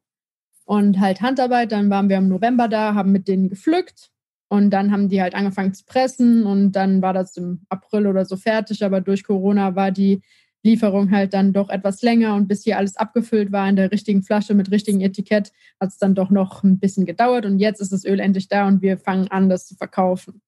Und 0.65 0.99
halt 0.99 1.21
Handarbeit, 1.21 1.71
dann 1.71 1.89
waren 1.89 2.10
wir 2.10 2.17
im 2.17 2.27
November 2.27 2.67
da, 2.67 2.95
haben 2.95 3.12
mit 3.12 3.27
denen 3.27 3.49
gepflückt. 3.49 4.12
Und 4.47 4.71
dann 4.71 4.91
haben 4.91 5.10
die 5.10 5.21
halt 5.21 5.36
angefangen 5.36 5.73
zu 5.73 5.86
pressen 5.86 6.45
und 6.45 6.73
dann 6.73 7.01
war 7.01 7.13
das 7.13 7.36
im 7.36 7.65
April 7.69 8.08
oder 8.08 8.25
so 8.25 8.38
fertig. 8.38 8.84
Aber 8.84 9.01
durch 9.01 9.23
Corona 9.23 9.75
war 9.75 9.91
die 9.91 10.21
Lieferung 10.65 11.12
halt 11.12 11.34
dann 11.34 11.53
doch 11.53 11.69
etwas 11.69 12.01
länger 12.01 12.36
und 12.36 12.47
bis 12.47 12.63
hier 12.63 12.77
alles 12.77 12.97
abgefüllt 12.97 13.51
war 13.51 13.69
in 13.69 13.75
der 13.75 13.91
richtigen 13.91 14.23
Flasche 14.23 14.55
mit 14.55 14.71
richtigem 14.71 14.99
Etikett, 15.01 15.51
hat 15.79 15.89
es 15.89 15.99
dann 15.99 16.15
doch 16.15 16.31
noch 16.31 16.63
ein 16.63 16.79
bisschen 16.79 17.05
gedauert 17.05 17.45
und 17.45 17.60
jetzt 17.60 17.79
ist 17.81 17.93
das 17.93 18.03
Öl 18.03 18.19
endlich 18.19 18.47
da 18.47 18.67
und 18.67 18.81
wir 18.81 18.97
fangen 18.97 19.27
an, 19.29 19.47
das 19.47 19.67
zu 19.67 19.75
verkaufen. 19.75 20.41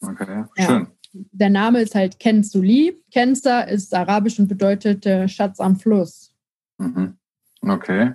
Okay, 0.00 0.44
schön. 0.56 0.86
Ja. 0.86 0.86
Der 1.12 1.50
Name 1.50 1.80
ist 1.80 1.94
halt 1.94 2.18
Kensuli. 2.18 3.02
Kensa 3.10 3.60
ist 3.60 3.94
arabisch 3.94 4.38
und 4.38 4.48
bedeutet 4.48 5.06
äh, 5.06 5.28
Schatz 5.28 5.60
am 5.60 5.76
Fluss. 5.76 6.34
Mhm. 6.78 7.16
Okay, 7.62 8.12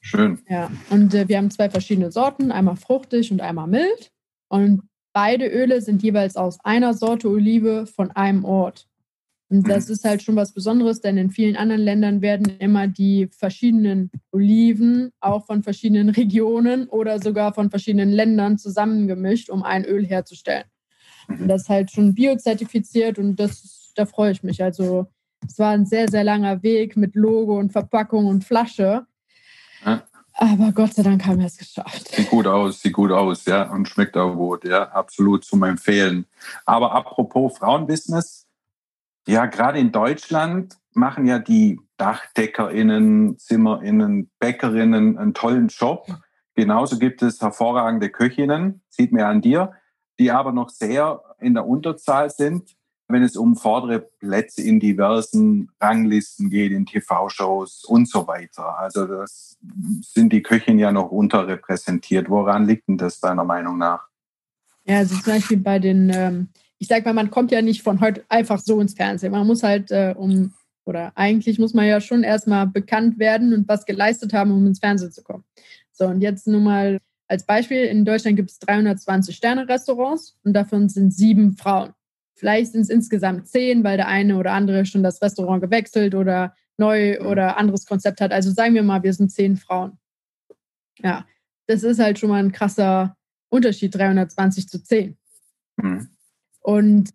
schön. 0.00 0.40
Ja, 0.48 0.70
und 0.90 1.14
äh, 1.14 1.28
wir 1.28 1.38
haben 1.38 1.50
zwei 1.50 1.70
verschiedene 1.70 2.12
Sorten, 2.12 2.52
einmal 2.52 2.76
fruchtig 2.76 3.32
und 3.32 3.40
einmal 3.40 3.68
mild. 3.68 4.12
Und 4.48 4.82
beide 5.12 5.46
Öle 5.46 5.80
sind 5.80 6.02
jeweils 6.02 6.36
aus 6.36 6.58
einer 6.62 6.94
Sorte 6.94 7.28
Olive 7.28 7.86
von 7.86 8.10
einem 8.10 8.44
Ort. 8.44 8.86
Und 9.52 9.68
das 9.68 9.88
mhm. 9.88 9.92
ist 9.92 10.04
halt 10.04 10.22
schon 10.22 10.36
was 10.36 10.52
Besonderes, 10.52 11.02
denn 11.02 11.18
in 11.18 11.30
vielen 11.30 11.56
anderen 11.56 11.82
Ländern 11.82 12.22
werden 12.22 12.56
immer 12.58 12.88
die 12.88 13.28
verschiedenen 13.30 14.10
Oliven 14.30 15.12
auch 15.20 15.44
von 15.44 15.62
verschiedenen 15.62 16.08
Regionen 16.14 16.88
oder 16.88 17.20
sogar 17.20 17.52
von 17.52 17.70
verschiedenen 17.70 18.10
Ländern 18.10 18.56
zusammengemischt, 18.56 19.50
um 19.50 19.62
ein 19.62 19.84
Öl 19.84 20.06
herzustellen. 20.06 20.64
Und 21.28 21.48
das 21.48 21.62
ist 21.62 21.68
halt 21.68 21.90
schon 21.90 22.14
biozertifiziert 22.14 23.18
und 23.18 23.36
das, 23.36 23.92
da 23.94 24.06
freue 24.06 24.32
ich 24.32 24.42
mich. 24.42 24.62
Also 24.62 25.06
es 25.46 25.58
war 25.58 25.70
ein 25.70 25.86
sehr, 25.86 26.08
sehr 26.08 26.24
langer 26.24 26.62
Weg 26.62 26.96
mit 26.96 27.14
Logo 27.14 27.58
und 27.58 27.72
Verpackung 27.72 28.26
und 28.26 28.44
Flasche. 28.44 29.06
Ja. 29.84 30.02
Aber 30.34 30.72
Gott 30.72 30.94
sei 30.94 31.02
Dank 31.02 31.26
haben 31.26 31.40
wir 31.40 31.46
es 31.46 31.58
geschafft. 31.58 32.08
Sieht 32.08 32.30
gut 32.30 32.46
aus, 32.46 32.80
sieht 32.80 32.94
gut 32.94 33.12
aus, 33.12 33.44
ja, 33.44 33.70
und 33.70 33.86
schmeckt 33.86 34.16
auch 34.16 34.34
gut, 34.34 34.64
ja, 34.64 34.84
absolut 34.88 35.44
zum 35.44 35.62
Empfehlen. 35.62 36.24
Aber 36.64 36.92
apropos 36.92 37.58
Frauenbusiness, 37.58 38.46
ja, 39.26 39.46
gerade 39.46 39.78
in 39.78 39.92
Deutschland 39.92 40.76
machen 40.94 41.26
ja 41.26 41.38
die 41.38 41.80
DachdeckerInnen, 41.98 43.38
ZimmerInnen, 43.38 44.30
BäckerInnen 44.38 45.18
einen 45.18 45.34
tollen 45.34 45.68
Job. 45.68 46.06
Genauso 46.54 46.98
gibt 46.98 47.22
es 47.22 47.40
hervorragende 47.40 48.10
Köchinnen, 48.10 48.82
sieht 48.88 49.12
mir 49.12 49.26
an 49.26 49.42
dir 49.42 49.72
die 50.18 50.30
aber 50.30 50.52
noch 50.52 50.70
sehr 50.70 51.22
in 51.38 51.54
der 51.54 51.66
Unterzahl 51.66 52.30
sind, 52.30 52.76
wenn 53.08 53.22
es 53.22 53.36
um 53.36 53.56
vordere 53.56 54.00
Plätze 54.00 54.62
in 54.62 54.80
diversen 54.80 55.70
Ranglisten 55.80 56.50
geht, 56.50 56.72
in 56.72 56.86
TV-Shows 56.86 57.84
und 57.84 58.08
so 58.08 58.26
weiter. 58.26 58.78
Also 58.78 59.06
das 59.06 59.58
sind 60.00 60.32
die 60.32 60.42
Köchinnen 60.42 60.78
ja 60.78 60.92
noch 60.92 61.10
unterrepräsentiert. 61.10 62.30
Woran 62.30 62.66
liegt 62.66 62.88
denn 62.88 62.96
das 62.96 63.20
deiner 63.20 63.44
Meinung 63.44 63.78
nach? 63.78 64.06
Ja, 64.84 64.98
also 64.98 65.14
zum 65.16 65.32
Beispiel 65.34 65.58
bei 65.58 65.78
den, 65.78 66.10
ähm, 66.14 66.48
ich 66.78 66.88
sag 66.88 67.04
mal, 67.04 67.12
man 67.12 67.30
kommt 67.30 67.52
ja 67.52 67.62
nicht 67.62 67.82
von 67.82 68.00
heute 68.00 68.24
einfach 68.28 68.58
so 68.58 68.80
ins 68.80 68.94
Fernsehen. 68.94 69.32
Man 69.32 69.46
muss 69.46 69.62
halt 69.62 69.90
äh, 69.90 70.14
um, 70.16 70.54
oder 70.84 71.12
eigentlich 71.14 71.58
muss 71.58 71.74
man 71.74 71.86
ja 71.86 72.00
schon 72.00 72.24
erstmal 72.24 72.66
bekannt 72.66 73.18
werden 73.18 73.52
und 73.52 73.68
was 73.68 73.84
geleistet 73.84 74.32
haben, 74.32 74.50
um 74.50 74.66
ins 74.66 74.80
Fernsehen 74.80 75.12
zu 75.12 75.22
kommen. 75.22 75.44
So, 75.92 76.06
und 76.06 76.20
jetzt 76.20 76.46
nun 76.48 76.64
mal 76.64 76.98
als 77.32 77.46
Beispiel, 77.46 77.84
in 77.84 78.04
Deutschland 78.04 78.36
gibt 78.36 78.50
es 78.50 78.58
320 78.58 79.34
Sterne-Restaurants 79.34 80.38
und 80.44 80.52
davon 80.52 80.90
sind 80.90 81.14
sieben 81.14 81.56
Frauen. 81.56 81.94
Vielleicht 82.34 82.72
sind 82.72 82.82
es 82.82 82.90
insgesamt 82.90 83.48
zehn, 83.48 83.84
weil 83.84 83.96
der 83.96 84.06
eine 84.06 84.36
oder 84.36 84.52
andere 84.52 84.84
schon 84.84 85.02
das 85.02 85.22
Restaurant 85.22 85.62
gewechselt 85.62 86.14
oder 86.14 86.54
neu 86.76 87.18
oder 87.20 87.56
anderes 87.56 87.86
Konzept 87.86 88.20
hat. 88.20 88.32
Also 88.32 88.50
sagen 88.50 88.74
wir 88.74 88.82
mal, 88.82 89.02
wir 89.02 89.14
sind 89.14 89.32
zehn 89.32 89.56
Frauen. 89.56 89.96
Ja, 90.98 91.26
das 91.66 91.84
ist 91.84 91.98
halt 91.98 92.18
schon 92.18 92.28
mal 92.28 92.44
ein 92.44 92.52
krasser 92.52 93.16
Unterschied, 93.48 93.94
320 93.94 94.68
zu 94.68 94.82
10. 94.82 95.16
Mhm. 95.78 96.08
Und 96.60 97.14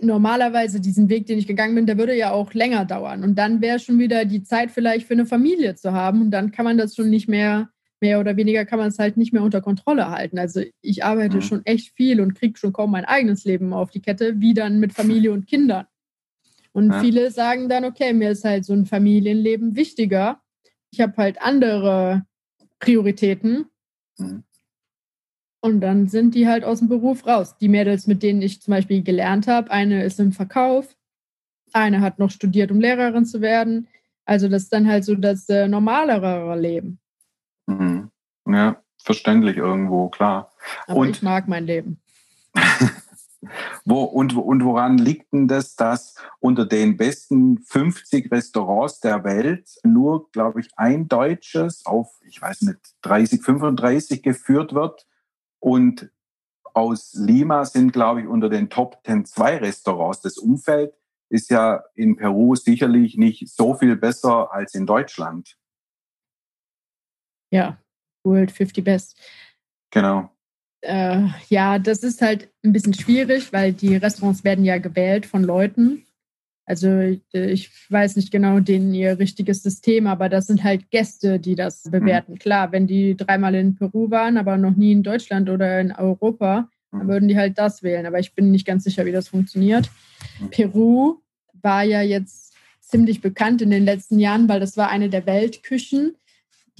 normalerweise 0.00 0.80
diesen 0.80 1.10
Weg, 1.10 1.26
den 1.26 1.38
ich 1.38 1.46
gegangen 1.46 1.74
bin, 1.74 1.84
der 1.84 1.98
würde 1.98 2.16
ja 2.16 2.30
auch 2.30 2.54
länger 2.54 2.86
dauern. 2.86 3.22
Und 3.22 3.34
dann 3.34 3.60
wäre 3.60 3.78
schon 3.80 3.98
wieder 3.98 4.24
die 4.24 4.44
Zeit 4.44 4.70
vielleicht 4.70 5.06
für 5.06 5.14
eine 5.14 5.26
Familie 5.26 5.74
zu 5.74 5.92
haben. 5.92 6.22
Und 6.22 6.30
dann 6.30 6.52
kann 6.52 6.64
man 6.64 6.78
das 6.78 6.94
schon 6.94 7.10
nicht 7.10 7.28
mehr 7.28 7.68
mehr 8.02 8.20
oder 8.20 8.36
weniger 8.36 8.66
kann 8.66 8.78
man 8.78 8.88
es 8.88 8.98
halt 8.98 9.16
nicht 9.16 9.32
mehr 9.32 9.42
unter 9.42 9.62
Kontrolle 9.62 10.10
halten. 10.10 10.38
Also 10.38 10.60
ich 10.82 11.04
arbeite 11.04 11.36
mhm. 11.36 11.42
schon 11.42 11.64
echt 11.64 11.94
viel 11.96 12.20
und 12.20 12.34
kriege 12.34 12.58
schon 12.58 12.74
kaum 12.74 12.90
mein 12.90 13.06
eigenes 13.06 13.44
Leben 13.44 13.72
auf 13.72 13.90
die 13.90 14.02
Kette, 14.02 14.40
wie 14.40 14.52
dann 14.52 14.80
mit 14.80 14.92
Familie 14.92 15.32
und 15.32 15.46
Kindern. 15.46 15.86
Und 16.72 16.90
ja. 16.90 17.00
viele 17.00 17.30
sagen 17.30 17.68
dann, 17.68 17.84
okay, 17.84 18.12
mir 18.12 18.30
ist 18.30 18.44
halt 18.44 18.64
so 18.64 18.72
ein 18.72 18.86
Familienleben 18.86 19.76
wichtiger. 19.76 20.40
Ich 20.90 21.00
habe 21.00 21.16
halt 21.16 21.40
andere 21.40 22.24
Prioritäten. 22.78 23.66
Mhm. 24.18 24.42
Und 25.60 25.80
dann 25.80 26.08
sind 26.08 26.34
die 26.34 26.48
halt 26.48 26.64
aus 26.64 26.80
dem 26.80 26.88
Beruf 26.88 27.24
raus. 27.24 27.56
Die 27.58 27.68
Mädels, 27.68 28.08
mit 28.08 28.22
denen 28.22 28.42
ich 28.42 28.60
zum 28.60 28.72
Beispiel 28.72 29.02
gelernt 29.02 29.46
habe, 29.46 29.70
eine 29.70 30.02
ist 30.02 30.18
im 30.18 30.32
Verkauf, 30.32 30.96
eine 31.72 32.00
hat 32.00 32.18
noch 32.18 32.30
studiert, 32.30 32.72
um 32.72 32.80
Lehrerin 32.80 33.24
zu 33.24 33.40
werden. 33.40 33.86
Also 34.24 34.48
das 34.48 34.64
ist 34.64 34.72
dann 34.72 34.88
halt 34.88 35.04
so 35.04 35.14
das 35.14 35.48
äh, 35.48 35.68
normalere 35.68 36.58
Leben. 36.58 36.98
Mhm. 37.78 38.10
Ja, 38.46 38.82
verständlich 39.02 39.56
irgendwo, 39.56 40.08
klar. 40.08 40.52
Aber 40.86 41.00
und 41.00 41.10
ich 41.10 41.22
mag 41.22 41.48
mein 41.48 41.66
Leben. 41.66 42.00
Wo, 43.84 44.04
und, 44.04 44.36
und 44.36 44.64
woran 44.64 44.98
liegt 44.98 45.32
denn 45.32 45.48
das, 45.48 45.74
dass 45.74 46.14
unter 46.38 46.64
den 46.64 46.96
besten 46.96 47.58
50 47.58 48.30
Restaurants 48.30 49.00
der 49.00 49.24
Welt 49.24 49.68
nur, 49.82 50.30
glaube 50.30 50.60
ich, 50.60 50.68
ein 50.76 51.08
deutsches 51.08 51.84
auf, 51.84 52.20
ich 52.24 52.40
weiß 52.40 52.62
nicht, 52.62 52.78
30, 53.02 53.42
35 53.42 54.22
geführt 54.22 54.74
wird? 54.74 55.06
Und 55.58 56.10
aus 56.72 57.14
Lima 57.14 57.64
sind, 57.64 57.92
glaube 57.92 58.20
ich, 58.22 58.28
unter 58.28 58.48
den 58.48 58.70
Top 58.70 58.98
10 59.04 59.24
zwei 59.24 59.56
Restaurants. 59.56 60.20
Das 60.20 60.38
Umfeld 60.38 60.94
ist 61.28 61.50
ja 61.50 61.82
in 61.94 62.16
Peru 62.16 62.54
sicherlich 62.54 63.16
nicht 63.16 63.48
so 63.48 63.74
viel 63.74 63.96
besser 63.96 64.52
als 64.52 64.74
in 64.74 64.86
Deutschland 64.86 65.56
ja, 67.52 67.78
World 68.24 68.50
50 68.50 68.82
Best. 68.82 69.16
Genau. 69.90 70.30
Äh, 70.80 71.28
ja, 71.48 71.78
das 71.78 72.02
ist 72.02 72.22
halt 72.22 72.48
ein 72.64 72.72
bisschen 72.72 72.94
schwierig, 72.94 73.52
weil 73.52 73.72
die 73.72 73.94
Restaurants 73.94 74.42
werden 74.42 74.64
ja 74.64 74.78
gewählt 74.78 75.26
von 75.26 75.44
Leuten. 75.44 76.04
Also 76.64 77.00
ich 77.32 77.70
weiß 77.90 78.16
nicht 78.16 78.30
genau 78.30 78.60
denen 78.60 78.94
ihr 78.94 79.18
richtiges 79.18 79.62
System, 79.62 80.06
aber 80.06 80.28
das 80.28 80.46
sind 80.46 80.64
halt 80.64 80.90
Gäste, 80.90 81.38
die 81.38 81.54
das 81.54 81.84
mhm. 81.84 81.90
bewerten. 81.90 82.32
Mhm. 82.32 82.38
Klar, 82.38 82.72
wenn 82.72 82.86
die 82.86 83.16
dreimal 83.16 83.54
in 83.54 83.76
Peru 83.76 84.10
waren, 84.10 84.38
aber 84.38 84.56
noch 84.56 84.74
nie 84.76 84.92
in 84.92 85.02
Deutschland 85.02 85.50
oder 85.50 85.80
in 85.80 85.92
Europa, 85.92 86.68
mhm. 86.90 86.98
dann 86.98 87.08
würden 87.08 87.28
die 87.28 87.36
halt 87.36 87.58
das 87.58 87.82
wählen. 87.82 88.06
Aber 88.06 88.18
ich 88.18 88.34
bin 88.34 88.50
nicht 88.50 88.66
ganz 88.66 88.84
sicher, 88.84 89.04
wie 89.04 89.12
das 89.12 89.28
funktioniert. 89.28 89.90
Mhm. 90.40 90.50
Peru 90.50 91.16
war 91.60 91.82
ja 91.82 92.00
jetzt 92.00 92.54
ziemlich 92.80 93.20
bekannt 93.20 93.62
in 93.62 93.70
den 93.70 93.84
letzten 93.84 94.18
Jahren, 94.18 94.48
weil 94.48 94.60
das 94.60 94.76
war 94.76 94.88
eine 94.88 95.10
der 95.10 95.26
Weltküchen 95.26 96.16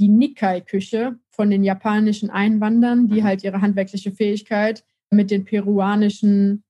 die 0.03 0.09
Nikkei-Küche 0.09 1.17
von 1.31 1.49
den 1.49 1.63
japanischen 1.63 2.29
Einwandern, 2.29 3.07
die 3.07 3.21
mhm. 3.21 3.25
halt 3.25 3.45
ihre 3.45 3.61
handwerkliche 3.61 4.11
Fähigkeit 4.11 4.85
mit 5.11 5.31
den 5.31 5.45
peruanischen 5.45 6.65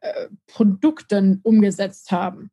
äh, 0.00 0.28
Produkten 0.46 1.40
umgesetzt 1.42 2.12
haben. 2.12 2.52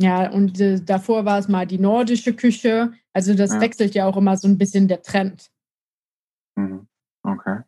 Ja, 0.00 0.32
und 0.32 0.60
äh, 0.60 0.80
davor 0.80 1.24
war 1.24 1.38
es 1.38 1.46
mal 1.46 1.64
die 1.64 1.78
nordische 1.78 2.34
Küche. 2.34 2.92
Also 3.12 3.34
das 3.34 3.52
ja. 3.52 3.60
wechselt 3.60 3.94
ja 3.94 4.06
auch 4.06 4.16
immer 4.16 4.36
so 4.36 4.48
ein 4.48 4.58
bisschen 4.58 4.88
der 4.88 5.02
Trend. 5.02 5.48
Mhm. 6.56 6.88
Okay. 7.22 7.60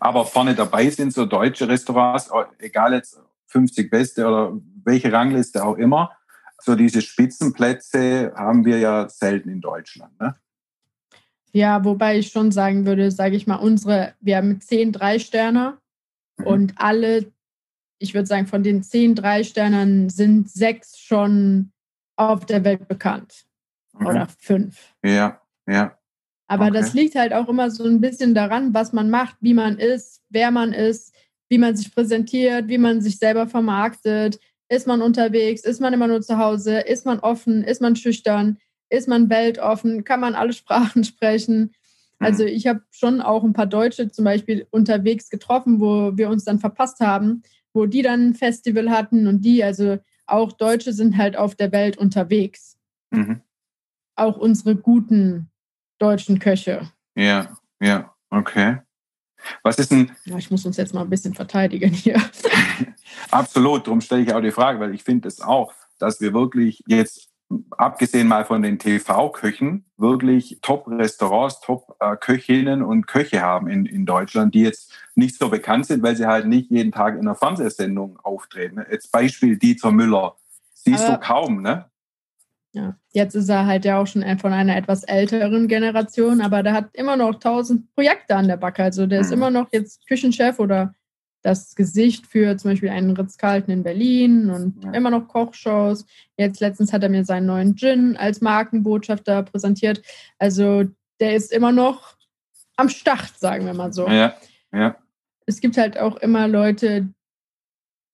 Aber 0.00 0.26
vorne 0.26 0.56
dabei 0.56 0.90
sind 0.90 1.12
so 1.12 1.24
deutsche 1.24 1.68
Restaurants, 1.68 2.30
egal 2.58 2.94
jetzt 2.94 3.20
50 3.46 3.90
Beste 3.90 4.26
oder 4.26 4.60
welche 4.82 5.12
Rangliste 5.12 5.64
auch 5.64 5.76
immer. 5.76 6.10
So 6.62 6.76
diese 6.76 7.02
Spitzenplätze 7.02 8.32
haben 8.36 8.64
wir 8.64 8.78
ja 8.78 9.08
selten 9.08 9.48
in 9.48 9.60
Deutschland. 9.60 10.18
Ne? 10.20 10.34
Ja, 11.52 11.84
wobei 11.84 12.18
ich 12.18 12.28
schon 12.28 12.52
sagen 12.52 12.86
würde, 12.86 13.10
sage 13.10 13.36
ich 13.36 13.46
mal, 13.46 13.56
unsere, 13.56 14.14
wir 14.20 14.36
haben 14.36 14.60
zehn 14.60 14.92
Drei-Sterner 14.92 15.78
mhm. 16.38 16.46
und 16.46 16.74
alle, 16.76 17.32
ich 17.98 18.14
würde 18.14 18.26
sagen, 18.26 18.46
von 18.46 18.62
den 18.62 18.82
zehn 18.82 19.14
Drei-Sternern 19.14 20.08
sind 20.08 20.50
sechs 20.50 20.98
schon 20.98 21.72
auf 22.16 22.46
der 22.46 22.64
Welt 22.64 22.88
bekannt. 22.88 23.44
Mhm. 23.98 24.06
Oder 24.06 24.28
fünf. 24.38 24.94
Ja, 25.04 25.40
ja. 25.66 25.98
Aber 26.46 26.66
okay. 26.66 26.74
das 26.74 26.94
liegt 26.94 27.14
halt 27.14 27.32
auch 27.32 27.48
immer 27.48 27.70
so 27.70 27.84
ein 27.84 28.00
bisschen 28.00 28.34
daran, 28.34 28.72
was 28.72 28.92
man 28.92 29.10
macht, 29.10 29.36
wie 29.40 29.54
man 29.54 29.78
ist, 29.78 30.22
wer 30.28 30.50
man 30.50 30.72
ist, 30.72 31.14
wie 31.48 31.58
man 31.58 31.76
sich 31.76 31.94
präsentiert, 31.94 32.68
wie 32.68 32.78
man 32.78 33.00
sich 33.00 33.18
selber 33.18 33.46
vermarktet. 33.46 34.38
Ist 34.72 34.86
man 34.86 35.02
unterwegs? 35.02 35.64
Ist 35.64 35.82
man 35.82 35.92
immer 35.92 36.06
nur 36.06 36.22
zu 36.22 36.38
Hause? 36.38 36.78
Ist 36.78 37.04
man 37.04 37.18
offen? 37.18 37.62
Ist 37.62 37.82
man 37.82 37.94
schüchtern? 37.94 38.56
Ist 38.88 39.06
man 39.06 39.28
weltoffen? 39.28 40.04
Kann 40.04 40.20
man 40.20 40.34
alle 40.34 40.52
Sprachen 40.54 41.04
sprechen? 41.04 41.74
Also 42.18 42.44
mhm. 42.44 42.48
ich 42.48 42.66
habe 42.66 42.80
schon 42.90 43.20
auch 43.20 43.44
ein 43.44 43.52
paar 43.52 43.66
Deutsche 43.66 44.10
zum 44.10 44.24
Beispiel 44.24 44.66
unterwegs 44.70 45.28
getroffen, 45.28 45.78
wo 45.78 46.16
wir 46.16 46.30
uns 46.30 46.44
dann 46.44 46.58
verpasst 46.58 47.00
haben, 47.00 47.42
wo 47.74 47.84
die 47.84 48.00
dann 48.00 48.28
ein 48.28 48.34
Festival 48.34 48.88
hatten 48.88 49.26
und 49.26 49.42
die, 49.42 49.62
also 49.62 49.98
auch 50.26 50.52
Deutsche 50.52 50.94
sind 50.94 51.18
halt 51.18 51.36
auf 51.36 51.54
der 51.54 51.70
Welt 51.70 51.98
unterwegs. 51.98 52.78
Mhm. 53.10 53.42
Auch 54.16 54.38
unsere 54.38 54.74
guten 54.74 55.50
deutschen 55.98 56.38
Köche. 56.38 56.90
Ja, 57.14 57.58
ja, 57.78 58.14
okay. 58.30 58.78
Was 59.62 59.78
ist 59.78 59.90
denn. 59.90 60.10
Ja, 60.24 60.36
ich 60.38 60.50
muss 60.50 60.64
uns 60.66 60.76
jetzt 60.76 60.94
mal 60.94 61.02
ein 61.02 61.10
bisschen 61.10 61.34
verteidigen 61.34 61.92
hier. 61.92 62.20
Absolut, 63.30 63.86
darum 63.86 64.00
stelle 64.00 64.22
ich 64.22 64.34
auch 64.34 64.40
die 64.40 64.50
Frage, 64.50 64.80
weil 64.80 64.94
ich 64.94 65.02
finde 65.02 65.28
es 65.28 65.40
auch, 65.40 65.72
dass 65.98 66.20
wir 66.20 66.32
wirklich 66.32 66.82
jetzt, 66.86 67.28
abgesehen 67.70 68.28
mal 68.28 68.44
von 68.44 68.62
den 68.62 68.78
TV-Köchen, 68.78 69.84
wirklich 69.96 70.58
Top-Restaurants, 70.62 71.60
Top-Köchinnen 71.60 72.82
und 72.82 73.06
Köche 73.06 73.42
haben 73.42 73.68
in, 73.68 73.86
in 73.86 74.06
Deutschland, 74.06 74.54
die 74.54 74.62
jetzt 74.62 74.92
nicht 75.14 75.38
so 75.38 75.48
bekannt 75.48 75.86
sind, 75.86 76.02
weil 76.02 76.16
sie 76.16 76.26
halt 76.26 76.46
nicht 76.46 76.70
jeden 76.70 76.92
Tag 76.92 77.14
in 77.14 77.20
einer 77.20 77.34
Fernsehsendung 77.34 78.18
auftreten. 78.22 78.84
Jetzt 78.90 79.12
Beispiel 79.12 79.58
Dieter 79.58 79.92
Müller. 79.92 80.36
Siehst 80.74 81.04
Aber 81.04 81.18
du 81.18 81.20
kaum, 81.20 81.62
ne? 81.62 81.91
Ja, 82.74 82.96
jetzt 83.12 83.34
ist 83.34 83.50
er 83.50 83.66
halt 83.66 83.84
ja 83.84 84.00
auch 84.00 84.06
schon 84.06 84.24
von 84.38 84.52
einer 84.52 84.76
etwas 84.76 85.04
älteren 85.04 85.68
Generation, 85.68 86.40
aber 86.40 86.62
der 86.62 86.72
hat 86.72 86.88
immer 86.94 87.16
noch 87.16 87.34
tausend 87.38 87.94
Projekte 87.94 88.34
an 88.34 88.48
der 88.48 88.56
Backe. 88.56 88.82
Also 88.82 89.06
der 89.06 89.20
ist 89.20 89.28
mhm. 89.28 89.34
immer 89.34 89.50
noch 89.50 89.68
jetzt 89.72 90.06
Küchenchef 90.06 90.58
oder 90.58 90.94
das 91.42 91.74
Gesicht 91.74 92.26
für 92.26 92.56
zum 92.56 92.70
Beispiel 92.70 92.88
einen 92.88 93.16
Ritz-Carlton 93.16 93.74
in 93.74 93.82
Berlin 93.82 94.50
und 94.50 94.84
ja. 94.84 94.92
immer 94.92 95.10
noch 95.10 95.28
Kochshows. 95.28 96.06
Jetzt 96.38 96.60
letztens 96.60 96.92
hat 96.92 97.02
er 97.02 97.08
mir 97.08 97.24
seinen 97.24 97.46
neuen 97.46 97.76
Gin 97.76 98.16
als 98.16 98.40
Markenbotschafter 98.40 99.42
präsentiert. 99.42 100.02
Also 100.38 100.84
der 101.20 101.34
ist 101.34 101.52
immer 101.52 101.72
noch 101.72 102.16
am 102.76 102.88
Start, 102.88 103.38
sagen 103.38 103.66
wir 103.66 103.74
mal 103.74 103.92
so. 103.92 104.08
Ja, 104.08 104.34
ja. 104.72 104.96
Es 105.44 105.60
gibt 105.60 105.76
halt 105.76 105.98
auch 105.98 106.16
immer 106.16 106.48
Leute, 106.48 107.08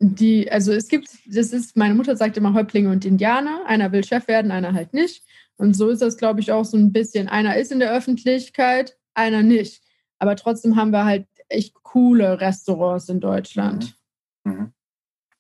die, 0.00 0.50
also 0.50 0.72
es 0.72 0.88
gibt, 0.88 1.08
das 1.26 1.52
ist, 1.52 1.76
meine 1.76 1.94
Mutter 1.94 2.16
sagt 2.16 2.36
immer 2.36 2.54
Häuptlinge 2.54 2.90
und 2.90 3.04
Indianer. 3.04 3.62
Einer 3.66 3.90
will 3.92 4.04
Chef 4.04 4.28
werden, 4.28 4.50
einer 4.50 4.72
halt 4.72 4.94
nicht. 4.94 5.24
Und 5.56 5.74
so 5.74 5.88
ist 5.88 6.02
das, 6.02 6.16
glaube 6.16 6.40
ich, 6.40 6.52
auch 6.52 6.64
so 6.64 6.76
ein 6.76 6.92
bisschen. 6.92 7.28
Einer 7.28 7.56
ist 7.56 7.72
in 7.72 7.80
der 7.80 7.92
Öffentlichkeit, 7.92 8.96
einer 9.14 9.42
nicht. 9.42 9.82
Aber 10.18 10.36
trotzdem 10.36 10.76
haben 10.76 10.92
wir 10.92 11.04
halt 11.04 11.26
echt 11.48 11.74
coole 11.82 12.40
Restaurants 12.40 13.08
in 13.08 13.20
Deutschland. 13.20 13.96
Mhm. 14.44 14.52
Mhm. 14.52 14.72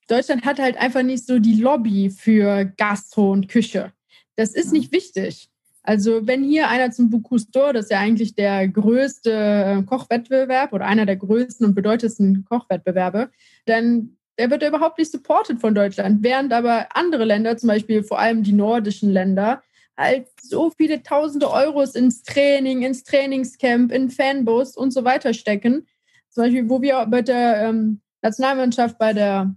Deutschland 0.08 0.44
hat 0.44 0.58
halt 0.58 0.76
einfach 0.76 1.02
nicht 1.02 1.26
so 1.26 1.38
die 1.38 1.60
Lobby 1.60 2.10
für 2.10 2.64
Gastro 2.64 3.30
und 3.30 3.48
Küche. 3.48 3.92
Das 4.36 4.54
ist 4.54 4.72
mhm. 4.72 4.78
nicht 4.78 4.92
wichtig. 4.92 5.50
Also 5.82 6.26
wenn 6.26 6.42
hier 6.42 6.68
einer 6.68 6.90
zum 6.90 7.08
d'Or, 7.10 7.72
das 7.72 7.86
ist 7.86 7.90
ja 7.90 8.00
eigentlich 8.00 8.34
der 8.34 8.68
größte 8.68 9.84
Kochwettbewerb 9.86 10.72
oder 10.72 10.84
einer 10.84 11.06
der 11.06 11.16
größten 11.16 11.64
und 11.64 11.74
bedeutendsten 11.74 12.44
Kochwettbewerbe, 12.44 13.30
dann 13.64 14.17
der 14.38 14.50
wird 14.50 14.62
überhaupt 14.62 14.98
nicht 14.98 15.10
supported 15.10 15.60
von 15.60 15.74
Deutschland, 15.74 16.22
während 16.22 16.52
aber 16.52 16.86
andere 16.94 17.24
Länder, 17.24 17.56
zum 17.56 17.68
Beispiel 17.68 18.04
vor 18.04 18.18
allem 18.18 18.42
die 18.42 18.52
nordischen 18.52 19.10
Länder, 19.10 19.62
halt 19.96 20.28
so 20.40 20.70
viele 20.70 21.02
tausende 21.02 21.50
Euros 21.50 21.94
ins 21.94 22.22
Training, 22.22 22.82
ins 22.82 23.02
Trainingscamp, 23.02 23.90
in 23.90 24.10
Fanbus 24.10 24.76
und 24.76 24.92
so 24.92 25.04
weiter 25.04 25.34
stecken. 25.34 25.86
Zum 26.30 26.44
Beispiel, 26.44 26.70
wo 26.70 26.80
wir 26.80 27.04
bei 27.06 27.20
der 27.20 27.68
ähm, 27.68 28.00
Nationalmannschaft 28.22 28.96
bei 28.96 29.12
der, 29.12 29.54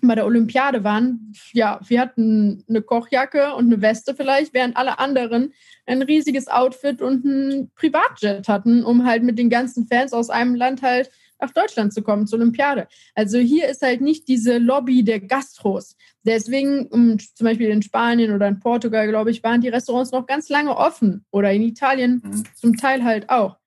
bei 0.00 0.14
der 0.14 0.24
Olympiade 0.24 0.84
waren, 0.84 1.34
ja, 1.52 1.80
wir 1.86 2.00
hatten 2.00 2.64
eine 2.66 2.80
Kochjacke 2.80 3.54
und 3.54 3.66
eine 3.66 3.82
Weste 3.82 4.14
vielleicht, 4.14 4.54
während 4.54 4.76
alle 4.78 4.98
anderen 4.98 5.52
ein 5.84 6.00
riesiges 6.00 6.48
Outfit 6.48 7.02
und 7.02 7.24
ein 7.26 7.70
Privatjet 7.74 8.48
hatten, 8.48 8.84
um 8.84 9.04
halt 9.04 9.22
mit 9.22 9.38
den 9.38 9.50
ganzen 9.50 9.86
Fans 9.86 10.14
aus 10.14 10.30
einem 10.30 10.54
Land 10.54 10.80
halt 10.80 11.10
nach 11.44 11.52
Deutschland 11.52 11.92
zu 11.92 12.02
kommen 12.02 12.26
zur 12.26 12.38
Olympiade. 12.38 12.88
Also 13.14 13.38
hier 13.38 13.68
ist 13.68 13.82
halt 13.82 14.00
nicht 14.00 14.28
diese 14.28 14.58
Lobby 14.58 15.04
der 15.04 15.20
Gastros. 15.20 15.96
Deswegen, 16.24 16.86
um, 16.86 17.18
zum 17.18 17.44
Beispiel 17.44 17.68
in 17.68 17.82
Spanien 17.82 18.32
oder 18.32 18.48
in 18.48 18.60
Portugal, 18.60 19.08
glaube 19.08 19.30
ich, 19.30 19.42
waren 19.42 19.60
die 19.60 19.68
Restaurants 19.68 20.12
noch 20.12 20.26
ganz 20.26 20.48
lange 20.48 20.76
offen 20.76 21.24
oder 21.30 21.52
in 21.52 21.62
Italien 21.62 22.22
mhm. 22.24 22.44
zum 22.54 22.76
Teil 22.76 23.04
halt 23.04 23.28
auch, 23.28 23.58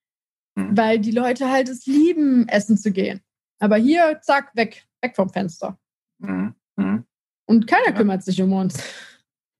mhm. 0.55 0.75
weil 0.75 0.99
die 0.99 1.11
Leute 1.11 1.49
halt 1.49 1.69
es 1.69 1.85
lieben, 1.85 2.47
essen 2.47 2.77
zu 2.77 2.91
gehen. 2.91 3.21
Aber 3.59 3.77
hier, 3.77 4.19
zack, 4.21 4.51
weg, 4.55 4.85
weg 5.01 5.15
vom 5.15 5.29
Fenster. 5.29 5.77
Mhm. 6.19 6.55
mhm. 6.75 7.03
Und 7.49 7.65
keiner 7.65 7.87
ja. 7.87 7.91
kümmert 7.93 8.23
sich 8.23 8.41
um 8.41 8.51
uns. 8.51 8.77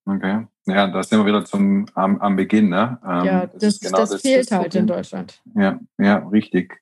Okay. 0.06 0.46
Ja, 0.66 0.88
da 0.88 1.04
sind 1.04 1.20
wir 1.20 1.26
wieder 1.26 1.46
zum, 1.46 1.86
am, 1.94 2.20
am 2.20 2.36
Beginn. 2.36 2.70
Ne? 2.70 3.00
Ähm, 3.06 3.26
ja, 3.26 3.46
das, 3.48 3.60
das, 3.60 3.80
genau 3.80 3.98
das, 3.98 4.10
das 4.10 4.22
fehlt 4.22 4.52
halt 4.52 4.76
in 4.76 4.88
Deutschland. 4.88 5.42
Ja, 5.56 5.80
ja, 5.98 6.18
richtig. 6.18 6.82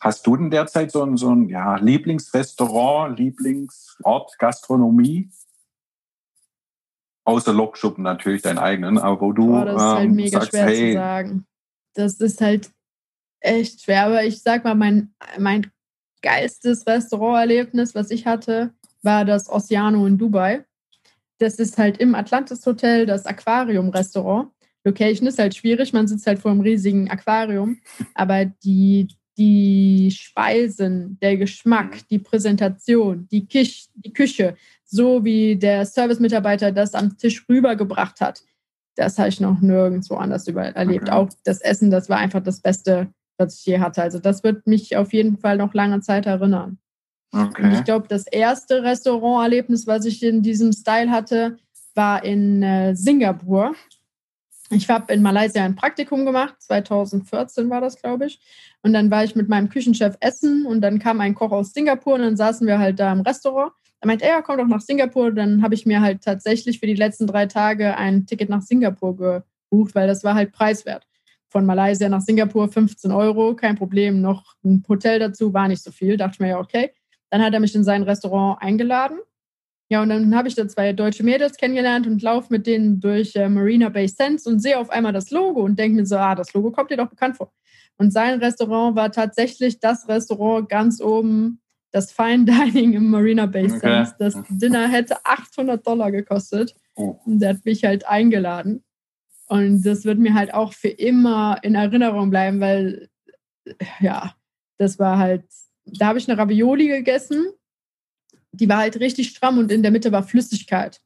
Hast 0.00 0.26
du 0.26 0.36
denn 0.36 0.50
derzeit 0.50 0.90
so 0.90 1.02
ein, 1.02 1.16
so 1.18 1.34
ein 1.34 1.48
ja, 1.48 1.76
Lieblingsrestaurant, 1.76 3.18
Lieblingsort, 3.18 4.38
Gastronomie? 4.38 5.30
Außer 7.24 7.52
Lokschuppen 7.52 8.02
natürlich 8.02 8.40
deinen 8.40 8.58
eigenen, 8.58 8.98
aber 8.98 9.20
wo 9.20 9.32
du. 9.32 9.48
Boah, 9.48 9.66
das 9.66 9.76
ist 9.76 9.88
halt 9.88 10.04
ähm, 10.06 10.14
mega 10.14 10.40
sagst, 10.40 10.50
schwer 10.50 10.64
hey, 10.64 10.92
zu 10.92 10.94
sagen. 10.94 11.46
Das 11.94 12.14
ist 12.14 12.40
halt 12.40 12.70
echt 13.40 13.82
schwer, 13.82 14.06
aber 14.06 14.24
ich 14.24 14.42
sag 14.42 14.64
mal, 14.64 14.74
mein, 14.74 15.14
mein 15.38 15.70
geilstes 16.22 16.86
Restauranterlebnis, 16.86 17.94
was 17.94 18.10
ich 18.10 18.26
hatte, 18.26 18.72
war 19.02 19.24
das 19.24 19.50
Oceano 19.50 20.06
in 20.06 20.16
Dubai. 20.16 20.64
Das 21.38 21.56
ist 21.56 21.78
halt 21.78 21.98
im 21.98 22.14
Atlantis 22.14 22.64
Hotel, 22.66 23.06
das 23.06 23.26
Aquarium-Restaurant. 23.26 24.50
Location 24.84 25.26
ist 25.26 25.38
halt 25.38 25.54
schwierig, 25.54 25.92
man 25.92 26.06
sitzt 26.06 26.26
halt 26.26 26.38
vor 26.38 26.50
einem 26.50 26.60
riesigen 26.60 27.10
Aquarium, 27.10 27.78
aber 28.14 28.46
die, 28.46 29.08
die 29.40 30.10
Speisen, 30.10 31.18
der 31.22 31.38
Geschmack, 31.38 31.94
mhm. 31.94 32.00
die 32.10 32.18
Präsentation, 32.18 33.26
die, 33.32 33.46
Kich, 33.46 33.88
die 33.94 34.12
Küche, 34.12 34.54
so 34.84 35.24
wie 35.24 35.56
der 35.56 35.86
Servicemitarbeiter 35.86 36.72
das 36.72 36.94
am 36.94 37.16
Tisch 37.16 37.46
rübergebracht 37.48 38.20
hat, 38.20 38.42
das 38.96 39.18
habe 39.18 39.30
ich 39.30 39.40
noch 39.40 39.62
nirgendwo 39.62 40.16
anders 40.16 40.46
erlebt. 40.46 41.08
Okay. 41.08 41.12
Auch 41.12 41.30
das 41.44 41.62
Essen, 41.62 41.90
das 41.90 42.10
war 42.10 42.18
einfach 42.18 42.42
das 42.42 42.60
Beste, 42.60 43.08
was 43.38 43.58
ich 43.58 43.64
je 43.64 43.78
hatte. 43.78 44.02
Also 44.02 44.18
das 44.18 44.44
wird 44.44 44.66
mich 44.66 44.94
auf 44.98 45.14
jeden 45.14 45.38
Fall 45.38 45.56
noch 45.56 45.72
lange 45.72 46.00
Zeit 46.00 46.26
erinnern. 46.26 46.78
Okay. 47.32 47.62
Und 47.62 47.72
ich 47.72 47.84
glaube, 47.84 48.08
das 48.08 48.26
erste 48.26 48.82
Restauranterlebnis, 48.82 49.86
was 49.86 50.04
ich 50.04 50.22
in 50.22 50.42
diesem 50.42 50.72
Style 50.72 51.10
hatte, 51.10 51.56
war 51.94 52.22
in 52.24 52.62
äh, 52.62 52.94
Singapur. 52.94 53.74
Ich 54.72 54.88
habe 54.88 55.12
in 55.12 55.20
Malaysia 55.20 55.64
ein 55.64 55.74
Praktikum 55.74 56.24
gemacht, 56.24 56.54
2014 56.60 57.68
war 57.70 57.80
das, 57.80 58.00
glaube 58.00 58.26
ich. 58.26 58.40
Und 58.82 58.92
dann 58.92 59.10
war 59.10 59.24
ich 59.24 59.34
mit 59.34 59.48
meinem 59.48 59.68
Küchenchef 59.68 60.16
essen 60.20 60.64
und 60.64 60.80
dann 60.80 61.00
kam 61.00 61.20
ein 61.20 61.34
Koch 61.34 61.50
aus 61.50 61.72
Singapur 61.72 62.14
und 62.14 62.20
dann 62.20 62.36
saßen 62.36 62.66
wir 62.68 62.78
halt 62.78 63.00
da 63.00 63.12
im 63.12 63.20
Restaurant. 63.20 63.72
Er 64.00 64.06
meinte, 64.06 64.26
ja, 64.26 64.40
komm 64.42 64.58
doch 64.58 64.68
nach 64.68 64.80
Singapur. 64.80 65.32
Dann 65.32 65.62
habe 65.62 65.74
ich 65.74 65.86
mir 65.86 66.00
halt 66.00 66.22
tatsächlich 66.22 66.78
für 66.78 66.86
die 66.86 66.94
letzten 66.94 67.26
drei 67.26 67.46
Tage 67.46 67.96
ein 67.96 68.26
Ticket 68.26 68.48
nach 68.48 68.62
Singapur 68.62 69.16
gebucht, 69.16 69.94
weil 69.96 70.06
das 70.06 70.22
war 70.22 70.34
halt 70.34 70.52
preiswert. 70.52 71.04
Von 71.48 71.66
Malaysia 71.66 72.08
nach 72.08 72.20
Singapur 72.20 72.68
15 72.68 73.10
Euro, 73.10 73.56
kein 73.56 73.74
Problem. 73.74 74.20
Noch 74.20 74.54
ein 74.64 74.84
Hotel 74.88 75.18
dazu, 75.18 75.52
war 75.52 75.66
nicht 75.66 75.82
so 75.82 75.90
viel. 75.90 76.16
Dachte 76.16 76.34
ich 76.34 76.40
mir 76.40 76.50
ja, 76.50 76.58
okay. 76.60 76.92
Dann 77.28 77.42
hat 77.42 77.52
er 77.52 77.60
mich 77.60 77.74
in 77.74 77.82
sein 77.82 78.04
Restaurant 78.04 78.62
eingeladen 78.62 79.18
ja, 79.90 80.00
und 80.02 80.08
dann 80.08 80.36
habe 80.36 80.46
ich 80.46 80.54
da 80.54 80.68
zwei 80.68 80.92
deutsche 80.92 81.24
Mädels 81.24 81.56
kennengelernt 81.56 82.06
und 82.06 82.22
laufe 82.22 82.46
mit 82.50 82.64
denen 82.64 83.00
durch 83.00 83.34
äh, 83.34 83.48
Marina 83.48 83.88
Bay 83.88 84.06
Sands 84.06 84.46
und 84.46 84.60
sehe 84.60 84.78
auf 84.78 84.88
einmal 84.88 85.12
das 85.12 85.32
Logo 85.32 85.62
und 85.62 85.76
denke 85.76 85.96
mir 85.96 86.06
so, 86.06 86.16
ah, 86.16 86.36
das 86.36 86.54
Logo 86.54 86.70
kommt 86.70 86.92
dir 86.92 86.96
doch 86.96 87.10
bekannt 87.10 87.36
vor. 87.36 87.52
Und 87.96 88.12
sein 88.12 88.38
Restaurant 88.38 88.94
war 88.94 89.10
tatsächlich 89.10 89.80
das 89.80 90.06
Restaurant 90.08 90.68
ganz 90.68 91.00
oben, 91.00 91.60
das 91.90 92.12
Fine 92.12 92.44
Dining 92.44 92.92
im 92.92 93.10
Marina 93.10 93.46
Bay 93.46 93.68
Sands. 93.68 93.84
Okay. 93.84 94.14
Das 94.20 94.36
Dinner 94.48 94.86
hätte 94.86 95.16
800 95.24 95.84
Dollar 95.84 96.12
gekostet. 96.12 96.72
Oh. 96.94 97.18
Und 97.26 97.40
der 97.40 97.50
hat 97.50 97.64
mich 97.64 97.84
halt 97.84 98.06
eingeladen. 98.06 98.84
Und 99.48 99.82
das 99.82 100.04
wird 100.04 100.20
mir 100.20 100.34
halt 100.34 100.54
auch 100.54 100.72
für 100.72 100.88
immer 100.88 101.58
in 101.62 101.74
Erinnerung 101.74 102.30
bleiben, 102.30 102.60
weil, 102.60 103.08
ja, 103.98 104.36
das 104.78 105.00
war 105.00 105.18
halt, 105.18 105.42
da 105.84 106.06
habe 106.06 106.20
ich 106.20 106.30
eine 106.30 106.38
Ravioli 106.38 106.86
gegessen. 106.86 107.48
Die 108.52 108.68
war 108.68 108.78
halt 108.78 108.98
richtig 109.00 109.28
stramm 109.28 109.58
und 109.58 109.70
in 109.70 109.82
der 109.82 109.92
Mitte 109.92 110.12
war 110.12 110.22
Flüssigkeit. 110.22 111.00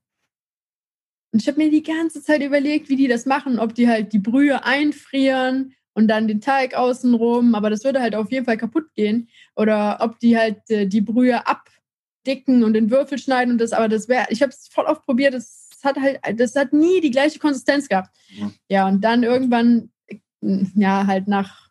Und 1.32 1.42
ich 1.42 1.49
habe 1.49 1.59
mir 1.59 1.70
die 1.70 1.82
ganze 1.82 2.22
Zeit 2.22 2.42
überlegt, 2.42 2.88
wie 2.88 2.97
die 2.97 3.09
das 3.09 3.26
machen, 3.26 3.59
ob 3.59 3.74
die 3.74 3.88
halt 3.88 4.12
die 4.12 4.20
Brühe 4.20 4.64
einfrieren 4.64 5.74
und 5.92 6.09
dann 6.09 6.28
den 6.28 6.40
Teig 6.40 6.74
außenrum, 6.74 7.55
aber 7.55 7.70
das 7.70 7.84
würde 7.84 8.01
halt 8.01 8.14
auf 8.14 8.30
jeden 8.30 8.45
Fall 8.45 8.57
kaputt 8.57 8.95
gehen. 8.95 9.28
Oder 9.57 9.99
ob 10.01 10.18
die 10.20 10.38
halt 10.38 10.59
äh, 10.70 10.86
die 10.86 11.01
Brühe 11.01 11.47
abdicken 11.47 12.62
und 12.62 12.76
in 12.76 12.90
Würfel 12.90 13.18
schneiden 13.18 13.53
und 13.53 13.59
das, 13.59 13.72
aber 13.72 13.88
das 13.88 14.09
wäre, 14.09 14.26
ich 14.30 14.42
habe 14.42 14.51
es 14.51 14.68
voll 14.68 14.84
oft 14.84 15.05
probiert, 15.05 15.34
das 15.34 15.70
hat 15.82 15.97
halt, 16.01 16.20
das 16.38 16.57
hat 16.57 16.72
nie 16.72 17.01
die 17.01 17.11
gleiche 17.11 17.38
Konsistenz 17.38 17.88
gehabt. 17.88 18.11
Mhm. 18.36 18.55
Ja, 18.68 18.88
und 18.88 19.03
dann 19.03 19.22
irgendwann, 19.22 19.90
ja, 20.40 21.07
halt 21.07 21.28
nach, 21.28 21.63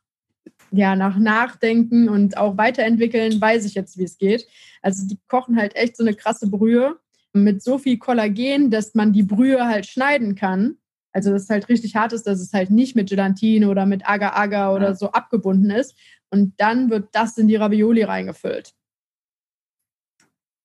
ja, 0.75 0.95
nach 0.95 1.17
Nachdenken 1.17 2.09
und 2.09 2.35
auch 2.37 2.57
weiterentwickeln, 2.57 3.39
weiß 3.39 3.63
ich 3.65 3.75
jetzt, 3.75 3.97
wie 3.97 4.03
es 4.03 4.17
geht. 4.17 4.47
Also 4.81 5.07
die 5.07 5.19
kochen 5.27 5.55
halt 5.55 5.75
echt 5.75 5.95
so 5.95 6.03
eine 6.03 6.15
krasse 6.15 6.49
Brühe 6.49 6.97
mit 7.31 7.61
so 7.61 7.77
viel 7.77 7.99
Kollagen, 7.99 8.71
dass 8.71 8.95
man 8.95 9.13
die 9.13 9.23
Brühe 9.23 9.67
halt 9.67 9.85
schneiden 9.85 10.33
kann. 10.33 10.77
Also 11.11 11.31
dass 11.31 11.43
es 11.43 11.49
halt 11.49 11.69
richtig 11.69 11.95
hart 11.95 12.11
ist, 12.11 12.25
dass 12.25 12.39
es 12.39 12.53
halt 12.53 12.71
nicht 12.71 12.95
mit 12.95 13.09
Gelatine 13.09 13.69
oder 13.69 13.85
mit 13.85 14.09
Agar-Agar 14.09 14.73
oder 14.73 14.95
so 14.95 15.11
abgebunden 15.11 15.69
ist. 15.69 15.95
Und 16.31 16.53
dann 16.57 16.89
wird 16.89 17.09
das 17.11 17.37
in 17.37 17.47
die 17.47 17.55
Ravioli 17.55 18.01
reingefüllt. 18.01 18.73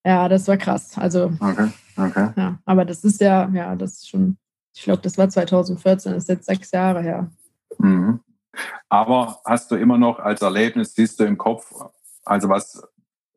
Ja, 0.06 0.26
das 0.30 0.48
war 0.48 0.56
krass. 0.56 0.96
Also, 0.96 1.32
okay, 1.38 1.68
okay. 1.98 2.30
Ja, 2.34 2.58
aber 2.64 2.86
das 2.86 3.04
ist 3.04 3.20
ja, 3.20 3.50
ja, 3.52 3.76
das 3.76 3.92
ist 3.94 4.08
schon, 4.08 4.38
ich 4.74 4.84
glaube, 4.84 5.02
das 5.02 5.18
war 5.18 5.28
2014, 5.28 6.12
das 6.12 6.22
ist 6.22 6.28
jetzt 6.30 6.46
sechs 6.46 6.70
Jahre 6.70 7.02
her. 7.02 7.30
Mhm. 7.78 8.20
Aber 8.88 9.40
hast 9.44 9.70
du 9.70 9.76
immer 9.76 9.98
noch 9.98 10.18
als 10.18 10.42
Erlebnis, 10.42 10.94
siehst 10.94 11.20
du 11.20 11.24
im 11.24 11.38
Kopf, 11.38 11.72
also 12.24 12.48
was 12.48 12.82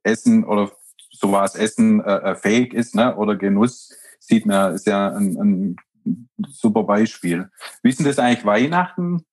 Essen 0.03 0.43
oder 0.43 0.72
sowas 1.12 1.55
Essen 1.55 2.03
äh, 2.03 2.32
äh, 2.32 2.36
fähig 2.36 2.74
ist, 2.74 2.95
ne? 2.95 3.16
oder 3.16 3.36
Genuss, 3.36 3.93
sieht 4.20 4.45
man, 4.45 4.74
ist 4.74 4.88
ja 4.88 5.09
ein, 5.09 5.76
ein 6.05 6.30
super 6.47 6.84
Beispiel. 6.84 7.49
Wie 7.84 7.89
ist 7.89 7.99
denn 7.99 8.07
das 8.07 8.20
eigentlich 8.20 8.45
Weihnachten 8.45 9.26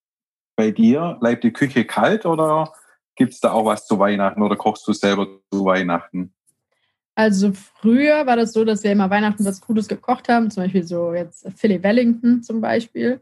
bei 0.56 0.70
dir? 0.70 1.16
Bleibt 1.20 1.44
die 1.44 1.52
Küche 1.52 1.84
kalt 1.84 2.26
oder 2.26 2.72
gibt 3.14 3.32
es 3.32 3.40
da 3.40 3.52
auch 3.52 3.64
was 3.64 3.86
zu 3.86 3.98
Weihnachten 3.98 4.42
oder 4.42 4.56
kochst 4.56 4.86
du 4.86 4.92
selber 4.92 5.26
zu 5.50 5.64
Weihnachten? 5.64 6.34
Also 7.14 7.52
früher 7.52 8.26
war 8.26 8.36
das 8.36 8.52
so, 8.52 8.64
dass 8.64 8.84
wir 8.84 8.92
immer 8.92 9.10
Weihnachten 9.10 9.44
was 9.44 9.60
Cooles 9.60 9.88
gekocht 9.88 10.28
haben, 10.28 10.50
zum 10.50 10.62
Beispiel 10.62 10.84
so 10.84 11.12
jetzt 11.12 11.50
Philly 11.56 11.82
Wellington 11.82 12.42
zum 12.42 12.60
Beispiel. 12.60 13.20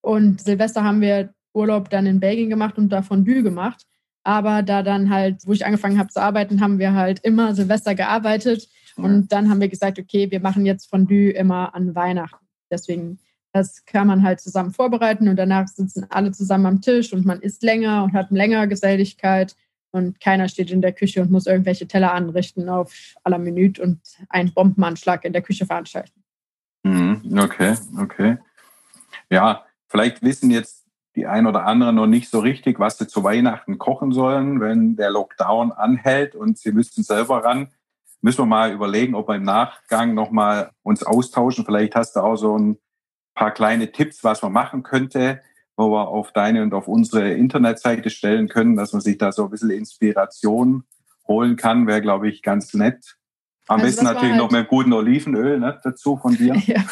Und 0.00 0.40
Silvester 0.40 0.82
haben 0.82 1.00
wir 1.00 1.32
Urlaub 1.58 1.90
dann 1.90 2.06
in 2.06 2.20
Belgien 2.20 2.48
gemacht 2.48 2.78
und 2.78 2.88
da 2.90 3.02
Fondue 3.02 3.42
gemacht. 3.42 3.86
Aber 4.24 4.62
da 4.62 4.82
dann 4.82 5.10
halt, 5.10 5.46
wo 5.46 5.52
ich 5.52 5.64
angefangen 5.64 5.98
habe 5.98 6.10
zu 6.10 6.20
arbeiten, 6.20 6.60
haben 6.60 6.78
wir 6.78 6.94
halt 6.94 7.20
immer 7.20 7.54
Silvester 7.54 7.94
gearbeitet. 7.94 8.68
Und 8.96 9.32
dann 9.32 9.48
haben 9.48 9.60
wir 9.60 9.68
gesagt, 9.68 9.98
okay, 9.98 10.30
wir 10.30 10.40
machen 10.40 10.66
jetzt 10.66 10.90
Fondue 10.90 11.30
immer 11.30 11.74
an 11.74 11.94
Weihnachten. 11.94 12.44
Deswegen, 12.70 13.20
das 13.52 13.84
kann 13.84 14.08
man 14.08 14.22
halt 14.22 14.40
zusammen 14.40 14.72
vorbereiten 14.72 15.28
und 15.28 15.36
danach 15.36 15.68
sitzen 15.68 16.06
alle 16.10 16.32
zusammen 16.32 16.66
am 16.66 16.80
Tisch 16.80 17.12
und 17.12 17.24
man 17.24 17.40
isst 17.40 17.62
länger 17.62 18.04
und 18.04 18.12
hat 18.12 18.30
eine 18.30 18.38
längere 18.38 18.68
Geselligkeit 18.68 19.54
und 19.90 20.20
keiner 20.20 20.48
steht 20.48 20.70
in 20.70 20.82
der 20.82 20.92
Küche 20.92 21.22
und 21.22 21.30
muss 21.30 21.46
irgendwelche 21.46 21.86
Teller 21.86 22.12
anrichten 22.12 22.68
auf 22.68 23.14
aller 23.24 23.38
Minute 23.38 23.82
und 23.82 24.00
einen 24.28 24.52
Bombenanschlag 24.52 25.24
in 25.24 25.32
der 25.32 25.42
Küche 25.42 25.64
veranstalten. 25.64 26.22
Mhm, 26.82 27.38
okay, 27.38 27.76
okay. 27.98 28.38
Ja, 29.30 29.64
vielleicht 29.88 30.22
wissen 30.22 30.50
jetzt 30.50 30.87
die 31.18 31.26
ein 31.26 31.48
oder 31.48 31.66
anderen 31.66 31.96
noch 31.96 32.06
nicht 32.06 32.30
so 32.30 32.38
richtig, 32.38 32.78
was 32.78 32.96
sie 32.96 33.08
zu 33.08 33.24
Weihnachten 33.24 33.76
kochen 33.76 34.12
sollen, 34.12 34.60
wenn 34.60 34.94
der 34.94 35.10
Lockdown 35.10 35.72
anhält 35.72 36.36
und 36.36 36.58
sie 36.58 36.70
müssten 36.70 37.02
selber 37.02 37.44
ran. 37.44 37.72
Müssen 38.20 38.42
wir 38.42 38.46
mal 38.46 38.72
überlegen, 38.72 39.16
ob 39.16 39.28
wir 39.28 39.34
im 39.34 39.42
Nachgang 39.42 40.14
nochmal 40.14 40.70
uns 40.84 41.02
austauschen. 41.02 41.64
Vielleicht 41.64 41.96
hast 41.96 42.14
du 42.14 42.20
auch 42.20 42.36
so 42.36 42.56
ein 42.56 42.78
paar 43.34 43.50
kleine 43.50 43.90
Tipps, 43.90 44.22
was 44.22 44.42
man 44.42 44.52
machen 44.52 44.84
könnte, 44.84 45.40
wo 45.76 45.90
wir 45.90 46.06
auf 46.06 46.30
deine 46.30 46.62
und 46.62 46.72
auf 46.72 46.86
unsere 46.86 47.32
Internetseite 47.32 48.10
stellen 48.10 48.48
können, 48.48 48.76
dass 48.76 48.92
man 48.92 49.02
sich 49.02 49.18
da 49.18 49.32
so 49.32 49.44
ein 49.44 49.50
bisschen 49.50 49.70
Inspiration 49.70 50.84
holen 51.26 51.56
kann, 51.56 51.88
wäre, 51.88 52.00
glaube 52.00 52.28
ich, 52.28 52.42
ganz 52.42 52.74
nett. 52.74 53.17
Am 53.68 53.80
also 53.80 53.86
besten 53.86 54.04
natürlich 54.06 54.30
halt 54.30 54.40
noch 54.40 54.50
mit 54.50 54.66
guten 54.68 54.94
Olivenöl 54.94 55.60
ne, 55.60 55.78
dazu 55.84 56.16
von 56.16 56.34
dir. 56.34 56.54
ja. 56.66 56.82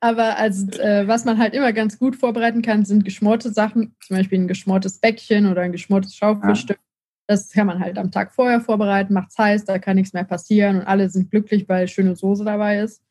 Aber 0.00 0.36
also, 0.36 0.66
äh, 0.80 1.06
was 1.06 1.24
man 1.24 1.38
halt 1.38 1.54
immer 1.54 1.72
ganz 1.72 1.98
gut 1.98 2.16
vorbereiten 2.16 2.60
kann, 2.60 2.84
sind 2.84 3.04
geschmorte 3.04 3.52
Sachen, 3.52 3.94
zum 4.04 4.16
Beispiel 4.16 4.40
ein 4.40 4.48
geschmortes 4.48 4.98
Bäckchen 4.98 5.46
oder 5.46 5.62
ein 5.62 5.70
geschmortes 5.70 6.16
Schaufelstück. 6.16 6.78
Ja. 6.78 6.82
Das 7.28 7.50
kann 7.50 7.68
man 7.68 7.78
halt 7.78 7.98
am 7.98 8.10
Tag 8.10 8.32
vorher 8.32 8.60
vorbereiten, 8.60 9.14
macht 9.14 9.30
es 9.30 9.38
heiß, 9.38 9.64
da 9.64 9.78
kann 9.78 9.96
nichts 9.96 10.12
mehr 10.12 10.24
passieren 10.24 10.80
und 10.80 10.86
alle 10.86 11.08
sind 11.08 11.30
glücklich, 11.30 11.68
weil 11.68 11.86
schöne 11.86 12.16
Soße 12.16 12.44
dabei 12.44 12.80
ist. 12.80 13.02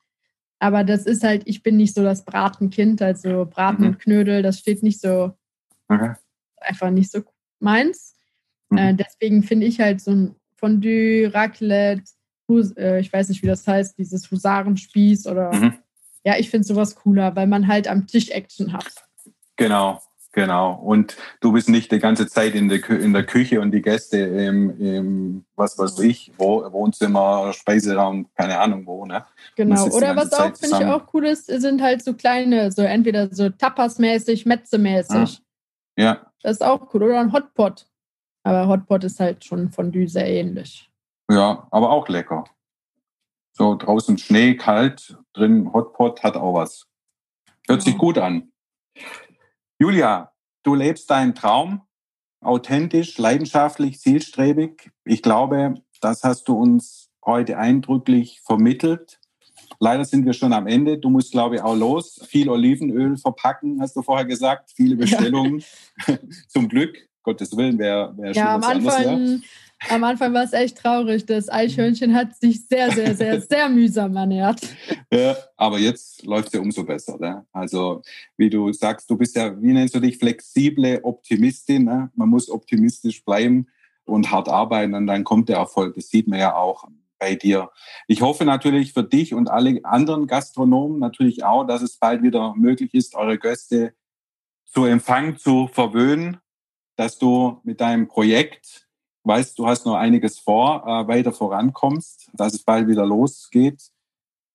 Aber 0.59 0.83
das 0.83 1.05
ist 1.05 1.23
halt, 1.23 1.43
ich 1.45 1.63
bin 1.63 1.77
nicht 1.77 1.93
so 1.93 2.03
das 2.03 2.25
Bratenkind, 2.25 3.01
also 3.01 3.45
Braten 3.45 3.83
mhm. 3.83 3.89
und 3.89 3.99
Knödel, 3.99 4.41
das 4.41 4.59
steht 4.59 4.83
nicht 4.83 4.99
so, 4.99 5.33
okay. 5.87 6.13
einfach 6.57 6.89
nicht 6.91 7.11
so 7.11 7.23
meins. 7.59 8.15
Mhm. 8.69 8.77
Äh, 8.77 8.93
deswegen 8.95 9.43
finde 9.43 9.65
ich 9.65 9.79
halt 9.79 10.01
so 10.01 10.11
ein 10.11 10.35
Fondue, 10.55 11.33
Raclette, 11.33 12.03
ich 12.47 13.11
weiß 13.11 13.29
nicht, 13.29 13.41
wie 13.43 13.47
das 13.47 13.67
heißt, 13.67 13.97
dieses 13.97 14.29
Husarenspieß 14.29 15.27
oder, 15.27 15.53
mhm. 15.53 15.73
ja, 16.23 16.37
ich 16.37 16.49
finde 16.49 16.67
sowas 16.67 16.95
cooler, 16.95 17.35
weil 17.35 17.47
man 17.47 17.67
halt 17.67 17.87
am 17.87 18.07
Tisch 18.07 18.29
Action 18.29 18.73
hat. 18.73 18.93
Genau, 19.55 20.01
Genau. 20.35 20.73
Und 20.73 21.15
du 21.39 21.53
bist 21.53 21.69
nicht 21.69 21.93
die 21.93 21.99
ganze 21.99 22.27
Zeit 22.27 22.55
in 22.55 22.67
der, 22.67 22.81
Kü 22.81 22.93
in 22.93 23.13
der 23.13 23.25
Küche 23.25 23.61
und 23.61 23.71
die 23.71 23.81
Gäste 23.81 24.17
im, 24.17 24.77
im, 24.81 25.45
was 25.55 25.79
weiß 25.79 25.99
ich, 25.99 26.33
wo, 26.37 26.69
Wohnzimmer, 26.73 27.53
Speiseraum, 27.53 28.27
keine 28.35 28.59
Ahnung 28.59 28.85
wo, 28.85 29.05
ne? 29.05 29.25
Genau. 29.55 29.87
Oder 29.87 30.13
was 30.17 30.33
auch, 30.33 30.53
finde 30.57 30.75
ich 30.77 30.85
auch 30.85 31.13
cool 31.13 31.25
ist, 31.25 31.45
sind 31.45 31.81
halt 31.81 32.03
so 32.03 32.15
kleine, 32.15 32.69
so 32.73 32.81
entweder 32.81 33.33
so 33.33 33.49
Tapas-mäßig, 33.49 34.45
Metze-mäßig. 34.45 35.41
Ja. 35.97 36.03
ja. 36.03 36.31
Das 36.43 36.57
ist 36.57 36.63
auch 36.63 36.93
cool. 36.93 37.03
Oder 37.03 37.21
ein 37.21 37.31
Hotpot. 37.31 37.87
Aber 38.43 38.67
Hotpot 38.67 39.05
ist 39.05 39.21
halt 39.21 39.45
schon 39.45 39.71
von 39.71 39.93
Dü 39.93 40.05
sehr 40.09 40.27
ähnlich. 40.27 40.91
Ja, 41.29 41.67
aber 41.71 41.89
auch 41.91 42.07
lecker. 42.07 42.45
So 43.53 43.75
draußen 43.75 44.17
Schnee, 44.17 44.55
kalt, 44.55 45.17
drin 45.33 45.71
Hotpot 45.73 46.23
hat 46.23 46.35
auch 46.35 46.53
was. 46.53 46.87
Hört 47.67 47.81
sich 47.81 47.97
gut 47.97 48.17
an. 48.17 48.51
Julia, 49.79 50.31
du 50.63 50.75
lebst 50.75 51.09
deinen 51.09 51.35
Traum 51.35 51.81
authentisch, 52.41 53.17
leidenschaftlich, 53.17 53.99
zielstrebig. 53.99 54.91
Ich 55.03 55.21
glaube, 55.21 55.75
das 56.01 56.23
hast 56.23 56.47
du 56.47 56.57
uns 56.57 57.09
heute 57.25 57.57
eindrücklich 57.57 58.41
vermittelt. 58.45 59.19
Leider 59.79 60.05
sind 60.05 60.25
wir 60.25 60.33
schon 60.33 60.53
am 60.53 60.67
Ende. 60.67 60.97
Du 60.97 61.09
musst, 61.09 61.31
glaube 61.31 61.55
ich, 61.55 61.61
auch 61.61 61.75
los. 61.75 62.21
Viel 62.27 62.49
Olivenöl 62.49 63.17
verpacken, 63.17 63.81
hast 63.81 63.95
du 63.95 64.01
vorher 64.01 64.25
gesagt. 64.25 64.71
Viele 64.75 64.95
Bestellungen. 64.95 65.63
Zum 66.47 66.69
Glück. 66.69 67.09
Gottes 67.25 67.57
Willen 67.57 67.77
wäre 67.77 68.15
wär 68.17 68.31
ja, 68.31 68.53
schon 68.53 68.61
was 68.61 68.95
anderes. 68.95 69.41
Ja. 69.41 69.95
Am 69.95 70.03
Anfang 70.03 70.33
war 70.33 70.43
es 70.43 70.53
echt 70.53 70.77
traurig. 70.77 71.25
Das 71.25 71.49
Eichhörnchen 71.49 72.15
hat 72.15 72.35
sich 72.35 72.65
sehr, 72.67 72.91
sehr, 72.91 73.15
sehr, 73.15 73.41
sehr 73.49 73.67
mühsam 73.67 74.15
ernährt. 74.15 74.61
Ja, 75.11 75.35
aber 75.57 75.79
jetzt 75.79 76.23
läuft 76.25 76.47
es 76.47 76.53
ja 76.53 76.61
umso 76.61 76.83
besser. 76.83 77.17
Ne? 77.19 77.45
Also, 77.51 78.01
wie 78.37 78.49
du 78.49 78.71
sagst, 78.71 79.09
du 79.09 79.17
bist 79.17 79.35
ja, 79.35 79.61
wie 79.61 79.73
nennst 79.73 79.93
du 79.93 79.99
dich, 79.99 80.17
flexible 80.17 81.01
Optimistin. 81.03 81.83
Ne? 81.83 82.09
Man 82.15 82.29
muss 82.29 82.49
optimistisch 82.49 83.23
bleiben 83.25 83.67
und 84.05 84.31
hart 84.31 84.47
arbeiten 84.47 84.93
und 84.93 85.07
dann 85.07 85.23
kommt 85.23 85.49
der 85.49 85.57
Erfolg. 85.57 85.95
Das 85.95 86.09
sieht 86.09 86.27
man 86.27 86.39
ja 86.39 86.55
auch 86.55 86.87
bei 87.19 87.35
dir. 87.35 87.71
Ich 88.07 88.21
hoffe 88.21 88.45
natürlich 88.45 88.93
für 88.93 89.03
dich 89.03 89.33
und 89.33 89.49
alle 89.49 89.79
anderen 89.83 90.27
Gastronomen 90.27 90.99
natürlich 90.99 91.43
auch, 91.43 91.65
dass 91.65 91.81
es 91.81 91.97
bald 91.97 92.23
wieder 92.23 92.53
möglich 92.55 92.93
ist, 92.93 93.15
eure 93.15 93.37
Gäste 93.37 93.93
zu 94.65 94.85
empfangen, 94.85 95.37
zu 95.37 95.69
verwöhnen, 95.71 96.37
dass 96.95 97.17
du 97.17 97.59
mit 97.63 97.81
deinem 97.81 98.07
Projekt 98.07 98.87
weißt, 99.25 99.57
du 99.57 99.67
hast 99.67 99.85
noch 99.85 99.95
einiges 99.95 100.39
vor, 100.39 100.83
äh, 100.85 101.07
weiter 101.07 101.33
vorankommst, 101.33 102.29
dass 102.33 102.53
es 102.53 102.63
bald 102.63 102.87
wieder 102.87 103.05
losgeht. 103.05 103.89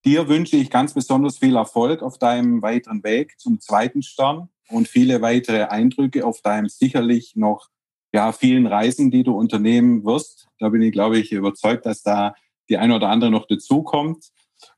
Dir 0.05 0.28
wünsche 0.28 0.57
ich 0.57 0.70
ganz 0.70 0.95
besonders 0.95 1.38
viel 1.38 1.57
Erfolg 1.57 2.03
auf 2.03 2.18
deinem 2.18 2.62
weiteren 2.62 3.03
Weg 3.03 3.38
zum 3.38 3.61
zweiten 3.61 4.03
Stern 4.03 4.49
und 4.70 4.88
viele 4.88 5.20
weitere 5.20 5.64
Eindrücke 5.64 6.24
auf 6.24 6.41
deinem 6.41 6.68
sicherlich 6.68 7.36
noch 7.36 7.68
ja, 8.12 8.32
vielen 8.32 8.66
Reisen, 8.66 9.11
die 9.11 9.22
du 9.22 9.36
unternehmen 9.36 10.05
wirst. 10.05 10.49
Da 10.59 10.68
bin 10.68 10.82
ich, 10.82 10.93
glaube 10.93 11.18
ich, 11.18 11.32
überzeugt, 11.32 11.86
dass 11.86 12.03
da 12.03 12.34
die 12.68 12.78
eine 12.78 12.97
oder 12.97 13.09
andere 13.09 13.30
noch 13.30 13.47
dazukommt. 13.47 14.30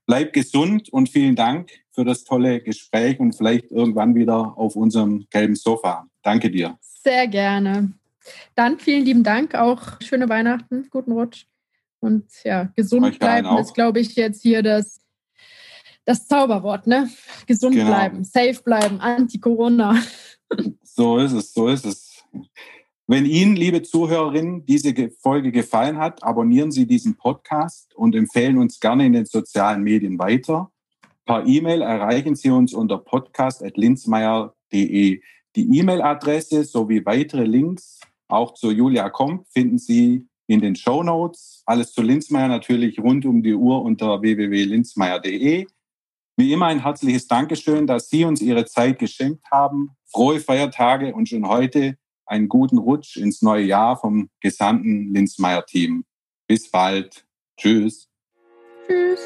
Bleib 0.06 0.32
gesund 0.32 0.88
und 0.92 1.08
vielen 1.08 1.36
Dank 1.36 1.70
für 1.90 2.04
das 2.04 2.24
tolle 2.24 2.60
Gespräch 2.60 3.20
und 3.20 3.34
vielleicht 3.34 3.70
irgendwann 3.70 4.14
wieder 4.14 4.56
auf 4.56 4.76
unserem 4.76 5.26
gelben 5.30 5.54
Sofa. 5.54 6.06
Danke 6.22 6.50
dir. 6.50 6.78
Sehr 6.80 7.28
gerne. 7.28 7.92
Dann 8.54 8.78
vielen 8.78 9.04
lieben 9.04 9.24
Dank, 9.24 9.54
auch 9.54 10.00
schöne 10.00 10.28
Weihnachten, 10.28 10.88
guten 10.90 11.12
Rutsch. 11.12 11.46
Und 12.00 12.24
ja, 12.44 12.64
gesund 12.74 13.18
bleiben 13.18 13.56
ist, 13.58 13.74
glaube 13.74 14.00
ich, 14.00 14.16
jetzt 14.16 14.42
hier 14.42 14.62
das, 14.62 15.00
das 16.04 16.26
Zauberwort, 16.26 16.86
ne? 16.86 17.08
Gesund 17.46 17.76
genau. 17.76 17.88
bleiben, 17.88 18.24
safe 18.24 18.60
bleiben, 18.64 19.00
Anti-Corona. 19.00 19.96
So 20.82 21.18
ist 21.18 21.32
es, 21.32 21.54
so 21.54 21.68
ist 21.68 21.86
es. 21.86 22.22
Wenn 23.08 23.26
Ihnen, 23.26 23.56
liebe 23.56 23.82
Zuhörerinnen, 23.82 24.64
diese 24.64 24.94
Folge 25.20 25.50
gefallen 25.50 25.98
hat, 25.98 26.22
abonnieren 26.22 26.70
Sie 26.70 26.86
diesen 26.86 27.16
Podcast 27.16 27.92
und 27.96 28.14
empfehlen 28.14 28.58
uns 28.58 28.78
gerne 28.78 29.06
in 29.06 29.12
den 29.12 29.26
sozialen 29.26 29.82
Medien 29.82 30.16
weiter. 30.18 30.70
Per 31.24 31.46
E-Mail 31.46 31.82
erreichen 31.82 32.36
Sie 32.36 32.50
uns 32.50 32.72
unter 32.72 32.98
podcast.linzmeier.de. 32.98 35.20
Die 35.54 35.78
E-Mail-Adresse 35.78 36.64
sowie 36.64 37.04
weitere 37.04 37.44
Links 37.44 38.00
auch 38.28 38.54
zu 38.54 38.70
Julia 38.70 39.10
Komp 39.10 39.46
finden 39.48 39.76
Sie 39.76 40.26
in 40.46 40.60
den 40.60 40.74
Show 40.74 41.02
Notes. 41.02 41.62
Alles 41.66 41.92
zu 41.92 42.00
Linzmeier 42.00 42.48
natürlich 42.48 42.98
rund 42.98 43.26
um 43.26 43.42
die 43.42 43.52
Uhr 43.54 43.82
unter 43.82 44.22
www.linzmeier.de. 44.22 45.66
Wie 46.38 46.52
immer 46.52 46.66
ein 46.66 46.82
herzliches 46.82 47.26
Dankeschön, 47.26 47.86
dass 47.86 48.08
Sie 48.08 48.24
uns 48.24 48.40
Ihre 48.40 48.64
Zeit 48.64 48.98
geschenkt 48.98 49.44
haben. 49.50 49.90
Frohe 50.06 50.40
Feiertage 50.40 51.14
und 51.14 51.28
schon 51.28 51.46
heute 51.46 51.98
einen 52.32 52.48
guten 52.48 52.78
Rutsch 52.78 53.18
ins 53.18 53.42
neue 53.42 53.64
Jahr 53.64 53.98
vom 53.98 54.30
gesamten 54.40 55.12
Linzmeier-Team. 55.12 56.04
Bis 56.48 56.70
bald. 56.70 57.26
Tschüss. 57.58 58.08
Tschüss. 58.86 59.20